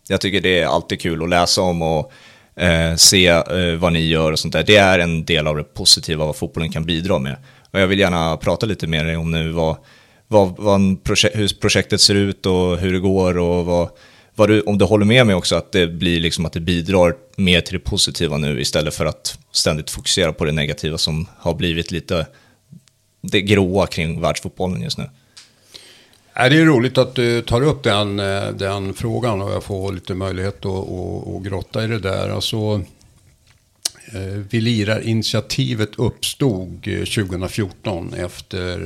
Jag 0.08 0.22
tycker 0.22 0.42
det 0.42 0.60
är 0.60 0.68
alltid 0.68 1.02
kul 1.02 1.24
att 1.24 1.30
läsa 1.30 1.62
om 1.62 1.82
och 1.82 2.12
eh, 2.56 2.96
se 2.96 3.28
eh, 3.28 3.76
vad 3.80 3.94
ni 3.94 4.06
gör 4.06 4.32
och 4.32 4.40
sånt 4.40 4.54
där. 4.54 4.64
Det 4.64 4.78
är 4.78 5.00
en 5.00 5.26
del 5.26 5.48
av 5.48 5.58
det 5.58 5.64
positiva 5.64 6.26
vad 6.26 6.36
fotbollen 6.36 6.72
kan 6.72 6.86
bidra 6.86 7.20
med. 7.20 7.36
Och 7.72 7.80
jag 7.80 7.88
vill 7.88 8.00
gärna 8.00 8.38
prata 8.38 8.66
lite 8.66 8.88
med 8.88 9.06
dig 9.06 9.18
om 9.18 9.32
nu 9.32 9.50
vad, 9.52 9.78
vad, 10.28 10.56
vad 10.58 11.04
projek 11.04 11.32
hur 11.36 11.60
projektet 11.62 12.02
ser 12.02 12.16
ut 12.16 12.46
och 12.46 12.78
hur 12.78 12.94
det 12.94 13.00
går 13.00 13.38
och 13.38 13.66
vad, 13.66 13.66
vad 13.66 13.90
du, 14.36 14.62
om 14.62 14.78
du 14.78 14.86
håller 14.86 15.06
med 15.06 15.26
mig 15.28 15.36
också 15.36 15.56
att 15.56 15.72
det 15.72 15.88
blir 15.88 16.20
liksom 16.20 16.46
att 16.46 16.54
det 16.54 16.60
bidrar 16.60 17.16
mer 17.36 17.62
till 17.62 17.74
det 17.74 17.80
positiva 17.80 18.38
nu 18.38 18.62
istället 18.62 18.94
för 18.94 19.06
att 19.06 19.40
ständigt 19.52 19.90
fokusera 19.90 20.34
på 20.34 20.46
det 20.46 20.52
negativa 20.52 20.98
som 20.98 21.28
har 21.38 21.54
blivit 21.54 21.92
lite 21.92 22.28
det 23.22 23.42
gråa 23.42 23.88
kring 23.88 24.22
världsfotbollen 24.22 24.82
just 24.82 24.98
nu. 24.98 25.10
Det 26.34 26.42
är 26.42 26.66
roligt 26.66 26.98
att 26.98 27.16
du 27.16 27.42
tar 27.42 27.62
upp 27.62 27.84
den, 27.84 28.20
eh, 28.20 28.50
den 28.50 28.94
frågan 28.94 29.42
och 29.42 29.52
jag 29.52 29.64
får 29.64 29.94
lite 29.94 30.14
möjlighet 30.14 30.66
att, 30.66 30.90
att, 30.90 31.28
att 31.28 31.44
grotta 31.44 31.84
i 31.84 31.88
det 31.88 32.00
där. 32.00 32.30
Alltså, 32.30 32.82
eh, 34.14 34.40
vi 34.50 34.62
lirar-initiativet 34.62 35.90
uppstod 35.96 36.88
eh, 36.88 37.04
2014 37.04 38.14
efter 38.14 38.78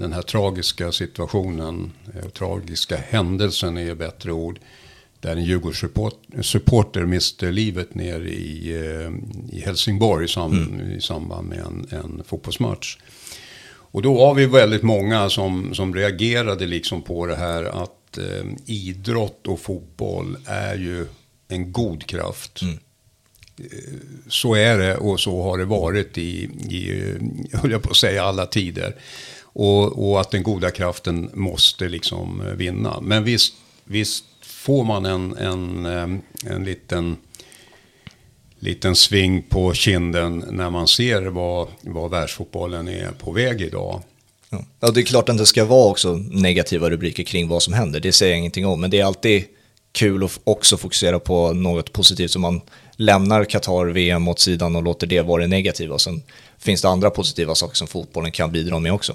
den 0.00 0.12
här 0.12 0.22
tragiska 0.22 0.92
situationen, 0.92 1.92
tragiska 2.38 2.96
händelsen 3.08 3.78
är 3.78 3.94
bättre 3.94 4.32
ord, 4.32 4.58
där 5.24 5.36
en 5.36 5.44
Djurgårdssupporter 5.44 7.06
miste 7.06 7.50
livet 7.50 7.94
ner 7.94 8.20
i, 8.20 8.70
i 9.52 9.60
Helsingborg 9.60 10.24
i, 10.24 10.28
sam, 10.28 10.52
mm. 10.52 10.90
i 10.90 11.00
samband 11.00 11.48
med 11.48 11.58
en, 11.58 11.86
en 11.90 12.22
fotbollsmatch. 12.26 12.98
Och 13.66 14.02
då 14.02 14.14
var 14.14 14.34
vi 14.34 14.46
väldigt 14.46 14.82
många 14.82 15.30
som, 15.30 15.74
som 15.74 15.94
reagerade 15.94 16.66
liksom 16.66 17.02
på 17.02 17.26
det 17.26 17.36
här 17.36 17.64
att 17.64 18.18
eh, 18.18 18.46
idrott 18.66 19.46
och 19.46 19.60
fotboll 19.60 20.36
är 20.46 20.74
ju 20.74 21.06
en 21.48 21.72
god 21.72 22.06
kraft. 22.06 22.62
Mm. 22.62 22.78
Eh, 23.58 24.00
så 24.28 24.54
är 24.54 24.78
det 24.78 24.96
och 24.96 25.20
så 25.20 25.42
har 25.42 25.58
det 25.58 25.64
varit 25.64 26.18
i, 26.18 26.44
i 26.70 27.14
höll 27.52 27.70
jag 27.70 27.82
på 27.82 27.90
att 27.90 27.96
säga, 27.96 28.24
alla 28.24 28.46
tider. 28.46 28.96
Och, 29.42 30.10
och 30.10 30.20
att 30.20 30.30
den 30.30 30.42
goda 30.42 30.70
kraften 30.70 31.30
måste 31.34 31.88
liksom 31.88 32.42
vinna. 32.56 33.00
Men 33.00 33.24
visst, 33.24 33.54
visst 33.84 34.24
får 34.64 34.84
man 34.84 35.06
en, 35.06 35.36
en, 35.36 35.86
eh, 35.86 36.52
en 36.54 36.64
liten 36.64 37.16
liten 38.58 38.96
sving 38.96 39.42
på 39.42 39.74
kinden 39.74 40.44
när 40.50 40.70
man 40.70 40.88
ser 40.88 41.22
vad, 41.22 41.68
vad 41.80 42.10
världsfotbollen 42.10 42.88
är 42.88 43.10
på 43.10 43.32
väg 43.32 43.60
idag. 43.60 44.02
Ja, 44.80 44.90
det 44.90 45.00
är 45.00 45.04
klart 45.04 45.28
att 45.28 45.38
det 45.38 45.46
ska 45.46 45.64
vara 45.64 45.90
också 45.90 46.14
negativa 46.30 46.90
rubriker 46.90 47.22
kring 47.22 47.48
vad 47.48 47.62
som 47.62 47.74
händer, 47.74 48.00
det 48.00 48.12
säger 48.12 48.32
jag 48.32 48.38
ingenting 48.38 48.66
om, 48.66 48.80
men 48.80 48.90
det 48.90 49.00
är 49.00 49.04
alltid 49.04 49.44
kul 49.92 50.24
att 50.24 50.40
också 50.44 50.76
fokusera 50.76 51.18
på 51.18 51.52
något 51.52 51.92
positivt 51.92 52.30
så 52.30 52.38
man 52.38 52.60
lämnar 52.96 53.44
Qatar-VM 53.44 54.28
åt 54.28 54.40
sidan 54.40 54.76
och 54.76 54.82
låter 54.82 55.06
det 55.06 55.22
vara 55.22 55.42
det 55.42 55.48
negativa. 55.48 55.94
Och 55.94 56.00
sen 56.00 56.22
finns 56.58 56.82
det 56.82 56.88
andra 56.88 57.10
positiva 57.10 57.54
saker 57.54 57.76
som 57.76 57.86
fotbollen 57.86 58.32
kan 58.32 58.52
bidra 58.52 58.78
med 58.78 58.92
också. 58.92 59.14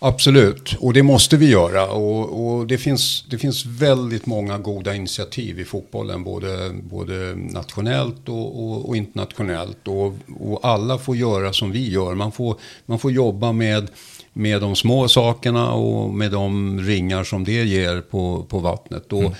Absolut, 0.00 0.76
och 0.80 0.92
det 0.92 1.02
måste 1.02 1.36
vi 1.36 1.50
göra. 1.50 1.86
Och, 1.90 2.46
och, 2.46 2.66
det, 2.66 2.78
finns, 2.78 3.24
det 3.30 3.38
finns 3.38 3.66
väldigt 3.66 4.26
många 4.26 4.58
goda 4.58 4.94
initiativ 4.94 5.60
i 5.60 5.64
fotbollen, 5.64 6.24
både, 6.24 6.70
både 6.82 7.34
nationellt 7.36 8.28
och, 8.28 8.64
och, 8.64 8.88
och 8.88 8.96
internationellt. 8.96 9.88
Och, 9.88 10.14
alla 10.62 10.98
får 10.98 11.16
göra 11.16 11.52
som 11.52 11.72
vi 11.72 11.90
gör. 11.90 12.14
Man 12.14 12.32
får, 12.32 12.56
man 12.86 12.98
får 12.98 13.12
jobba 13.12 13.52
med 13.52 13.90
med 14.32 14.60
de 14.60 14.76
små 14.76 15.08
sakerna 15.08 15.72
och 15.72 16.14
med 16.14 16.30
de 16.30 16.80
ringar 16.80 17.24
som 17.24 17.44
det 17.44 17.64
ger 17.64 18.00
på, 18.00 18.46
på 18.48 18.58
vattnet. 18.58 19.12
Och, 19.12 19.20
mm. 19.20 19.32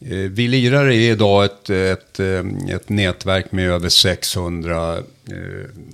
Eh, 0.00 0.16
vi 0.16 0.48
lirar 0.48 0.84
är 0.84 0.90
idag 0.90 1.44
ett, 1.44 1.70
ett, 1.70 2.20
eh, 2.20 2.74
ett 2.74 2.88
nätverk 2.88 3.52
med 3.52 3.70
över 3.70 3.88
600 3.88 4.96
eh, 4.96 5.02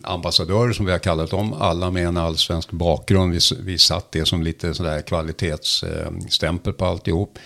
ambassadörer 0.03 0.73
som 0.73 0.87
vi 0.87 0.93
har 0.93 0.99
kallat 0.99 1.31
dem. 1.31 1.53
Alla 1.53 1.91
med 1.91 2.07
en 2.07 2.17
allsvensk 2.17 2.71
bakgrund. 2.71 3.33
Vi, 3.33 3.41
vi 3.61 3.79
satt 3.79 4.13
det 4.13 4.27
som 4.27 4.43
lite 4.43 4.75
sådär 4.75 5.01
kvalitetsstämpel 5.01 6.73
på 6.73 6.85
alltihop. 6.85 7.39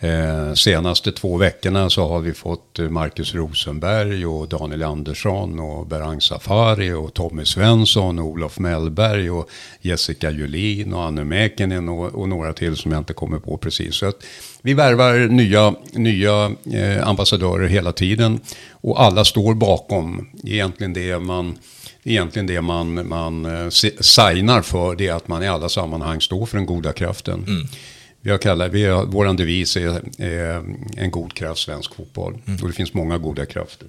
Eh, 0.00 0.52
senaste 0.54 1.12
två 1.12 1.36
veckorna 1.36 1.90
så 1.90 2.08
har 2.08 2.20
vi 2.20 2.34
fått 2.34 2.78
Marcus 2.90 3.34
Rosenberg 3.34 4.26
och 4.26 4.48
Daniel 4.48 4.82
Andersson 4.82 5.60
och 5.60 5.86
Berang 5.86 6.20
Safari 6.20 6.92
och 6.92 7.14
Tommy 7.14 7.44
Svensson 7.44 8.18
och 8.18 8.24
Olof 8.24 8.58
Mellberg 8.58 9.30
och 9.30 9.50
Jessica 9.80 10.30
Julin 10.30 10.94
och 10.94 11.02
Anne 11.02 11.24
Mäkinen 11.24 11.88
och, 11.88 12.14
och, 12.14 12.28
några 12.28 12.52
till 12.52 12.76
som 12.76 12.92
jag 12.92 12.98
inte 12.98 13.12
kommer 13.12 13.38
på 13.38 13.56
precis. 13.56 13.94
Så 13.94 14.06
att 14.06 14.24
vi 14.68 14.74
värvar 14.74 15.18
nya, 15.18 15.74
nya 15.92 16.52
eh, 16.72 17.08
ambassadörer 17.08 17.68
hela 17.68 17.92
tiden 17.92 18.40
och 18.70 19.02
alla 19.02 19.24
står 19.24 19.54
bakom 19.54 20.28
egentligen 20.44 20.92
det 20.92 21.18
man 21.18 21.58
egentligen 22.04 22.46
det 22.46 22.60
man, 22.60 23.08
man 23.08 23.44
eh, 23.44 23.68
signar 24.00 24.62
för 24.62 24.96
det 24.96 25.06
är 25.06 25.12
att 25.12 25.28
man 25.28 25.42
i 25.42 25.48
alla 25.48 25.68
sammanhang 25.68 26.20
står 26.20 26.46
för 26.46 26.56
den 26.56 26.66
goda 26.66 26.92
kraften. 26.92 27.44
Mm. 27.48 27.66
Vi 28.20 28.30
har 28.30 28.38
kallat, 28.38 28.72
vi 28.72 28.84
har, 28.84 29.04
våran 29.06 29.36
devis 29.36 29.76
är, 29.76 30.02
är 30.18 30.62
en 30.96 31.10
god 31.10 31.34
kraft 31.34 31.60
svensk 31.60 31.94
fotboll. 31.94 32.38
Mm. 32.46 32.60
Och 32.62 32.68
det 32.68 32.74
finns 32.74 32.94
många 32.94 33.18
goda 33.18 33.46
krafter. 33.46 33.88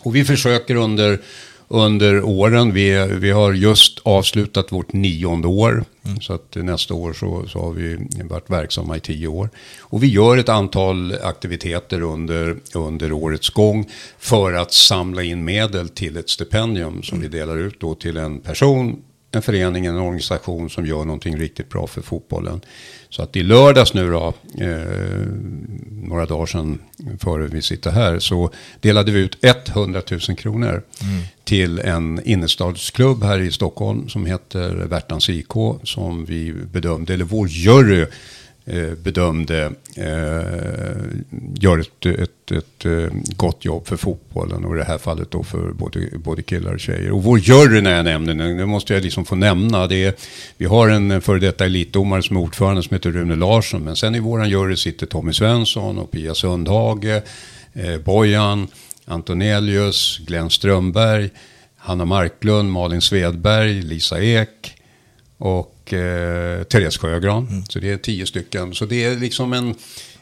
Och 0.00 0.16
vi 0.16 0.24
försöker 0.24 0.74
under, 0.74 1.20
under 1.68 2.22
åren, 2.22 2.72
vi, 2.72 3.08
vi 3.20 3.30
har 3.30 3.52
just 3.52 4.00
avslutat 4.02 4.72
vårt 4.72 4.92
nionde 4.92 5.48
år. 5.48 5.84
Mm. 6.04 6.20
Så 6.20 6.32
att 6.32 6.54
nästa 6.54 6.94
år 6.94 7.12
så, 7.12 7.48
så 7.48 7.60
har 7.60 7.72
vi 7.72 7.98
varit 8.24 8.50
verksamma 8.50 8.96
i 8.96 9.00
tio 9.00 9.28
år. 9.28 9.50
Och 9.80 10.02
vi 10.02 10.06
gör 10.06 10.36
ett 10.36 10.48
antal 10.48 11.14
aktiviteter 11.22 12.00
under, 12.00 12.56
under 12.74 13.12
årets 13.12 13.50
gång 13.50 13.90
för 14.18 14.52
att 14.52 14.72
samla 14.72 15.22
in 15.22 15.44
medel 15.44 15.88
till 15.88 16.16
ett 16.16 16.28
stipendium 16.28 17.02
som 17.02 17.18
mm. 17.18 17.30
vi 17.30 17.38
delar 17.38 17.58
ut 17.58 17.80
då 17.80 17.94
till 17.94 18.16
en 18.16 18.40
person 18.40 19.02
en 19.34 19.42
förening, 19.42 19.86
en 19.86 19.96
organisation 19.96 20.70
som 20.70 20.86
gör 20.86 21.04
någonting 21.04 21.36
riktigt 21.36 21.68
bra 21.68 21.86
för 21.86 22.02
fotbollen. 22.02 22.60
Så 23.08 23.22
att 23.22 23.36
i 23.36 23.42
lördags 23.42 23.94
nu 23.94 24.10
då, 24.10 24.34
eh, 24.60 24.68
några 25.90 26.26
dagar 26.26 26.46
sedan 26.46 26.78
före 27.20 27.46
vi 27.46 27.62
sitter 27.62 27.90
här, 27.90 28.18
så 28.18 28.50
delade 28.80 29.12
vi 29.12 29.20
ut 29.20 29.38
100 29.42 30.02
000 30.10 30.20
kronor 30.20 30.82
mm. 31.02 31.22
till 31.44 31.78
en 31.78 32.20
innerstadsklubb 32.24 33.22
här 33.22 33.38
i 33.38 33.50
Stockholm 33.50 34.08
som 34.08 34.26
heter 34.26 34.70
Värtans 34.70 35.28
IK, 35.28 35.52
som 35.82 36.24
vi 36.24 36.52
bedömde, 36.52 37.14
eller 37.14 37.24
vår 37.24 37.48
jury 37.48 38.06
Eh, 38.66 38.90
bedömde 39.02 39.72
eh, 39.96 40.94
gör 41.54 41.78
ett, 41.78 42.06
ett, 42.06 42.50
ett, 42.52 42.84
eh, 42.84 43.12
gott 43.36 43.64
jobb 43.64 43.86
för 43.86 43.96
fotbollen 43.96 44.64
och 44.64 44.74
i 44.74 44.78
det 44.78 44.84
här 44.84 44.98
fallet 44.98 45.30
då 45.30 45.42
för 45.42 45.72
både, 45.72 46.08
både 46.18 46.42
killar 46.42 46.72
och 46.72 46.80
tjejer. 46.80 47.10
Och 47.10 47.22
vår 47.22 47.38
jury 47.38 47.80
när 47.80 47.96
jag 47.96 48.04
nämner 48.04 48.34
den, 48.34 48.56
det 48.56 48.66
måste 48.66 48.94
jag 48.94 49.02
liksom 49.02 49.24
få 49.24 49.34
nämna. 49.34 49.86
Det 49.86 50.04
är, 50.04 50.14
vi 50.56 50.66
har 50.66 50.88
en 50.88 51.20
före 51.20 51.38
detta 51.38 51.64
elitdomare 51.64 52.22
som 52.22 52.36
är 52.36 52.40
ordförande 52.40 52.82
som 52.82 52.94
heter 52.94 53.10
Rune 53.10 53.36
Larsson. 53.36 53.84
Men 53.84 53.96
sen 53.96 54.14
i 54.14 54.20
våran 54.20 54.50
jury 54.50 54.76
sitter 54.76 55.06
Tommy 55.06 55.32
Svensson 55.32 55.98
och 55.98 56.10
Pia 56.10 56.34
Sundhage, 56.34 57.22
eh, 57.72 57.98
Bojan, 58.04 58.68
Antonelius, 59.04 60.18
Glenn 60.26 60.50
Strömberg, 60.50 61.30
Hanna 61.76 62.04
Marklund, 62.04 62.72
Malin 62.72 63.00
Svedberg, 63.00 63.82
Lisa 63.82 64.22
Ek 64.22 64.73
och 65.44 65.92
eh, 65.92 66.62
Therese 66.62 66.98
Sjögran. 66.98 67.46
Mm. 67.50 67.64
Så 67.64 67.78
det 67.78 67.90
är 67.90 67.96
tio 67.96 68.26
stycken. 68.26 68.74
Så 68.74 68.84
det 68.84 69.04
är 69.04 69.16
liksom 69.16 69.52
en, 69.52 69.74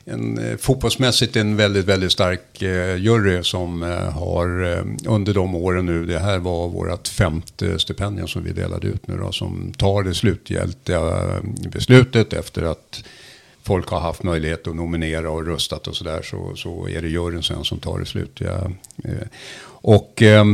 en 0.04 0.38
eh, 0.38 0.56
fotbollsmässigt 0.56 1.36
en 1.36 1.56
väldigt, 1.56 1.84
väldigt 1.84 2.12
stark 2.12 2.62
eh, 2.62 2.96
jury 2.96 3.42
som 3.42 3.82
eh, 3.82 4.10
har 4.10 4.72
eh, 4.72 4.84
under 5.06 5.34
de 5.34 5.54
åren 5.54 5.86
nu, 5.86 6.06
det 6.06 6.18
här 6.18 6.38
var 6.38 6.68
vårt 6.68 7.08
femte 7.08 7.78
stipendium 7.78 8.28
som 8.28 8.44
vi 8.44 8.52
delade 8.52 8.86
ut 8.86 9.06
nu 9.06 9.16
då, 9.16 9.32
som 9.32 9.72
tar 9.78 10.02
det 10.02 10.14
slutgiltiga 10.14 10.98
eh, 10.98 11.70
beslutet 11.72 12.32
efter 12.32 12.62
att 12.62 13.04
folk 13.62 13.88
har 13.88 14.00
haft 14.00 14.22
möjlighet 14.22 14.66
att 14.66 14.76
nominera 14.76 15.30
och 15.30 15.46
röstat 15.46 15.86
och 15.86 15.96
sådär 15.96 16.22
så, 16.22 16.52
så 16.56 16.88
är 16.88 17.02
det 17.02 17.08
juryn 17.08 17.42
sen 17.42 17.64
som 17.64 17.78
tar 17.78 17.98
det 17.98 18.06
slutliga. 18.06 18.72
Och 19.82 20.22
eh, 20.22 20.44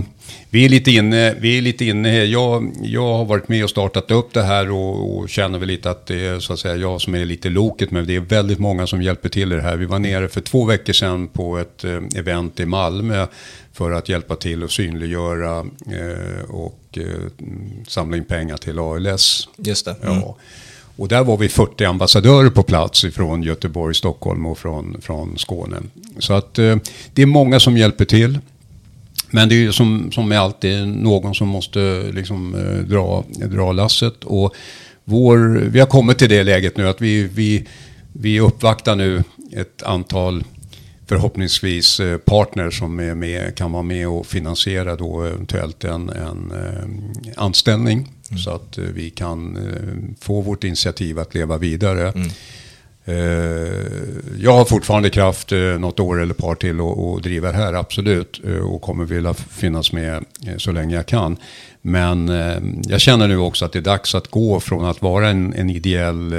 vi 0.51 0.65
är 0.65 0.69
lite 0.69 0.91
inne, 0.91 1.35
vi 1.41 1.59
är 1.59 1.63
lite 1.63 1.85
inne 1.85 2.25
jag, 2.25 2.73
jag 2.83 3.15
har 3.15 3.25
varit 3.25 3.49
med 3.49 3.65
och 3.65 3.71
startat 3.71 4.11
upp 4.11 4.35
det 4.35 4.43
här 4.43 4.71
och, 4.71 5.19
och, 5.19 5.29
känner 5.29 5.59
väl 5.59 5.69
lite 5.69 5.91
att 5.91 6.07
det 6.07 6.27
är 6.27 6.41
så 6.41 6.53
att 6.53 6.59
säga 6.59 6.77
jag 6.77 7.01
som 7.01 7.15
är 7.15 7.25
lite 7.25 7.49
loket 7.49 7.91
men 7.91 8.07
det 8.07 8.17
är 8.17 8.21
väldigt 8.21 8.59
många 8.59 8.87
som 8.87 9.03
hjälper 9.03 9.29
till 9.29 9.53
i 9.53 9.57
det 9.57 9.63
här. 9.63 9.77
Vi 9.77 9.87
var 9.87 9.99
nere 9.99 10.29
för 10.29 10.41
två 10.41 10.65
veckor 10.65 10.93
sedan 10.93 11.29
på 11.29 11.59
ett 11.59 11.85
eh, 11.85 12.01
event 12.17 12.61
i 12.61 12.67
Malmö 12.67 13.27
för 13.73 13.93
att 13.93 14.09
hjälpa 14.09 14.37
till 14.37 14.63
och 14.63 14.71
synliggöra 14.71 15.59
eh, 15.87 16.51
och 16.51 16.81
eh, 16.93 17.03
samla 17.89 18.17
in 18.17 18.25
pengar 18.25 18.57
till 18.57 18.79
ALS. 18.79 19.49
Just 19.57 19.85
det. 19.85 19.97
Mm. 20.03 20.15
Ja. 20.15 20.37
Och 20.97 21.09
där 21.09 21.25
var 21.25 21.37
vi 21.37 21.49
40 21.49 21.85
ambassadörer 21.85 22.51
på 22.51 22.63
plats 22.63 23.05
från 23.15 23.43
Göteborg, 23.43 23.95
Stockholm 23.95 24.47
och 24.47 24.59
från, 24.59 24.97
från 25.01 25.39
Skåne. 25.39 25.77
Så 26.19 26.33
att 26.33 26.59
eh, 26.59 26.77
det 27.15 27.23
är 27.23 27.27
många 27.27 27.61
som 27.61 27.77
hjälper 27.77 28.05
till. 28.05 28.39
Men 29.31 29.49
det 29.49 29.55
är 29.55 29.57
ju 29.57 29.73
som, 29.73 30.13
som 30.13 30.29
med 30.29 30.41
allt, 30.41 30.65
någon 30.87 31.35
som 31.35 31.49
måste 31.49 32.11
liksom, 32.13 32.55
eh, 32.55 32.85
dra, 32.89 33.25
dra 33.29 33.73
lasset. 33.73 34.25
Och 34.25 34.55
vår, 35.05 35.39
vi 35.71 35.81
har 35.81 35.87
kommit 35.87 36.19
till 36.19 36.29
det 36.29 36.43
läget 36.45 36.77
nu 36.77 36.89
att 36.89 37.01
vi, 37.01 37.23
vi, 37.23 37.67
vi 38.13 38.41
uppvaktar 38.41 38.97
nu 38.97 39.25
ett 39.53 39.83
antal 39.83 40.45
förhoppningsvis 41.07 42.01
eh, 42.01 42.19
partner 42.19 42.71
som 42.71 43.01
är 43.01 43.15
med, 43.15 43.55
kan 43.55 43.73
vara 43.73 43.83
med 43.83 44.09
och 44.09 44.27
finansiera 44.27 44.97
då 44.97 45.23
eventuellt 45.23 45.85
en, 45.85 46.09
en, 46.09 46.53
eh, 46.53 47.33
anställning. 47.37 48.09
Mm. 48.31 48.39
Så 48.39 48.51
att 48.51 48.79
vi 48.79 49.11
kan 49.11 49.59
få 50.21 50.41
vårt 50.41 50.65
initiativ 50.65 51.19
att 51.19 51.35
leva 51.35 51.59
vidare. 51.59 52.09
Mm. 52.09 52.29
Jag 54.39 54.53
har 54.53 54.65
fortfarande 54.65 55.11
kraft 55.11 55.53
något 55.79 56.01
år 56.01 56.23
eller 56.23 56.35
par 56.35 56.55
till 56.55 56.81
att 56.81 57.23
driva 57.23 57.53
det 57.53 57.57
här, 57.57 57.75
absolut. 57.75 58.41
Och 58.63 58.83
kommer 58.83 59.05
vilja 59.05 59.35
finnas 59.35 59.93
med 59.93 60.25
så 60.57 60.73
länge 60.73 60.95
jag 60.95 61.07
kan. 61.07 61.37
Men 61.83 62.29
jag 62.89 63.01
känner 63.01 63.29
nu 63.29 63.39
också 63.39 63.65
att 63.65 63.73
det 63.73 63.79
är 63.79 63.83
dags 63.83 64.15
att 64.15 64.29
gå 64.29 64.61
från 64.61 64.85
att 64.85 65.03
vara 65.03 65.29
en, 65.29 65.55
en, 65.55 65.71
ideell, 65.71 66.33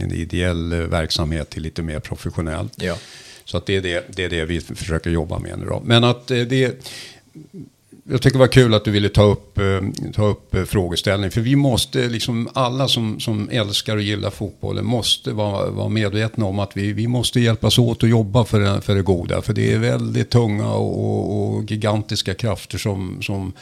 en 0.00 0.12
ideell 0.12 0.72
verksamhet 0.72 1.50
till 1.50 1.62
lite 1.62 1.82
mer 1.82 2.00
professionell. 2.00 2.68
Ja. 2.76 2.96
Så 3.44 3.56
att 3.56 3.66
det, 3.66 3.76
är 3.76 3.82
det, 3.82 4.04
det 4.08 4.24
är 4.24 4.28
det 4.28 4.44
vi 4.44 4.60
försöker 4.60 5.10
jobba 5.10 5.38
med 5.38 5.58
nu 5.58 5.66
då. 5.66 5.82
Men 5.84 6.04
att 6.04 6.30
eh, 6.30 6.40
det... 6.40 6.86
Jag 8.10 8.22
tycker 8.22 8.38
det 8.38 8.38
var 8.38 8.46
kul 8.46 8.74
att 8.74 8.84
du 8.84 8.90
ville 8.90 9.08
ta 9.08 9.22
upp, 9.22 9.58
eh, 9.58 10.10
ta 10.14 10.26
upp 10.26 10.54
eh, 10.54 10.64
frågeställningen. 10.64 11.30
För 11.30 11.40
vi 11.40 11.56
måste, 11.56 12.08
liksom 12.08 12.48
alla 12.54 12.88
som, 12.88 13.20
som 13.20 13.48
älskar 13.52 13.96
och 13.96 14.02
gillar 14.02 14.30
fotbollen 14.30 14.86
måste 14.86 15.32
vara, 15.32 15.70
vara 15.70 15.88
medvetna 15.88 16.44
om 16.46 16.58
att 16.58 16.76
vi, 16.76 16.92
vi 16.92 17.08
måste 17.08 17.40
hjälpas 17.40 17.78
åt 17.78 18.02
och 18.02 18.08
jobba 18.08 18.44
för 18.44 18.60
det, 18.60 18.80
för 18.80 18.94
det 18.94 19.02
goda. 19.02 19.42
För 19.42 19.52
det 19.52 19.72
är 19.72 19.78
väldigt 19.78 20.30
tunga 20.30 20.72
och, 20.72 21.56
och 21.56 21.70
gigantiska 21.70 22.34
krafter 22.34 22.78
som, 22.78 23.22
som, 23.22 23.52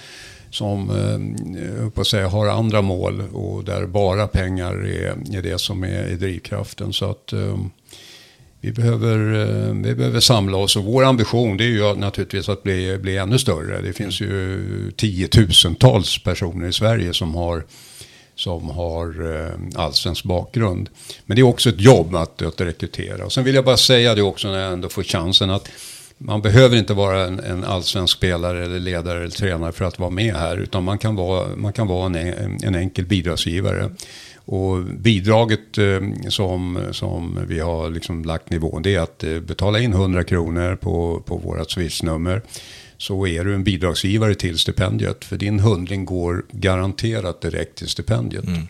som 0.50 0.90
eh, 0.90 1.88
på 1.90 2.00
att 2.00 2.06
säga, 2.06 2.28
har 2.28 2.46
andra 2.46 2.82
mål 2.82 3.22
och 3.32 3.64
där 3.64 3.86
bara 3.86 4.26
pengar 4.26 4.86
är, 4.86 5.36
är 5.36 5.42
det 5.42 5.60
som 5.60 5.84
är, 5.84 6.02
är 6.02 6.16
drivkraften. 6.16 6.92
Så 6.92 7.10
att... 7.10 7.32
Vi 8.60 8.72
behöver, 8.72 9.34
eh, 9.34 9.74
vi 9.74 9.94
behöver 9.94 10.20
samla 10.20 10.56
oss 10.56 10.76
och 10.76 10.84
vår 10.84 11.04
ambition 11.04 11.56
det 11.56 11.64
är 11.64 11.68
ju 11.68 11.94
naturligtvis 11.94 12.48
att 12.48 12.62
bli, 12.62 12.98
bli 12.98 13.16
ännu 13.16 13.38
större. 13.38 13.80
Det 13.80 13.92
finns 13.92 14.20
ju 14.20 14.92
tiotusentals 14.96 16.22
personer 16.22 16.68
i 16.68 16.72
Sverige 16.72 17.14
som 17.14 17.34
har, 17.34 17.64
som 18.34 18.70
har 18.70 19.34
eh, 19.34 19.82
allsvensk 19.82 20.24
bakgrund. 20.24 20.88
Men 21.26 21.34
det 21.36 21.40
är 21.40 21.44
också 21.44 21.68
ett 21.68 21.80
jobb 21.80 22.14
att, 22.14 22.42
att 22.42 22.60
rekrytera. 22.60 23.24
Och 23.24 23.32
sen 23.32 23.44
vill 23.44 23.54
jag 23.54 23.64
bara 23.64 23.76
säga 23.76 24.14
det 24.14 24.22
också 24.22 24.48
när 24.48 24.58
jag 24.58 24.72
ändå 24.72 24.88
får 24.88 25.02
chansen 25.02 25.50
att 25.50 25.68
man 26.18 26.42
behöver 26.42 26.76
inte 26.76 26.94
vara 26.94 27.24
en, 27.24 27.40
en 27.40 27.64
allsvensk 27.64 28.16
spelare 28.16 28.64
eller 28.64 28.80
ledare 28.80 29.18
eller 29.18 29.30
tränare 29.30 29.72
för 29.72 29.84
att 29.84 29.98
vara 29.98 30.10
med 30.10 30.34
här. 30.34 30.56
Utan 30.56 30.84
man 30.84 30.98
kan 30.98 31.16
vara, 31.16 31.56
man 31.56 31.72
kan 31.72 31.86
vara 31.86 32.06
en, 32.06 32.58
en 32.62 32.74
enkel 32.74 33.04
bidragsgivare. 33.04 33.90
Och 34.48 34.84
bidraget 34.84 35.78
eh, 35.78 36.28
som, 36.28 36.78
som 36.92 37.38
vi 37.48 37.60
har 37.60 37.90
liksom 37.90 38.24
lagt 38.24 38.50
nivån 38.50 38.82
det 38.82 38.94
är 38.94 39.00
att 39.00 39.24
eh, 39.24 39.40
betala 39.40 39.80
in 39.80 39.92
100 39.92 40.24
kronor 40.24 40.76
på, 40.76 41.22
på 41.26 41.36
vårt 41.36 41.70
swishnummer. 41.70 42.42
Så 42.98 43.26
är 43.26 43.44
du 43.44 43.54
en 43.54 43.64
bidragsgivare 43.64 44.34
till 44.34 44.58
stipendiet. 44.58 45.24
För 45.24 45.36
din 45.36 45.60
hundring 45.60 46.04
går 46.04 46.44
garanterat 46.50 47.40
direkt 47.40 47.78
till 47.78 47.88
stipendiet. 47.88 48.44
Mm. 48.44 48.68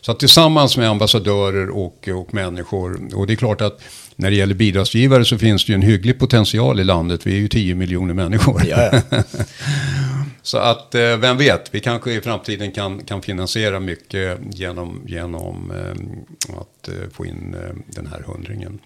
Så 0.00 0.12
att 0.12 0.18
tillsammans 0.18 0.76
med 0.76 0.90
ambassadörer 0.90 1.70
och, 1.70 2.08
och 2.08 2.34
människor, 2.34 3.14
och 3.14 3.26
det 3.26 3.32
är 3.32 3.36
klart 3.36 3.60
att 3.60 3.82
när 4.20 4.30
det 4.30 4.36
gäller 4.36 4.54
bidragsgivare 4.54 5.24
så 5.24 5.38
finns 5.38 5.64
det 5.64 5.72
ju 5.72 5.74
en 5.74 5.82
hygglig 5.82 6.18
potential 6.18 6.80
i 6.80 6.84
landet. 6.84 7.26
Vi 7.26 7.32
är 7.32 7.38
ju 7.38 7.48
10 7.48 7.74
miljoner 7.74 8.14
människor. 8.14 8.62
Ja, 8.66 8.90
ja. 9.10 9.22
så 10.42 10.58
att 10.58 10.94
eh, 10.94 11.16
vem 11.16 11.36
vet, 11.36 11.74
vi 11.74 11.80
kanske 11.80 12.12
i 12.12 12.20
framtiden 12.20 12.72
kan, 12.72 13.04
kan 13.04 13.22
finansiera 13.22 13.80
mycket 13.80 14.38
genom, 14.50 15.02
genom 15.06 15.70
eh, 15.70 16.58
att 16.60 16.88
eh, 16.88 17.10
få 17.12 17.26
in 17.26 17.56
den 17.86 18.06
här 18.06 18.22
hundringen. 18.26 18.78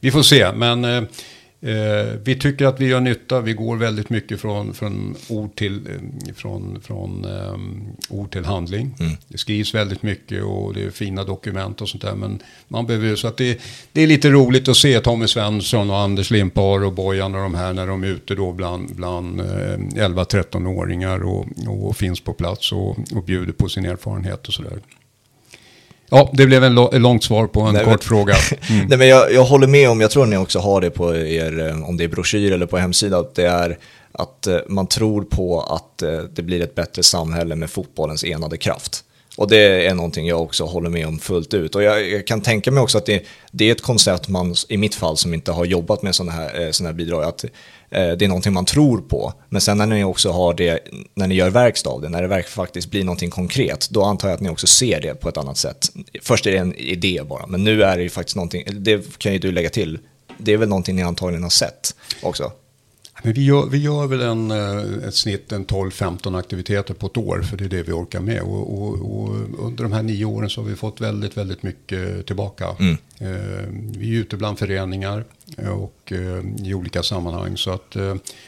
Vi 0.00 0.10
får 0.10 0.22
se, 0.22 0.52
men 0.52 1.06
eh, 1.62 2.18
vi 2.24 2.38
tycker 2.38 2.66
att 2.66 2.80
vi 2.80 2.86
gör 2.86 3.00
nytta. 3.00 3.40
Vi 3.40 3.52
går 3.52 3.76
väldigt 3.76 4.10
mycket 4.10 4.40
från, 4.40 4.74
från, 4.74 5.16
ord, 5.28 5.54
till, 5.54 5.86
eh, 5.86 6.34
från, 6.34 6.80
från 6.80 7.24
um, 7.24 7.82
ord 8.08 8.30
till 8.32 8.44
handling. 8.44 8.94
Mm. 9.00 9.12
Det 9.28 9.38
skrivs 9.38 9.74
väldigt 9.74 10.02
mycket 10.02 10.42
och 10.42 10.74
det 10.74 10.82
är 10.84 10.90
fina 10.90 11.24
dokument 11.24 11.80
och 11.80 11.88
sånt 11.88 12.02
där. 12.02 12.14
Men 12.14 12.38
man 12.68 12.86
behöver 12.86 13.16
så 13.16 13.28
att 13.28 13.36
det, 13.36 13.60
det 13.92 14.02
är 14.02 14.06
lite 14.06 14.30
roligt 14.30 14.68
att 14.68 14.76
se 14.76 15.00
Tommy 15.00 15.26
Svensson 15.26 15.90
och 15.90 15.98
Anders 15.98 16.30
Limpar 16.30 16.84
och 16.84 16.92
Bojan 16.92 17.34
och 17.34 17.42
de 17.42 17.54
här 17.54 17.72
när 17.72 17.86
de 17.86 18.04
är 18.04 18.08
ute 18.08 18.34
då 18.34 18.52
bland, 18.52 18.94
bland 18.94 19.40
eh, 19.40 19.44
11-13-åringar 19.44 21.24
och, 21.24 21.46
och 21.66 21.96
finns 21.96 22.20
på 22.20 22.32
plats 22.32 22.72
och, 22.72 22.98
och 23.14 23.24
bjuder 23.24 23.52
på 23.52 23.68
sin 23.68 23.84
erfarenhet 23.84 24.48
och 24.48 24.54
sådär. 24.54 24.78
Ja, 26.14 26.30
det 26.32 26.46
blev 26.46 26.64
en 26.64 27.02
långt 27.02 27.24
svar 27.24 27.46
på 27.46 27.60
en 27.60 27.74
Nej, 27.74 27.84
kort 27.84 27.92
men, 27.92 27.98
fråga. 27.98 28.34
Mm. 28.70 28.86
Nej, 28.88 28.98
men 28.98 29.08
jag, 29.08 29.32
jag, 29.32 29.44
håller 29.44 29.66
med 29.66 29.90
om, 29.90 30.00
jag 30.00 30.10
tror 30.10 30.26
ni 30.26 30.36
också 30.36 30.58
har 30.58 30.80
det 30.80 30.90
på 30.90 31.16
er, 31.16 31.68
eh, 31.68 31.88
om 31.88 31.96
det 31.96 32.04
är 32.04 32.08
broschyr 32.08 32.52
eller 32.52 32.66
på 32.66 32.78
hemsida, 32.78 33.18
att 33.18 33.34
det 33.34 33.46
är 33.46 33.78
att 34.12 34.46
eh, 34.46 34.58
man 34.68 34.86
tror 34.86 35.22
på 35.22 35.60
att 35.60 36.02
eh, 36.02 36.18
det 36.34 36.42
blir 36.42 36.62
ett 36.62 36.74
bättre 36.74 37.02
samhälle 37.02 37.56
med 37.56 37.70
fotbollens 37.70 38.24
enade 38.24 38.56
kraft. 38.56 39.04
Och 39.36 39.48
det 39.48 39.86
är 39.86 39.94
någonting 39.94 40.26
jag 40.26 40.42
också 40.42 40.64
håller 40.64 40.90
med 40.90 41.06
om 41.06 41.18
fullt 41.18 41.54
ut. 41.54 41.74
Och 41.74 41.82
jag, 41.82 42.10
jag 42.10 42.26
kan 42.26 42.40
tänka 42.40 42.70
mig 42.70 42.82
också 42.82 42.98
att 42.98 43.06
det, 43.06 43.22
det, 43.50 43.68
är 43.68 43.72
ett 43.72 43.82
koncept 43.82 44.28
man, 44.28 44.54
i 44.68 44.76
mitt 44.76 44.94
fall, 44.94 45.16
som 45.16 45.34
inte 45.34 45.52
har 45.52 45.64
jobbat 45.64 46.02
med 46.02 46.14
sådana 46.14 46.32
här, 46.32 46.60
eh, 46.60 46.70
såna 46.70 46.88
här 46.88 46.94
bidrag, 46.94 47.24
att 47.24 47.44
Eh, 47.92 48.12
det 48.12 48.24
är 48.24 48.28
någonting 48.28 48.52
man 48.52 48.64
tror 48.64 48.98
på. 48.98 49.32
Men 49.48 49.60
sen 49.60 49.78
när 49.78 49.86
ni 49.86 50.04
också 50.04 50.30
har 50.30 50.54
det, 50.54 50.78
när 51.14 51.26
ni 51.26 51.34
gör 51.34 51.50
verkstad 51.50 51.90
av 51.90 52.00
det, 52.00 52.08
när 52.08 52.28
det 52.28 52.42
faktiskt 52.42 52.90
blir 52.90 53.04
någonting 53.04 53.30
konkret, 53.30 53.88
då 53.90 54.04
antar 54.04 54.28
jag 54.28 54.34
att 54.34 54.40
ni 54.40 54.48
också 54.48 54.66
ser 54.66 55.00
det 55.00 55.14
på 55.14 55.28
ett 55.28 55.36
annat 55.36 55.56
sätt. 55.56 55.88
Först 56.22 56.46
är 56.46 56.52
det 56.52 56.58
en 56.58 56.74
idé 56.74 57.22
bara, 57.28 57.46
men 57.46 57.64
nu 57.64 57.82
är 57.82 57.96
det 57.96 58.02
ju 58.02 58.10
faktiskt 58.10 58.36
någonting, 58.36 58.64
det 58.72 59.18
kan 59.18 59.32
ju 59.32 59.38
du 59.38 59.52
lägga 59.52 59.70
till, 59.70 59.98
det 60.38 60.52
är 60.52 60.56
väl 60.56 60.68
någonting 60.68 60.96
ni 60.96 61.02
antagligen 61.02 61.42
har 61.42 61.50
sett 61.50 61.94
också? 62.22 62.52
Men 63.22 63.32
vi, 63.32 63.44
gör, 63.44 63.66
vi 63.66 63.78
gör 63.78 64.06
väl 64.06 64.20
en, 64.20 64.50
eh, 64.50 65.08
ett 65.08 65.14
snitt 65.14 65.52
en 65.52 65.66
12-15 65.66 66.38
aktiviteter 66.38 66.94
på 66.94 67.06
ett 67.06 67.16
år, 67.16 67.42
för 67.42 67.56
det 67.56 67.64
är 67.64 67.68
det 67.68 67.82
vi 67.82 67.92
orkar 67.92 68.20
med. 68.20 68.42
Och, 68.42 68.82
och, 68.82 69.18
och, 69.18 69.36
under 69.66 69.82
de 69.82 69.92
här 69.92 70.02
nio 70.02 70.24
åren 70.24 70.50
så 70.50 70.60
har 70.60 70.68
vi 70.68 70.76
fått 70.76 71.00
väldigt, 71.00 71.36
väldigt 71.36 71.62
mycket 71.62 72.26
tillbaka. 72.26 72.76
Mm. 72.78 72.96
Eh, 73.18 73.66
vi 73.98 74.16
är 74.16 74.20
ute 74.20 74.36
bland 74.36 74.58
föreningar 74.58 75.24
och 75.72 76.12
eh, 76.12 76.68
i 76.68 76.74
olika 76.74 77.02
sammanhang. 77.02 77.56
Så 77.56 77.70
att 77.70 77.96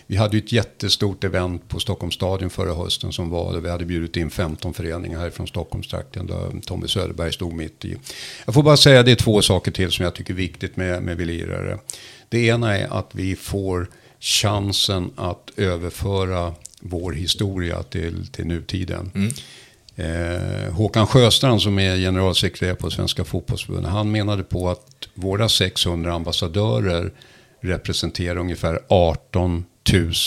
vi 0.06 0.16
hade 0.16 0.38
ett 0.38 0.52
jättestort 0.52 1.24
event 1.24 1.68
på 1.68 1.80
Stockholms 1.80 2.14
stadion 2.14 2.50
förra 2.50 2.74
hösten 2.74 3.12
som 3.12 3.30
var 3.30 3.52
där 3.52 3.60
vi 3.60 3.70
hade 3.70 3.84
bjudit 3.84 4.16
in 4.16 4.30
15 4.30 4.74
föreningar 4.74 5.18
härifrån 5.18 5.46
Stockholmstrakten 5.46 6.26
där 6.26 6.60
Tommy 6.66 6.88
Söderberg 6.88 7.32
stod 7.32 7.52
mitt 7.52 7.84
i. 7.84 7.96
Jag 8.44 8.54
får 8.54 8.62
bara 8.62 8.76
säga 8.76 9.02
det 9.02 9.10
är 9.10 9.16
två 9.16 9.42
saker 9.42 9.70
till 9.70 9.90
som 9.90 10.04
jag 10.04 10.14
tycker 10.14 10.32
är 10.32 10.36
viktigt 10.36 10.76
med, 10.76 11.02
med 11.02 11.16
vi 11.16 11.24
lirare. 11.24 11.78
Det 12.28 12.46
ena 12.46 12.78
är 12.78 12.98
att 12.98 13.10
vi 13.12 13.36
får 13.36 13.88
chansen 14.24 15.10
att 15.16 15.50
överföra 15.56 16.54
vår 16.80 17.12
historia 17.12 17.82
till, 17.82 18.26
till 18.26 18.46
nutiden. 18.46 19.10
Mm. 19.14 19.32
Eh, 19.96 20.72
Håkan 20.72 21.06
Sjöstrand 21.06 21.62
som 21.62 21.78
är 21.78 21.96
generalsekreterare 21.96 22.74
på 22.74 22.90
Svenska 22.90 23.24
fotbollsförbundet, 23.24 23.90
han 23.90 24.12
menade 24.12 24.42
på 24.42 24.70
att 24.70 25.08
våra 25.14 25.48
600 25.48 26.14
ambassadörer 26.14 27.12
representerar 27.60 28.36
ungefär 28.36 28.80
18 28.88 29.64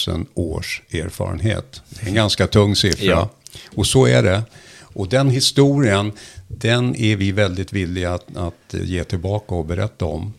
000 0.07 0.25
års 0.33 0.81
erfarenhet. 0.91 1.81
En 1.99 2.13
ganska 2.13 2.47
tung 2.47 2.75
siffra. 2.75 3.05
Ja. 3.05 3.29
Och 3.75 3.87
så 3.87 4.05
är 4.05 4.23
det. 4.23 4.43
Och 4.81 5.09
den 5.09 5.29
historien, 5.29 6.11
den 6.47 6.95
är 6.95 7.15
vi 7.15 7.31
väldigt 7.31 7.73
villiga 7.73 8.13
att, 8.13 8.37
att 8.37 8.73
ge 8.83 9.03
tillbaka 9.03 9.55
och 9.55 9.65
berätta 9.65 10.05
om. 10.05 10.33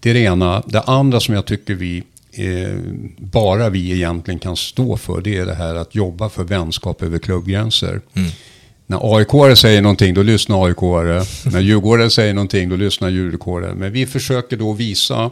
Det 0.00 0.10
är 0.10 0.14
det 0.14 0.20
ena. 0.20 0.62
Det 0.66 0.80
andra 0.80 1.20
som 1.20 1.34
jag 1.34 1.46
tycker 1.46 1.74
vi 1.74 2.04
eh, 2.38 2.78
bara 3.18 3.68
vi 3.68 3.92
egentligen 3.92 4.40
kan 4.40 4.56
stå 4.56 4.96
för, 4.96 5.20
det 5.20 5.38
är 5.38 5.46
det 5.46 5.54
här 5.54 5.74
att 5.74 5.94
jobba 5.94 6.28
för 6.28 6.44
vänskap 6.44 7.02
över 7.02 7.18
klubbgränser. 7.18 8.00
Mm. 8.14 8.30
När 8.86 9.16
aik 9.16 9.58
säger 9.58 9.82
någonting, 9.82 10.14
då 10.14 10.22
lyssnar 10.22 10.66
aik 10.66 10.82
När 11.44 11.60
Djurgården 11.60 12.10
säger 12.10 12.34
någonting, 12.34 12.68
då 12.68 12.76
lyssnar 12.76 13.08
Djurgården. 13.08 13.78
Men 13.78 13.92
vi 13.92 14.06
försöker 14.06 14.56
då 14.56 14.72
visa 14.72 15.30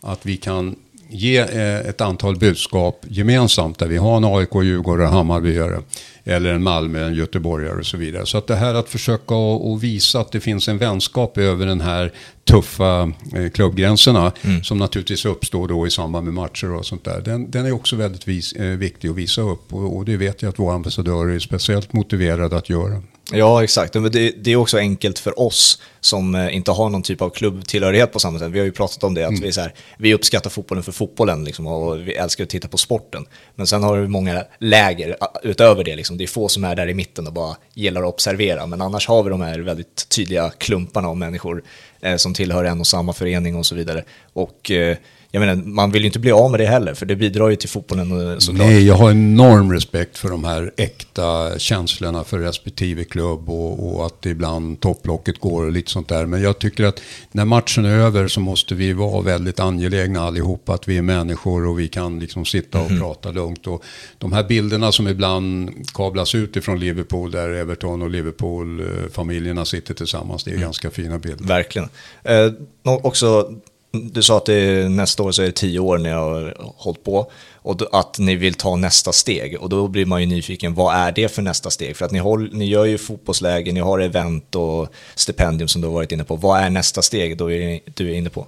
att 0.00 0.26
vi 0.26 0.36
kan 0.36 0.76
ge 1.08 1.38
eh, 1.38 1.78
ett 1.78 2.00
antal 2.00 2.36
budskap 2.36 3.04
gemensamt 3.08 3.78
där 3.78 3.86
vi 3.86 3.96
har 3.96 4.16
en 4.16 4.24
AIK, 4.24 4.54
Djurgården, 4.54 5.06
Hammarbyare 5.06 5.80
eller 6.24 6.54
en 6.54 6.62
Malmö, 6.62 7.06
en 7.06 7.14
göteborgare 7.14 7.78
och 7.78 7.86
så 7.86 7.96
vidare. 7.96 8.26
Så 8.26 8.38
att 8.38 8.46
det 8.46 8.56
här 8.56 8.74
att 8.74 8.88
försöka 8.88 9.34
och 9.34 9.84
visa 9.84 10.20
att 10.20 10.32
det 10.32 10.40
finns 10.40 10.68
en 10.68 10.78
vänskap 10.78 11.38
över 11.38 11.66
den 11.66 11.80
här 11.80 12.12
tuffa 12.44 13.12
eh, 13.34 13.50
klubbgränserna 13.54 14.32
mm. 14.42 14.64
som 14.64 14.78
naturligtvis 14.78 15.24
uppstår 15.24 15.68
då 15.68 15.86
i 15.86 15.90
samband 15.90 16.24
med 16.24 16.34
matcher 16.34 16.72
och 16.72 16.86
sånt 16.86 17.04
där. 17.04 17.20
Den, 17.20 17.50
den 17.50 17.66
är 17.66 17.72
också 17.72 17.96
väldigt 17.96 18.28
vis, 18.28 18.52
eh, 18.52 18.66
viktig 18.66 19.08
att 19.08 19.16
visa 19.16 19.40
upp 19.40 19.74
och, 19.74 19.96
och, 19.96 20.04
det 20.04 20.16
vet 20.16 20.42
jag 20.42 20.48
att 20.48 20.58
våra 20.58 20.74
ambassadörer 20.74 21.34
är 21.34 21.38
speciellt 21.38 21.92
motiverade 21.92 22.56
att 22.56 22.70
göra. 22.70 23.02
Ja, 23.32 23.64
exakt. 23.64 23.94
Men 23.94 24.12
det, 24.12 24.30
det, 24.30 24.52
är 24.52 24.56
också 24.56 24.78
enkelt 24.78 25.18
för 25.18 25.40
oss 25.40 25.82
som 26.00 26.34
eh, 26.34 26.56
inte 26.56 26.70
har 26.70 26.88
någon 26.88 27.02
typ 27.02 27.22
av 27.22 27.30
klubbtillhörighet 27.30 28.12
på 28.12 28.18
samma 28.18 28.38
sätt. 28.38 28.50
Vi 28.50 28.58
har 28.58 28.66
ju 28.66 28.72
pratat 28.72 29.04
om 29.04 29.14
det, 29.14 29.24
att 29.24 29.30
mm. 29.30 29.42
vi, 29.42 29.52
så 29.52 29.60
här, 29.60 29.74
vi 29.98 30.14
uppskattar 30.14 30.50
fotbollen 30.50 30.84
för 30.84 30.92
fotbollen 30.92 31.44
liksom, 31.44 31.66
och 31.66 32.08
vi 32.08 32.14
älskar 32.14 32.44
att 32.44 32.50
titta 32.50 32.68
på 32.68 32.76
sporten. 32.76 33.26
Men 33.54 33.66
sen 33.66 33.82
har 33.82 33.96
vi 33.96 34.08
många 34.08 34.44
läger 34.58 35.16
utöver 35.42 35.84
det. 35.84 35.96
Liksom. 35.96 36.18
Det 36.18 36.24
är 36.24 36.28
få 36.28 36.48
som 36.48 36.64
är 36.64 36.76
där 36.76 36.88
i 36.88 36.94
mitten 36.94 37.26
och 37.26 37.32
bara 37.32 37.56
gillar 37.74 38.02
att 38.02 38.08
observera. 38.08 38.66
Men 38.66 38.80
annars 38.80 39.08
har 39.08 39.22
vi 39.22 39.30
de 39.30 39.40
här 39.40 39.58
väldigt 39.58 40.08
tydliga 40.08 40.50
klumparna 40.58 41.08
av 41.08 41.16
människor 41.16 41.62
eh, 42.00 42.16
som 42.16 42.34
tillhör 42.34 42.64
en 42.64 42.80
och 42.80 42.86
samma 42.86 43.12
förening 43.12 43.56
och 43.56 43.66
så 43.66 43.74
vidare. 43.74 44.04
Och 44.32 44.70
eh, 44.70 44.96
jag 45.30 45.40
menar, 45.40 45.54
man 45.54 45.90
vill 45.90 46.02
ju 46.02 46.06
inte 46.06 46.18
bli 46.18 46.32
av 46.32 46.50
med 46.50 46.60
det 46.60 46.66
heller, 46.66 46.94
för 46.94 47.06
det 47.06 47.16
bidrar 47.16 47.48
ju 47.48 47.56
till 47.56 47.68
fotbollen 47.68 48.40
såklart. 48.40 48.66
Nej, 48.66 48.86
jag 48.86 48.94
har 48.94 49.10
enorm 49.10 49.72
respekt 49.72 50.18
för 50.18 50.28
de 50.28 50.44
här 50.44 50.72
äkta 50.76 51.58
känslorna 51.58 52.24
för 52.24 52.38
respektive 52.38 53.04
klubb 53.04 53.50
och, 53.50 53.96
och 53.96 54.06
att 54.06 54.26
ibland 54.26 54.80
topplocket 54.80 55.40
går 55.40 55.64
och 55.64 55.72
lite 55.72 55.90
sånt 55.90 56.08
där. 56.08 56.26
Men 56.26 56.42
jag 56.42 56.58
tycker 56.58 56.84
att 56.84 57.00
när 57.32 57.44
matchen 57.44 57.84
är 57.84 57.98
över 57.98 58.28
så 58.28 58.40
måste 58.40 58.74
vi 58.74 58.92
vara 58.92 59.22
väldigt 59.22 59.60
angelägna 59.60 60.20
allihopa 60.20 60.74
att 60.74 60.88
vi 60.88 60.98
är 60.98 61.02
människor 61.02 61.66
och 61.66 61.80
vi 61.80 61.88
kan 61.88 62.18
liksom 62.18 62.44
sitta 62.44 62.80
och 62.80 62.90
mm. 62.90 63.00
prata 63.00 63.30
lugnt. 63.30 63.66
Och 63.66 63.84
de 64.18 64.32
här 64.32 64.44
bilderna 64.44 64.92
som 64.92 65.08
ibland 65.08 65.70
kablas 65.94 66.34
ut 66.34 66.56
ifrån 66.56 66.80
Liverpool, 66.80 67.30
där 67.30 67.50
Everton 67.50 68.02
och 68.02 68.10
Liverpool-familjerna 68.10 69.64
sitter 69.64 69.94
tillsammans, 69.94 70.44
det 70.44 70.50
är 70.50 70.52
mm. 70.52 70.62
ganska 70.62 70.90
fina 70.90 71.18
bilder. 71.18 71.44
Verkligen. 71.44 71.88
Eh, 72.24 72.52
också 72.82 73.52
du 73.92 74.22
sa 74.22 74.36
att 74.36 74.46
det, 74.46 74.88
nästa 74.88 75.22
år 75.22 75.32
så 75.32 75.42
är 75.42 75.46
det 75.46 75.52
tio 75.52 75.78
år 75.78 75.98
ni 75.98 76.10
har 76.10 76.56
hållit 76.58 77.04
på 77.04 77.30
och 77.54 77.82
att 77.92 78.18
ni 78.18 78.36
vill 78.36 78.54
ta 78.54 78.76
nästa 78.76 79.12
steg. 79.12 79.56
Och 79.60 79.68
då 79.68 79.88
blir 79.88 80.06
man 80.06 80.20
ju 80.20 80.26
nyfiken, 80.26 80.74
vad 80.74 80.94
är 80.94 81.12
det 81.12 81.28
för 81.28 81.42
nästa 81.42 81.70
steg? 81.70 81.96
För 81.96 82.04
att 82.04 82.12
ni, 82.12 82.18
håll, 82.18 82.48
ni 82.52 82.66
gör 82.66 82.84
ju 82.84 82.98
fotbollsläger, 82.98 83.72
ni 83.72 83.80
har 83.80 83.98
event 83.98 84.54
och 84.54 84.88
stipendium 85.14 85.68
som 85.68 85.80
du 85.80 85.86
har 85.86 85.94
varit 85.94 86.12
inne 86.12 86.24
på. 86.24 86.36
Vad 86.36 86.60
är 86.60 86.70
nästa 86.70 87.02
steg 87.02 87.36
då 87.36 87.52
är 87.52 87.80
du 87.94 88.10
är 88.10 88.14
inne 88.14 88.30
på? 88.30 88.46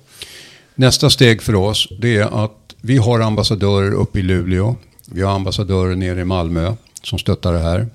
Nästa 0.75 1.11
steg 1.11 1.43
för 1.43 1.55
oss, 1.55 1.89
det 2.01 2.17
är 2.17 2.45
att 2.45 2.75
vi 2.81 2.97
har 2.97 3.21
ambassadörer 3.21 3.93
uppe 3.93 4.19
i 4.19 4.23
Luleå. 4.23 4.77
Vi 5.07 5.23
har 5.23 5.35
ambassadörer 5.35 5.97
nere 5.97 6.21
i 6.21 6.25
Malmö 6.25 6.75
som 7.03 7.19
stöttar 7.19 7.53
det 7.53 7.59
här. 7.59 7.87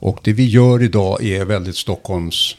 Och 0.00 0.18
det 0.22 0.32
vi 0.32 0.44
gör 0.44 0.82
idag 0.82 1.24
är 1.24 1.44
väldigt 1.44 1.76
Stockholms 1.76 2.56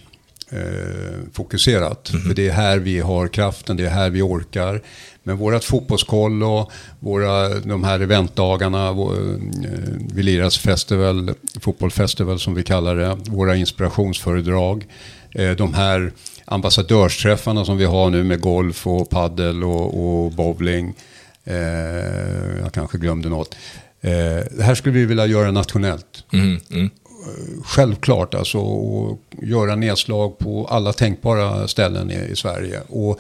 fokuserat. 1.34 2.10
Mm. 2.10 2.22
För 2.22 2.34
det 2.34 2.48
är 2.48 2.52
här 2.52 2.78
vi 2.78 3.00
har 3.00 3.28
kraften, 3.28 3.78
det 3.78 3.86
är 3.86 3.90
här 3.90 4.10
vi 4.10 4.22
orkar. 4.22 4.82
Men 5.28 5.38
vårat 5.38 5.64
fotbollskoll 5.64 6.44
våra, 7.00 7.50
de 7.50 7.84
här 7.84 8.00
eventdagarna, 8.00 8.92
vår, 8.92 9.14
eh, 9.14 9.70
vi 10.14 10.24
liras 10.24 10.58
festival, 10.58 11.34
fotbollfestival 11.62 12.40
som 12.40 12.56
vi 12.56 12.64
kallar 12.64 12.96
det, 12.96 13.18
våra 13.30 13.56
inspirationsföredrag, 13.56 14.86
eh, 15.32 15.52
de 15.52 15.74
här 15.74 16.12
ambassadörsträffarna 16.46 17.66
som 17.66 17.78
vi 17.78 17.86
har 17.86 18.10
nu 18.10 18.24
med 18.24 18.42
golf 18.42 18.88
och 18.88 19.10
paddel 19.10 19.64
och, 19.64 20.24
och 20.24 20.32
bowling. 20.32 20.94
Eh, 21.44 21.56
jag 22.62 22.74
kanske 22.74 22.98
glömde 22.98 23.30
något. 23.30 23.56
Eh, 24.02 24.12
det 24.52 24.64
här 24.64 24.76
skulle 24.76 24.96
vi 25.00 25.06
vilja 25.06 25.26
göra 25.26 25.52
nationellt. 25.52 26.24
Mm, 26.34 26.60
mm 26.72 26.90
självklart 27.66 28.34
alltså 28.34 28.60
att 28.60 29.18
göra 29.44 29.76
nedslag 29.76 30.38
på 30.38 30.68
alla 30.70 30.94
tänkbara 30.94 31.68
ställen 31.68 32.12
i, 32.12 32.32
i 32.32 32.36
Sverige. 32.36 32.82
Och 32.90 33.20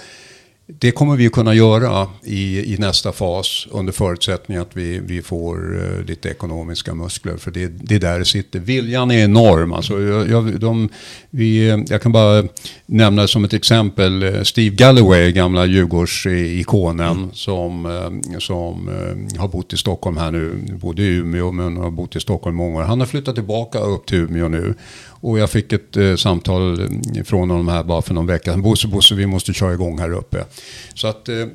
det 0.69 0.91
kommer 0.91 1.15
vi 1.15 1.29
kunna 1.29 1.53
göra 1.53 2.07
i, 2.23 2.73
i 2.73 2.77
nästa 2.77 3.11
fas 3.11 3.67
under 3.71 3.93
förutsättning 3.93 4.57
att 4.57 4.69
vi, 4.73 4.99
vi 4.99 5.21
får 5.21 5.75
uh, 5.75 6.05
lite 6.05 6.29
ekonomiska 6.29 6.93
muskler. 6.93 7.37
För 7.37 7.51
det, 7.51 7.67
det 7.67 7.95
är 7.95 7.99
där 7.99 8.19
det 8.19 8.25
sitter. 8.25 8.59
Viljan 8.59 9.11
är 9.11 9.23
enorm. 9.23 9.73
Alltså, 9.73 10.01
jag, 10.01 10.29
jag, 10.29 10.59
de, 10.59 10.89
vi, 11.29 11.67
jag 11.89 12.01
kan 12.01 12.11
bara 12.11 12.43
nämna 12.85 13.27
som 13.27 13.43
ett 13.43 13.53
exempel 13.53 14.23
eh, 14.23 14.41
Steve 14.41 14.75
Galloway, 14.75 15.31
gamla 15.31 15.65
Djurgårdsikonen 15.65 17.17
mm. 17.17 17.29
som, 17.33 17.85
uh, 17.85 18.39
som 18.39 18.89
uh, 18.89 19.39
har 19.39 19.47
bott 19.47 19.73
i 19.73 19.77
Stockholm 19.77 20.17
här 20.17 20.31
nu. 20.31 20.75
Bodde 20.81 21.01
i 21.01 21.07
Umeå 21.07 21.51
men 21.51 21.77
har 21.77 21.91
bott 21.91 22.15
i 22.15 22.19
Stockholm 22.19 22.55
många 22.55 22.79
år. 22.79 22.83
Han 22.83 22.99
har 22.99 23.07
flyttat 23.07 23.35
tillbaka 23.35 23.79
upp 23.79 24.05
till 24.05 24.17
Umeå 24.17 24.47
nu. 24.47 24.75
Och 25.19 25.39
jag 25.39 25.49
fick 25.49 25.73
ett 25.73 25.97
eh, 25.97 26.15
samtal 26.15 26.79
mm, 26.79 27.25
från 27.25 27.49
honom 27.49 27.67
här 27.67 27.83
bara 27.83 28.01
för 28.01 28.13
någon 28.13 28.27
vecka 28.27 28.51
sedan. 28.51 28.61
Bosse, 28.61 28.87
Bosse, 28.87 29.15
vi 29.15 29.25
måste 29.25 29.53
köra 29.53 29.73
igång 29.73 29.99
här 29.99 30.13
uppe. 30.13 30.45
Så 30.93 31.07
att 31.07 31.29
eh, 31.29 31.39
eh, 31.39 31.47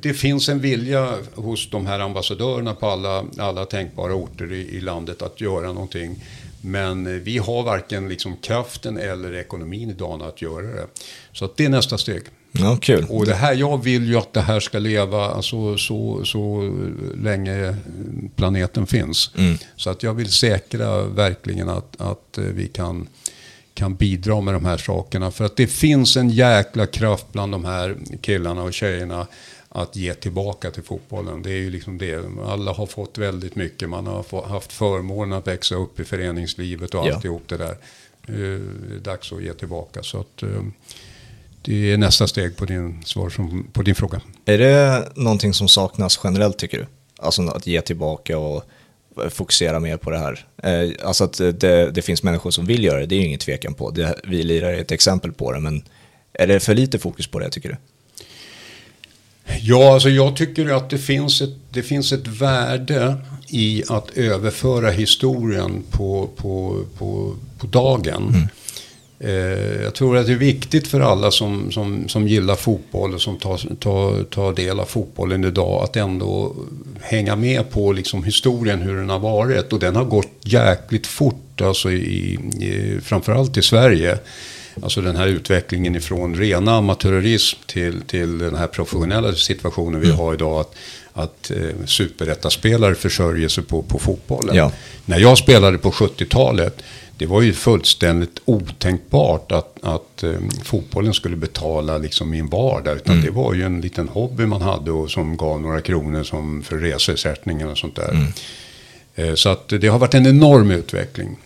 det 0.00 0.14
finns 0.14 0.48
en 0.48 0.60
vilja 0.60 1.14
hos 1.34 1.70
de 1.70 1.86
här 1.86 2.00
ambassadörerna 2.00 2.74
på 2.74 2.86
alla, 2.86 3.24
alla 3.38 3.64
tänkbara 3.64 4.14
orter 4.14 4.52
i, 4.52 4.76
i 4.76 4.80
landet 4.80 5.22
att 5.22 5.40
göra 5.40 5.72
någonting. 5.72 6.16
Men 6.60 7.06
eh, 7.06 7.12
vi 7.12 7.38
har 7.38 7.62
varken 7.62 8.08
liksom 8.08 8.36
kraften 8.36 8.96
eller 8.96 9.34
ekonomin 9.34 9.90
idag 9.90 10.22
att 10.22 10.42
göra 10.42 10.66
det. 10.66 10.86
Så 11.32 11.44
att 11.44 11.56
det 11.56 11.64
är 11.64 11.68
nästa 11.68 11.98
steg. 11.98 12.22
Ja, 12.52 12.78
kul. 12.80 13.06
Och 13.08 13.26
det 13.26 13.34
här, 13.34 13.54
jag 13.54 13.84
vill 13.84 14.08
ju 14.08 14.16
att 14.16 14.32
det 14.32 14.40
här 14.40 14.60
ska 14.60 14.78
leva 14.78 15.24
alltså, 15.24 15.76
så, 15.76 16.24
så 16.24 16.72
länge 17.14 17.76
planeten 18.36 18.86
finns. 18.86 19.30
Mm. 19.36 19.58
Så 19.76 19.90
att 19.90 20.02
jag 20.02 20.14
vill 20.14 20.32
säkra 20.32 21.02
verkligen 21.02 21.68
att, 21.68 22.00
att 22.00 22.38
eh, 22.38 22.44
vi 22.44 22.68
kan, 22.68 23.08
kan 23.74 23.94
bidra 23.94 24.40
med 24.40 24.54
de 24.54 24.64
här 24.64 24.76
sakerna. 24.76 25.30
För 25.30 25.44
att 25.44 25.56
det 25.56 25.66
finns 25.66 26.16
en 26.16 26.30
jäkla 26.30 26.86
kraft 26.86 27.26
bland 27.32 27.52
de 27.52 27.64
här 27.64 27.96
killarna 28.20 28.62
och 28.62 28.72
tjejerna 28.72 29.26
att 29.68 29.96
ge 29.96 30.14
tillbaka 30.14 30.70
till 30.70 30.82
fotbollen. 30.82 31.42
Det 31.42 31.50
är 31.50 31.58
ju 31.58 31.70
liksom 31.70 31.98
det. 31.98 32.24
Alla 32.46 32.72
har 32.72 32.86
fått 32.86 33.18
väldigt 33.18 33.56
mycket. 33.56 33.88
Man 33.88 34.06
har 34.06 34.48
haft 34.48 34.72
förmånen 34.72 35.38
att 35.38 35.46
växa 35.46 35.74
upp 35.74 36.00
i 36.00 36.04
föreningslivet 36.04 36.94
och 36.94 37.06
ja. 37.06 37.14
alltihop 37.14 37.42
det 37.46 37.56
där. 37.56 37.76
Det 38.26 38.32
är 38.32 38.98
dags 39.02 39.32
att 39.32 39.42
ge 39.42 39.52
tillbaka. 39.52 40.02
Så 40.02 40.20
att, 40.20 40.42
eh, 40.42 40.62
det 41.62 41.92
är 41.92 41.96
nästa 41.96 42.26
steg 42.26 42.56
på 42.56 42.64
din, 42.64 43.02
svar 43.04 43.30
som, 43.30 43.66
på 43.72 43.82
din 43.82 43.94
fråga. 43.94 44.20
Är 44.44 44.58
det 44.58 45.08
någonting 45.14 45.54
som 45.54 45.68
saknas 45.68 46.20
generellt 46.24 46.58
tycker 46.58 46.78
du? 46.78 46.86
Alltså 47.18 47.42
att 47.42 47.66
ge 47.66 47.80
tillbaka 47.80 48.38
och 48.38 48.64
fokusera 49.30 49.80
mer 49.80 49.96
på 49.96 50.10
det 50.10 50.18
här. 50.18 50.46
Eh, 50.62 51.06
alltså 51.06 51.24
att 51.24 51.38
det, 51.38 51.90
det 51.90 52.02
finns 52.02 52.22
människor 52.22 52.50
som 52.50 52.66
vill 52.66 52.84
göra 52.84 53.00
det, 53.00 53.06
det 53.06 53.14
är 53.14 53.20
ju 53.20 53.26
ingen 53.26 53.38
tvekan 53.38 53.74
på. 53.74 53.90
Det, 53.90 54.14
vi 54.24 54.42
lirar 54.42 54.72
ett 54.72 54.92
exempel 54.92 55.32
på 55.32 55.52
det, 55.52 55.60
men 55.60 55.82
är 56.32 56.46
det 56.46 56.60
för 56.60 56.74
lite 56.74 56.98
fokus 56.98 57.26
på 57.26 57.38
det 57.38 57.50
tycker 57.50 57.68
du? 57.68 57.76
Ja, 59.60 59.94
alltså 59.94 60.08
jag 60.08 60.36
tycker 60.36 60.76
att 60.76 60.90
det 60.90 60.98
finns 60.98 61.42
ett, 61.42 61.56
det 61.70 61.82
finns 61.82 62.12
ett 62.12 62.26
värde 62.26 63.16
i 63.48 63.82
att 63.88 64.10
överföra 64.10 64.90
historien 64.90 65.82
på, 65.90 66.28
på, 66.36 66.84
på, 66.98 67.34
på 67.58 67.66
dagen. 67.66 68.28
Mm. 68.28 68.48
Eh, 69.24 69.82
jag 69.82 69.94
tror 69.94 70.16
att 70.16 70.26
det 70.26 70.32
är 70.32 70.36
viktigt 70.36 70.88
för 70.88 71.00
alla 71.00 71.30
som, 71.30 71.72
som, 71.72 72.08
som 72.08 72.28
gillar 72.28 72.54
fotboll 72.54 73.14
och 73.14 73.20
som 73.20 73.38
tar, 73.38 73.74
tar, 73.74 74.24
tar 74.24 74.52
del 74.52 74.80
av 74.80 74.84
fotbollen 74.84 75.44
idag 75.44 75.84
att 75.84 75.96
ändå 75.96 76.56
hänga 77.00 77.36
med 77.36 77.70
på 77.70 77.92
liksom 77.92 78.24
historien 78.24 78.82
hur 78.82 78.96
den 78.96 79.08
har 79.08 79.18
varit. 79.18 79.72
Och 79.72 79.78
den 79.78 79.96
har 79.96 80.04
gått 80.04 80.32
jäkligt 80.40 81.06
fort, 81.06 81.60
alltså 81.60 81.90
i, 81.90 82.38
i, 82.60 83.00
framförallt 83.02 83.56
i 83.56 83.62
Sverige. 83.62 84.18
Alltså 84.82 85.00
den 85.00 85.16
här 85.16 85.26
utvecklingen 85.26 85.96
ifrån 85.96 86.34
rena 86.34 86.76
amatörism 86.76 87.58
till, 87.66 88.00
till 88.00 88.38
den 88.38 88.54
här 88.54 88.66
professionella 88.66 89.32
situationen 89.32 90.00
vi 90.00 90.06
mm. 90.06 90.18
har 90.18 90.34
idag. 90.34 90.60
Att, 90.60 90.74
att 91.12 91.50
eh, 91.50 91.86
superettaspelare 91.86 92.94
försörjer 92.94 93.48
sig 93.48 93.64
på, 93.64 93.82
på 93.82 93.98
fotbollen. 93.98 94.56
Ja. 94.56 94.72
När 95.04 95.18
jag 95.18 95.38
spelade 95.38 95.78
på 95.78 95.90
70-talet 95.90 96.82
det 97.20 97.26
var 97.26 97.42
ju 97.42 97.52
fullständigt 97.52 98.40
otänkbart 98.44 99.52
att, 99.52 99.76
att 99.82 100.22
um, 100.24 100.50
fotbollen 100.64 101.14
skulle 101.14 101.36
betala 101.36 101.98
liksom 101.98 102.30
min 102.30 102.46
vardag. 102.46 102.96
Utan 102.96 103.12
mm. 103.12 103.26
det 103.26 103.30
var 103.30 103.54
ju 103.54 103.62
en 103.62 103.80
liten 103.80 104.08
hobby 104.08 104.46
man 104.46 104.62
hade 104.62 104.90
och 104.90 105.10
som 105.10 105.36
gav 105.36 105.60
några 105.60 105.80
kronor 105.80 106.22
som 106.22 106.62
för 106.62 106.78
reseersättningen 106.78 107.68
och 107.68 107.78
sånt 107.78 107.96
där. 107.96 108.10
Mm. 108.10 109.28
Uh, 109.28 109.34
så 109.34 109.48
att 109.48 109.68
det 109.68 109.88
har 109.88 109.98
varit 109.98 110.14
en 110.14 110.26
enorm 110.26 110.70
utveckling. 110.70 111.36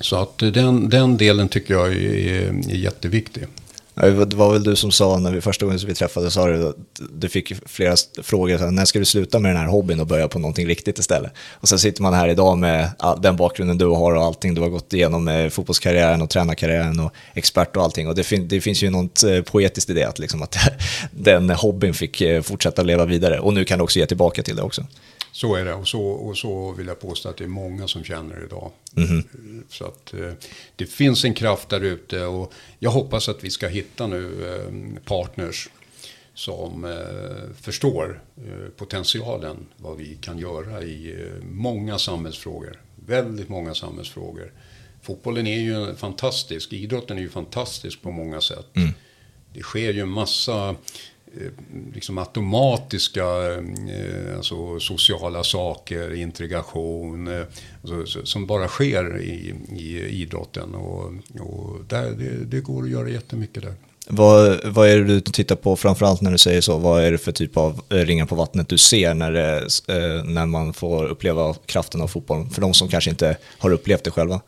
Så 0.00 0.16
att 0.16 0.38
den, 0.38 0.88
den 0.88 1.16
delen 1.16 1.48
tycker 1.48 1.74
jag 1.74 1.86
är, 1.92 2.48
är 2.70 2.76
jätteviktig. 2.76 3.44
Det 3.94 4.34
var 4.34 4.52
väl 4.52 4.62
du 4.62 4.76
som 4.76 4.90
sa 4.90 5.18
när 5.18 5.30
vi 5.30 5.40
första 5.40 5.66
gången 5.66 5.80
vi 5.86 5.94
träffades, 5.94 6.34
sa 6.34 6.46
du, 6.46 6.74
du 7.12 7.28
fick 7.28 7.52
flera 7.68 7.96
frågor, 8.22 8.58
så 8.58 8.70
när 8.70 8.84
ska 8.84 8.98
du 8.98 9.04
sluta 9.04 9.38
med 9.38 9.50
den 9.50 9.60
här 9.60 9.68
hobbyn 9.68 10.00
och 10.00 10.06
börja 10.06 10.28
på 10.28 10.38
någonting 10.38 10.66
riktigt 10.66 10.98
istället? 10.98 11.32
Och 11.52 11.68
sen 11.68 11.78
sitter 11.78 12.02
man 12.02 12.14
här 12.14 12.28
idag 12.28 12.58
med 12.58 12.90
den 13.22 13.36
bakgrunden 13.36 13.78
du 13.78 13.86
har 13.86 14.14
och 14.14 14.22
allting 14.22 14.54
du 14.54 14.60
har 14.60 14.68
gått 14.68 14.92
igenom 14.92 15.24
med 15.24 15.52
fotbollskarriären 15.52 16.22
och 16.22 16.30
tränarkarriären 16.30 17.00
och 17.00 17.12
expert 17.34 17.76
och 17.76 17.82
allting. 17.82 18.08
Och 18.08 18.14
det, 18.14 18.24
fin 18.24 18.48
det 18.48 18.60
finns 18.60 18.82
ju 18.82 18.90
något 18.90 19.22
eh, 19.22 19.40
poetiskt 19.40 19.90
i 19.90 19.92
det, 19.92 20.04
att, 20.04 20.18
liksom 20.18 20.42
att 20.42 20.56
den 21.10 21.50
hobbyn 21.50 21.94
fick 21.94 22.20
eh, 22.20 22.42
fortsätta 22.42 22.82
leva 22.82 23.04
vidare. 23.04 23.40
Och 23.40 23.54
nu 23.54 23.64
kan 23.64 23.78
du 23.78 23.84
också 23.84 23.98
ge 23.98 24.06
tillbaka 24.06 24.42
till 24.42 24.56
det 24.56 24.62
också. 24.62 24.86
Så 25.34 25.54
är 25.54 25.64
det 25.64 25.74
och 25.74 25.88
så, 25.88 26.02
och 26.02 26.38
så 26.38 26.72
vill 26.72 26.86
jag 26.86 27.00
påstå 27.00 27.28
att 27.28 27.36
det 27.36 27.44
är 27.44 27.48
många 27.48 27.88
som 27.88 28.04
känner 28.04 28.44
idag. 28.44 28.70
Mm. 28.96 29.24
Så 29.68 29.84
att 29.84 30.14
eh, 30.14 30.32
det 30.76 30.86
finns 30.86 31.24
en 31.24 31.34
kraft 31.34 31.68
där 31.68 31.80
ute 31.80 32.24
och 32.24 32.52
jag 32.78 32.90
hoppas 32.90 33.28
att 33.28 33.44
vi 33.44 33.50
ska 33.50 33.68
hitta 33.68 34.06
nu 34.06 34.48
eh, 34.48 35.02
partners 35.04 35.68
som 36.34 36.84
eh, 36.84 37.54
förstår 37.60 38.22
potentialen 38.76 39.56
vad 39.76 39.96
vi 39.96 40.18
kan 40.20 40.38
göra 40.38 40.82
i 40.82 41.28
många 41.42 41.98
samhällsfrågor. 41.98 42.80
Väldigt 43.06 43.48
många 43.48 43.74
samhällsfrågor. 43.74 44.52
Fotbollen 45.02 45.46
är 45.46 45.60
ju 45.60 45.94
fantastisk, 45.94 46.72
idrotten 46.72 47.18
är 47.18 47.22
ju 47.22 47.28
fantastisk 47.28 48.02
på 48.02 48.10
många 48.10 48.40
sätt. 48.40 48.76
Mm. 48.76 48.90
Det 49.52 49.62
sker 49.62 49.92
ju 49.92 50.00
en 50.00 50.08
massa 50.08 50.76
Eh, 51.40 51.50
liksom 51.94 52.18
automatiska 52.18 53.24
eh, 53.24 54.36
alltså 54.36 54.80
sociala 54.80 55.42
saker, 55.42 56.14
integration, 56.14 57.28
eh, 57.28 57.42
alltså, 57.82 58.26
som 58.26 58.46
bara 58.46 58.68
sker 58.68 59.22
i, 59.22 59.54
i 59.76 60.08
idrotten. 60.22 60.74
Och, 60.74 61.12
och 61.40 61.80
där, 61.88 62.10
det, 62.10 62.44
det, 62.44 62.60
går 62.60 62.82
att 62.82 62.90
göra 62.90 63.08
jättemycket 63.08 63.62
där. 63.62 63.74
Vad, 64.06 64.64
vad 64.64 64.88
är 64.88 64.98
det 64.98 65.04
du 65.04 65.20
tittar 65.20 65.56
på 65.56 65.76
framförallt 65.76 66.20
när 66.20 66.30
du 66.30 66.38
säger 66.38 66.60
så? 66.60 66.78
Vad 66.78 67.04
är 67.04 67.12
det 67.12 67.18
för 67.18 67.32
typ 67.32 67.56
av 67.56 67.80
ringar 67.88 68.26
på 68.26 68.34
vattnet 68.34 68.68
du 68.68 68.78
ser 68.78 69.14
när, 69.14 69.32
det, 69.32 69.68
när 70.24 70.46
man 70.46 70.74
får 70.74 71.04
uppleva 71.04 71.54
kraften 71.66 72.00
av 72.00 72.08
fotbollen 72.08 72.50
För 72.50 72.60
de 72.60 72.74
som 72.74 72.88
kanske 72.88 73.10
inte 73.10 73.36
har 73.58 73.70
upplevt 73.70 74.04
det 74.04 74.10
själva. 74.10 74.40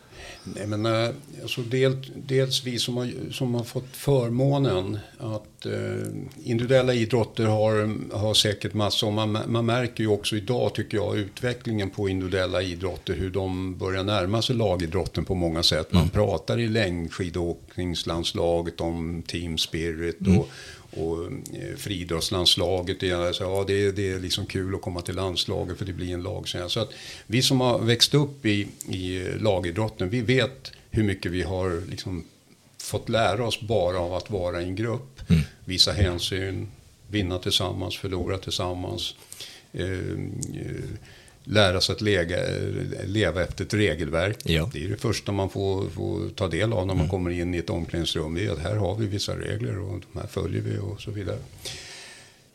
Nej, 0.54 0.66
men, 0.66 0.86
eh, 0.86 1.08
alltså 1.42 1.60
del, 1.60 1.96
dels 2.14 2.64
vi 2.64 2.78
som 2.78 2.96
har, 2.96 3.32
som 3.32 3.54
har 3.54 3.64
fått 3.64 3.96
förmånen 3.96 4.98
att 5.18 5.66
eh, 5.66 5.72
individuella 6.44 6.94
idrotter 6.94 7.44
har, 7.44 7.96
har 8.16 8.34
säkert 8.34 8.74
massor. 8.74 9.10
Man, 9.10 9.38
man 9.46 9.66
märker 9.66 10.04
ju 10.04 10.08
också 10.08 10.36
idag 10.36 10.74
tycker 10.74 10.96
jag 10.96 11.16
utvecklingen 11.16 11.90
på 11.90 12.08
individuella 12.08 12.62
idrotter. 12.62 13.14
Hur 13.14 13.30
de 13.30 13.78
börjar 13.78 14.04
närma 14.04 14.42
sig 14.42 14.56
lagidrotten 14.56 15.24
på 15.24 15.34
många 15.34 15.62
sätt. 15.62 15.92
Man 15.92 16.02
mm. 16.02 16.10
pratar 16.10 16.58
i 16.58 16.68
längdskidåkningslandslaget 16.68 18.80
om 18.80 19.22
team 19.26 19.58
spirit. 19.58 20.20
Mm. 20.20 20.42
Och, 20.96 21.26
eh, 21.26 21.76
friidrottslandslaget. 21.76 23.02
Ja, 23.02 23.64
det, 23.66 23.92
det 23.92 24.10
är 24.10 24.20
liksom 24.20 24.46
kul 24.46 24.74
att 24.74 24.82
komma 24.82 25.00
till 25.00 25.14
landslaget 25.14 25.78
för 25.78 25.84
det 25.84 25.92
blir 25.92 26.14
en 26.14 26.22
lag. 26.22 26.48
Så 26.68 26.80
att 26.80 26.90
vi 27.26 27.42
som 27.42 27.60
har 27.60 27.78
växt 27.78 28.14
upp 28.14 28.46
i, 28.46 28.68
i 28.88 29.24
lagidrotten, 29.40 30.10
vi 30.10 30.20
vet 30.20 30.72
hur 30.90 31.02
mycket 31.02 31.32
vi 31.32 31.42
har 31.42 31.82
liksom 31.90 32.24
fått 32.78 33.08
lära 33.08 33.46
oss 33.46 33.60
bara 33.60 33.98
av 33.98 34.14
att 34.14 34.30
vara 34.30 34.62
i 34.62 34.64
en 34.64 34.76
grupp. 34.76 35.30
Mm. 35.30 35.42
Visa 35.64 35.92
hänsyn, 35.92 36.68
vinna 37.10 37.38
tillsammans, 37.38 37.96
förlora 37.96 38.38
tillsammans. 38.38 39.14
Eh, 39.72 39.90
eh 39.90 40.90
lära 41.48 41.80
sig 41.80 41.92
att 41.92 42.00
lega, 42.00 42.36
leva 43.04 43.42
efter 43.42 43.64
ett 43.64 43.74
regelverk. 43.74 44.38
Ja. 44.44 44.70
Det 44.72 44.84
är 44.84 44.88
det 44.88 44.96
första 44.96 45.32
man 45.32 45.50
får, 45.50 45.88
får, 45.88 46.28
ta 46.28 46.48
del 46.48 46.72
av 46.72 46.86
när 46.86 46.94
man 46.94 46.96
mm. 46.96 47.08
kommer 47.08 47.30
in 47.30 47.54
i 47.54 47.58
ett 47.58 47.70
omklädningsrum. 47.70 48.34
Det 48.34 48.46
är 48.46 48.50
att 48.50 48.58
här 48.58 48.76
har 48.76 48.94
vi 48.94 49.06
vissa 49.06 49.38
regler 49.38 49.78
och 49.78 50.00
de 50.12 50.20
här 50.20 50.26
följer 50.26 50.62
vi 50.62 50.78
och 50.78 51.00
så 51.00 51.10
vidare. 51.10 51.38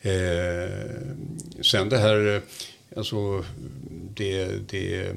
Eh, 0.02 0.72
sen 1.62 1.90
det 1.90 1.98
här, 1.98 2.42
alltså 2.96 3.46
det, 4.16 4.70
det 4.70 5.02
eh, 5.02 5.16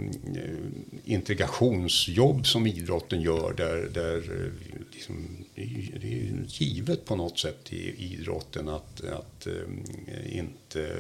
integrationsjobb 1.05 2.47
som 2.47 2.67
idrotten 2.67 3.21
gör 3.21 3.55
där, 3.57 3.89
där 3.95 4.51
liksom, 4.93 5.45
det 5.55 5.63
är 5.63 6.45
givet 6.47 7.05
på 7.05 7.17
något 7.17 7.39
sätt 7.39 7.73
i 7.73 8.15
idrotten 8.15 8.69
att, 8.69 9.05
att 9.05 9.47
äh, 9.47 10.39
inte 10.39 10.97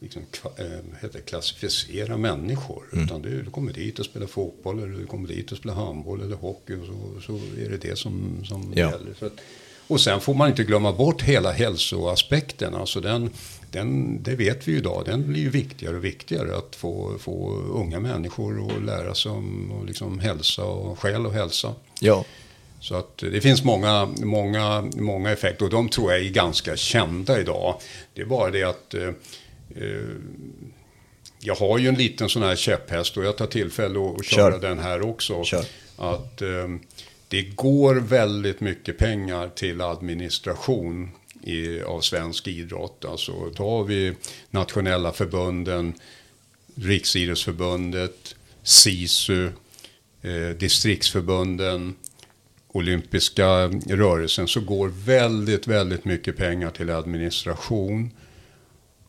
liksom, 0.00 0.22
äh, 0.58 0.64
heter, 1.02 1.20
klassificera 1.20 2.16
människor. 2.16 2.82
Mm. 2.92 3.04
Utan 3.04 3.22
du, 3.22 3.42
du, 3.42 3.50
kommer 3.50 3.72
dit 3.72 3.98
och 3.98 4.04
spelar 4.04 4.26
fotboll 4.26 4.78
eller 4.78 4.98
du 4.98 5.06
kommer 5.06 5.28
dit 5.28 5.52
och 5.52 5.58
spelar 5.58 5.74
handboll 5.74 6.22
eller 6.22 6.36
hockey 6.36 6.74
och 6.74 6.86
så, 6.86 7.20
så 7.26 7.36
är 7.60 7.68
det 7.70 7.76
det 7.76 7.98
som, 7.98 8.44
som 8.44 8.72
ja. 8.76 8.90
gäller. 8.90 9.26
Att, 9.26 9.40
Och 9.86 10.00
sen 10.00 10.20
får 10.20 10.34
man 10.34 10.48
inte 10.48 10.64
glömma 10.64 10.92
bort 10.92 11.22
hela 11.22 11.52
hälsoaspekten. 11.52 12.74
Alltså 12.74 13.00
den, 13.00 13.30
den, 13.70 14.22
det 14.22 14.34
vet 14.34 14.68
vi 14.68 14.72
ju 14.72 14.78
idag, 14.78 15.02
den 15.06 15.28
blir 15.28 15.40
ju 15.40 15.50
viktigare 15.50 15.96
och 15.96 16.04
viktigare. 16.04 16.56
Att 16.56 16.76
få, 16.76 17.18
få 17.18 17.54
unga 17.56 18.00
människor 18.00 18.76
att 18.76 18.84
lära 18.84 19.14
sig 19.14 19.32
om 19.32 19.70
och 19.70 19.86
liksom 19.86 20.18
hälsa 20.18 20.64
och 20.64 20.98
själ 20.98 21.26
och 21.26 21.32
hälsa. 21.32 21.74
Ja. 22.00 22.24
Så 22.80 22.94
att 22.94 23.18
det 23.18 23.40
finns 23.40 23.64
många, 23.64 24.08
många, 24.22 24.90
många 24.96 25.30
effekter 25.30 25.64
och 25.64 25.70
de 25.70 25.88
tror 25.88 26.12
jag 26.12 26.20
är 26.20 26.30
ganska 26.30 26.76
kända 26.76 27.40
idag. 27.40 27.80
Det 28.14 28.20
är 28.20 28.26
bara 28.26 28.50
det 28.50 28.62
att 28.62 28.94
eh, 28.94 29.02
eh 29.02 29.12
jag 31.40 31.54
har 31.54 31.78
ju 31.78 31.88
en 31.88 31.94
liten 31.94 32.28
sån 32.28 32.42
här 32.42 32.56
käpphäst 32.56 33.16
och 33.16 33.24
jag 33.24 33.36
tar 33.36 33.46
tillfälle 33.46 33.98
att 33.98 34.26
köra 34.26 34.52
Kör. 34.52 34.60
den 34.60 34.78
här 34.78 35.02
också. 35.02 35.44
Kör. 35.44 35.64
Att 35.96 36.42
eh, 36.42 36.68
det 37.28 37.42
går 37.42 37.94
väldigt 37.94 38.60
mycket 38.60 38.98
pengar 38.98 39.48
till 39.48 39.80
administration 39.80 41.10
i, 41.42 41.82
av 41.82 42.00
svensk 42.00 42.48
idrott. 42.48 43.04
Alltså 43.04 43.50
tar 43.50 43.84
vi 43.84 44.14
nationella 44.50 45.12
förbunden, 45.12 45.94
Riksidrottsförbundet, 46.74 48.34
SISU, 48.62 49.50
eh, 50.22 50.56
distriktsförbunden, 50.58 51.94
olympiska 52.68 53.46
rörelsen 53.88 54.48
så 54.48 54.60
går 54.60 54.88
väldigt, 54.88 55.66
väldigt 55.66 56.04
mycket 56.04 56.36
pengar 56.36 56.70
till 56.70 56.90
administration. 56.90 58.10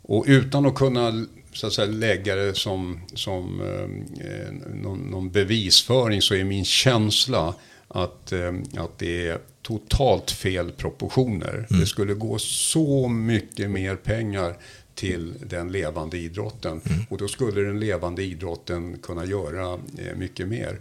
Och 0.10 0.26
utan 0.28 0.66
att 0.66 0.76
kunna 0.76 1.26
så 1.54 1.68
att 1.68 1.74
säga, 1.74 1.92
lägga 1.92 2.36
det 2.36 2.54
som, 2.56 3.00
som 3.14 3.62
eh, 3.62 4.74
någon, 4.76 5.00
någon, 5.00 5.30
bevisföring 5.30 6.22
så 6.22 6.36
är 6.36 6.44
min 6.44 6.66
känsla 6.66 7.56
att, 7.88 8.32
eh, 8.32 8.54
att 8.78 8.98
det 8.98 9.28
är 9.28 9.40
totalt 9.62 10.32
fel 10.32 10.72
proportioner. 10.72 11.54
Mm. 11.54 11.80
Det 11.82 11.86
skulle 11.86 12.14
gå 12.14 12.40
så 12.40 13.08
mycket 13.08 13.70
mer 13.70 13.96
pengar 13.96 14.58
till 14.96 15.34
den 15.46 15.72
levande 15.72 16.18
idrotten. 16.18 16.82
Mm. 16.86 17.06
Och 17.10 17.18
då 17.18 17.28
skulle 17.28 17.62
den 17.62 17.80
levande 17.80 18.24
idrotten 18.24 18.98
kunna 18.98 19.26
göra 19.26 19.74
eh, 19.74 20.18
mycket 20.18 20.48
mer. 20.48 20.80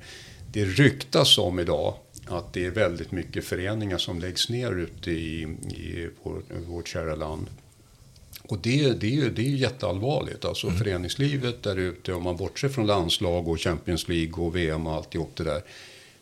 Det 0.52 0.64
ryktas 0.64 1.38
om 1.38 1.58
idag 1.58 1.94
att 2.26 2.52
det 2.52 2.66
är 2.66 2.70
väldigt 2.70 3.12
mycket 3.12 3.44
föreningar 3.44 3.98
som 3.98 4.18
läggs 4.20 4.48
ner 4.48 4.72
ute 4.72 5.10
i, 5.10 5.42
i 5.70 6.08
vår, 6.22 6.42
vårt 6.66 6.88
kära 6.88 7.14
land. 7.14 7.46
Och 8.48 8.58
det, 8.58 9.00
det, 9.00 9.06
är 9.06 9.10
ju, 9.10 9.30
det 9.30 9.42
är 9.42 9.48
ju 9.48 9.56
jätteallvarligt. 9.56 10.44
Alltså 10.44 10.66
mm. 10.66 10.78
föreningslivet 10.78 11.62
där 11.62 11.76
ute, 11.76 12.12
om 12.12 12.22
man 12.22 12.36
bortser 12.36 12.68
från 12.68 12.86
landslag 12.86 13.48
och 13.48 13.60
Champions 13.60 14.08
League 14.08 14.44
och 14.44 14.56
VM 14.56 14.86
och 14.86 14.94
alltihop 14.94 15.36
det 15.36 15.44
där. 15.44 15.62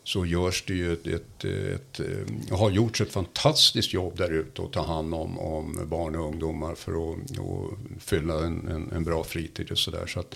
Så 0.03 0.25
görs 0.25 0.63
det 0.67 0.73
ju 0.73 0.93
ett, 0.93 1.07
ett, 1.07 1.45
ett, 1.45 1.99
ett 1.99 2.49
har 2.49 2.71
gjorts 2.71 3.01
ett 3.01 3.11
fantastiskt 3.11 3.93
jobb 3.93 4.17
där 4.17 4.31
ute 4.31 4.61
att 4.61 4.73
ta 4.73 4.85
hand 4.85 5.13
om, 5.13 5.39
om 5.39 5.87
barn 5.89 6.15
och 6.15 6.27
ungdomar 6.27 6.75
för 6.75 6.91
att, 6.91 7.17
att 7.31 8.03
fylla 8.03 8.45
en, 8.45 8.67
en, 8.67 8.91
en, 8.91 9.03
bra 9.03 9.23
fritid 9.23 9.71
och 9.71 9.77
sådär. 9.77 10.05
Så 10.07 10.19
att, 10.19 10.35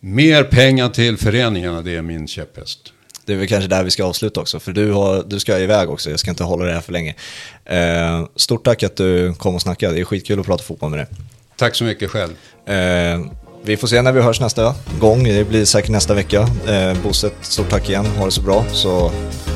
mer 0.00 0.44
pengar 0.44 0.88
till 0.88 1.16
föreningarna, 1.16 1.82
det 1.82 1.96
är 1.96 2.02
min 2.02 2.28
käpphäst 2.28 2.92
det 3.28 3.34
är 3.34 3.36
väl 3.36 3.48
kanske 3.48 3.68
där 3.68 3.84
vi 3.84 3.90
ska 3.90 4.04
avsluta 4.04 4.40
också, 4.40 4.60
för 4.60 4.72
du, 4.72 4.92
har, 4.92 5.24
du 5.26 5.40
ska 5.40 5.58
iväg 5.58 5.90
också, 5.90 6.10
jag 6.10 6.20
ska 6.20 6.30
inte 6.30 6.44
hålla 6.44 6.64
det 6.64 6.72
här 6.72 6.80
för 6.80 6.92
länge. 6.92 7.14
Eh, 7.64 8.26
stort 8.36 8.64
tack 8.64 8.82
att 8.82 8.96
du 8.96 9.34
kom 9.34 9.54
och 9.54 9.62
snackade, 9.62 9.94
det 9.94 10.00
är 10.00 10.04
skitkul 10.04 10.40
att 10.40 10.46
prata 10.46 10.62
fotboll 10.62 10.90
med 10.90 10.98
dig. 10.98 11.06
Tack 11.56 11.74
så 11.74 11.84
mycket 11.84 12.10
själv. 12.10 12.30
Eh, 12.66 13.20
vi 13.62 13.76
får 13.76 13.88
se 13.88 14.02
när 14.02 14.12
vi 14.12 14.20
hörs 14.20 14.40
nästa 14.40 14.74
gång, 15.00 15.24
det 15.24 15.48
blir 15.48 15.64
säkert 15.64 15.90
nästa 15.90 16.14
vecka. 16.14 16.48
Eh, 16.68 17.02
Boset, 17.02 17.34
stort 17.40 17.70
tack 17.70 17.88
igen, 17.88 18.06
ha 18.06 18.24
det 18.24 18.32
så 18.32 18.42
bra, 18.42 18.64
så 18.72 19.12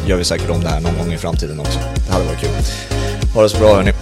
gör 0.06 0.16
vi 0.16 0.24
säkert 0.24 0.50
om 0.50 0.60
det 0.60 0.68
här 0.68 0.80
någon 0.80 0.98
gång 0.98 1.12
i 1.12 1.18
framtiden 1.18 1.60
också. 1.60 1.78
Det 2.06 2.12
hade 2.12 2.24
varit 2.24 2.40
kul. 2.40 2.50
Ha 3.34 3.42
det 3.42 3.48
så 3.48 3.58
bra 3.58 3.74
hörni. 3.74 3.92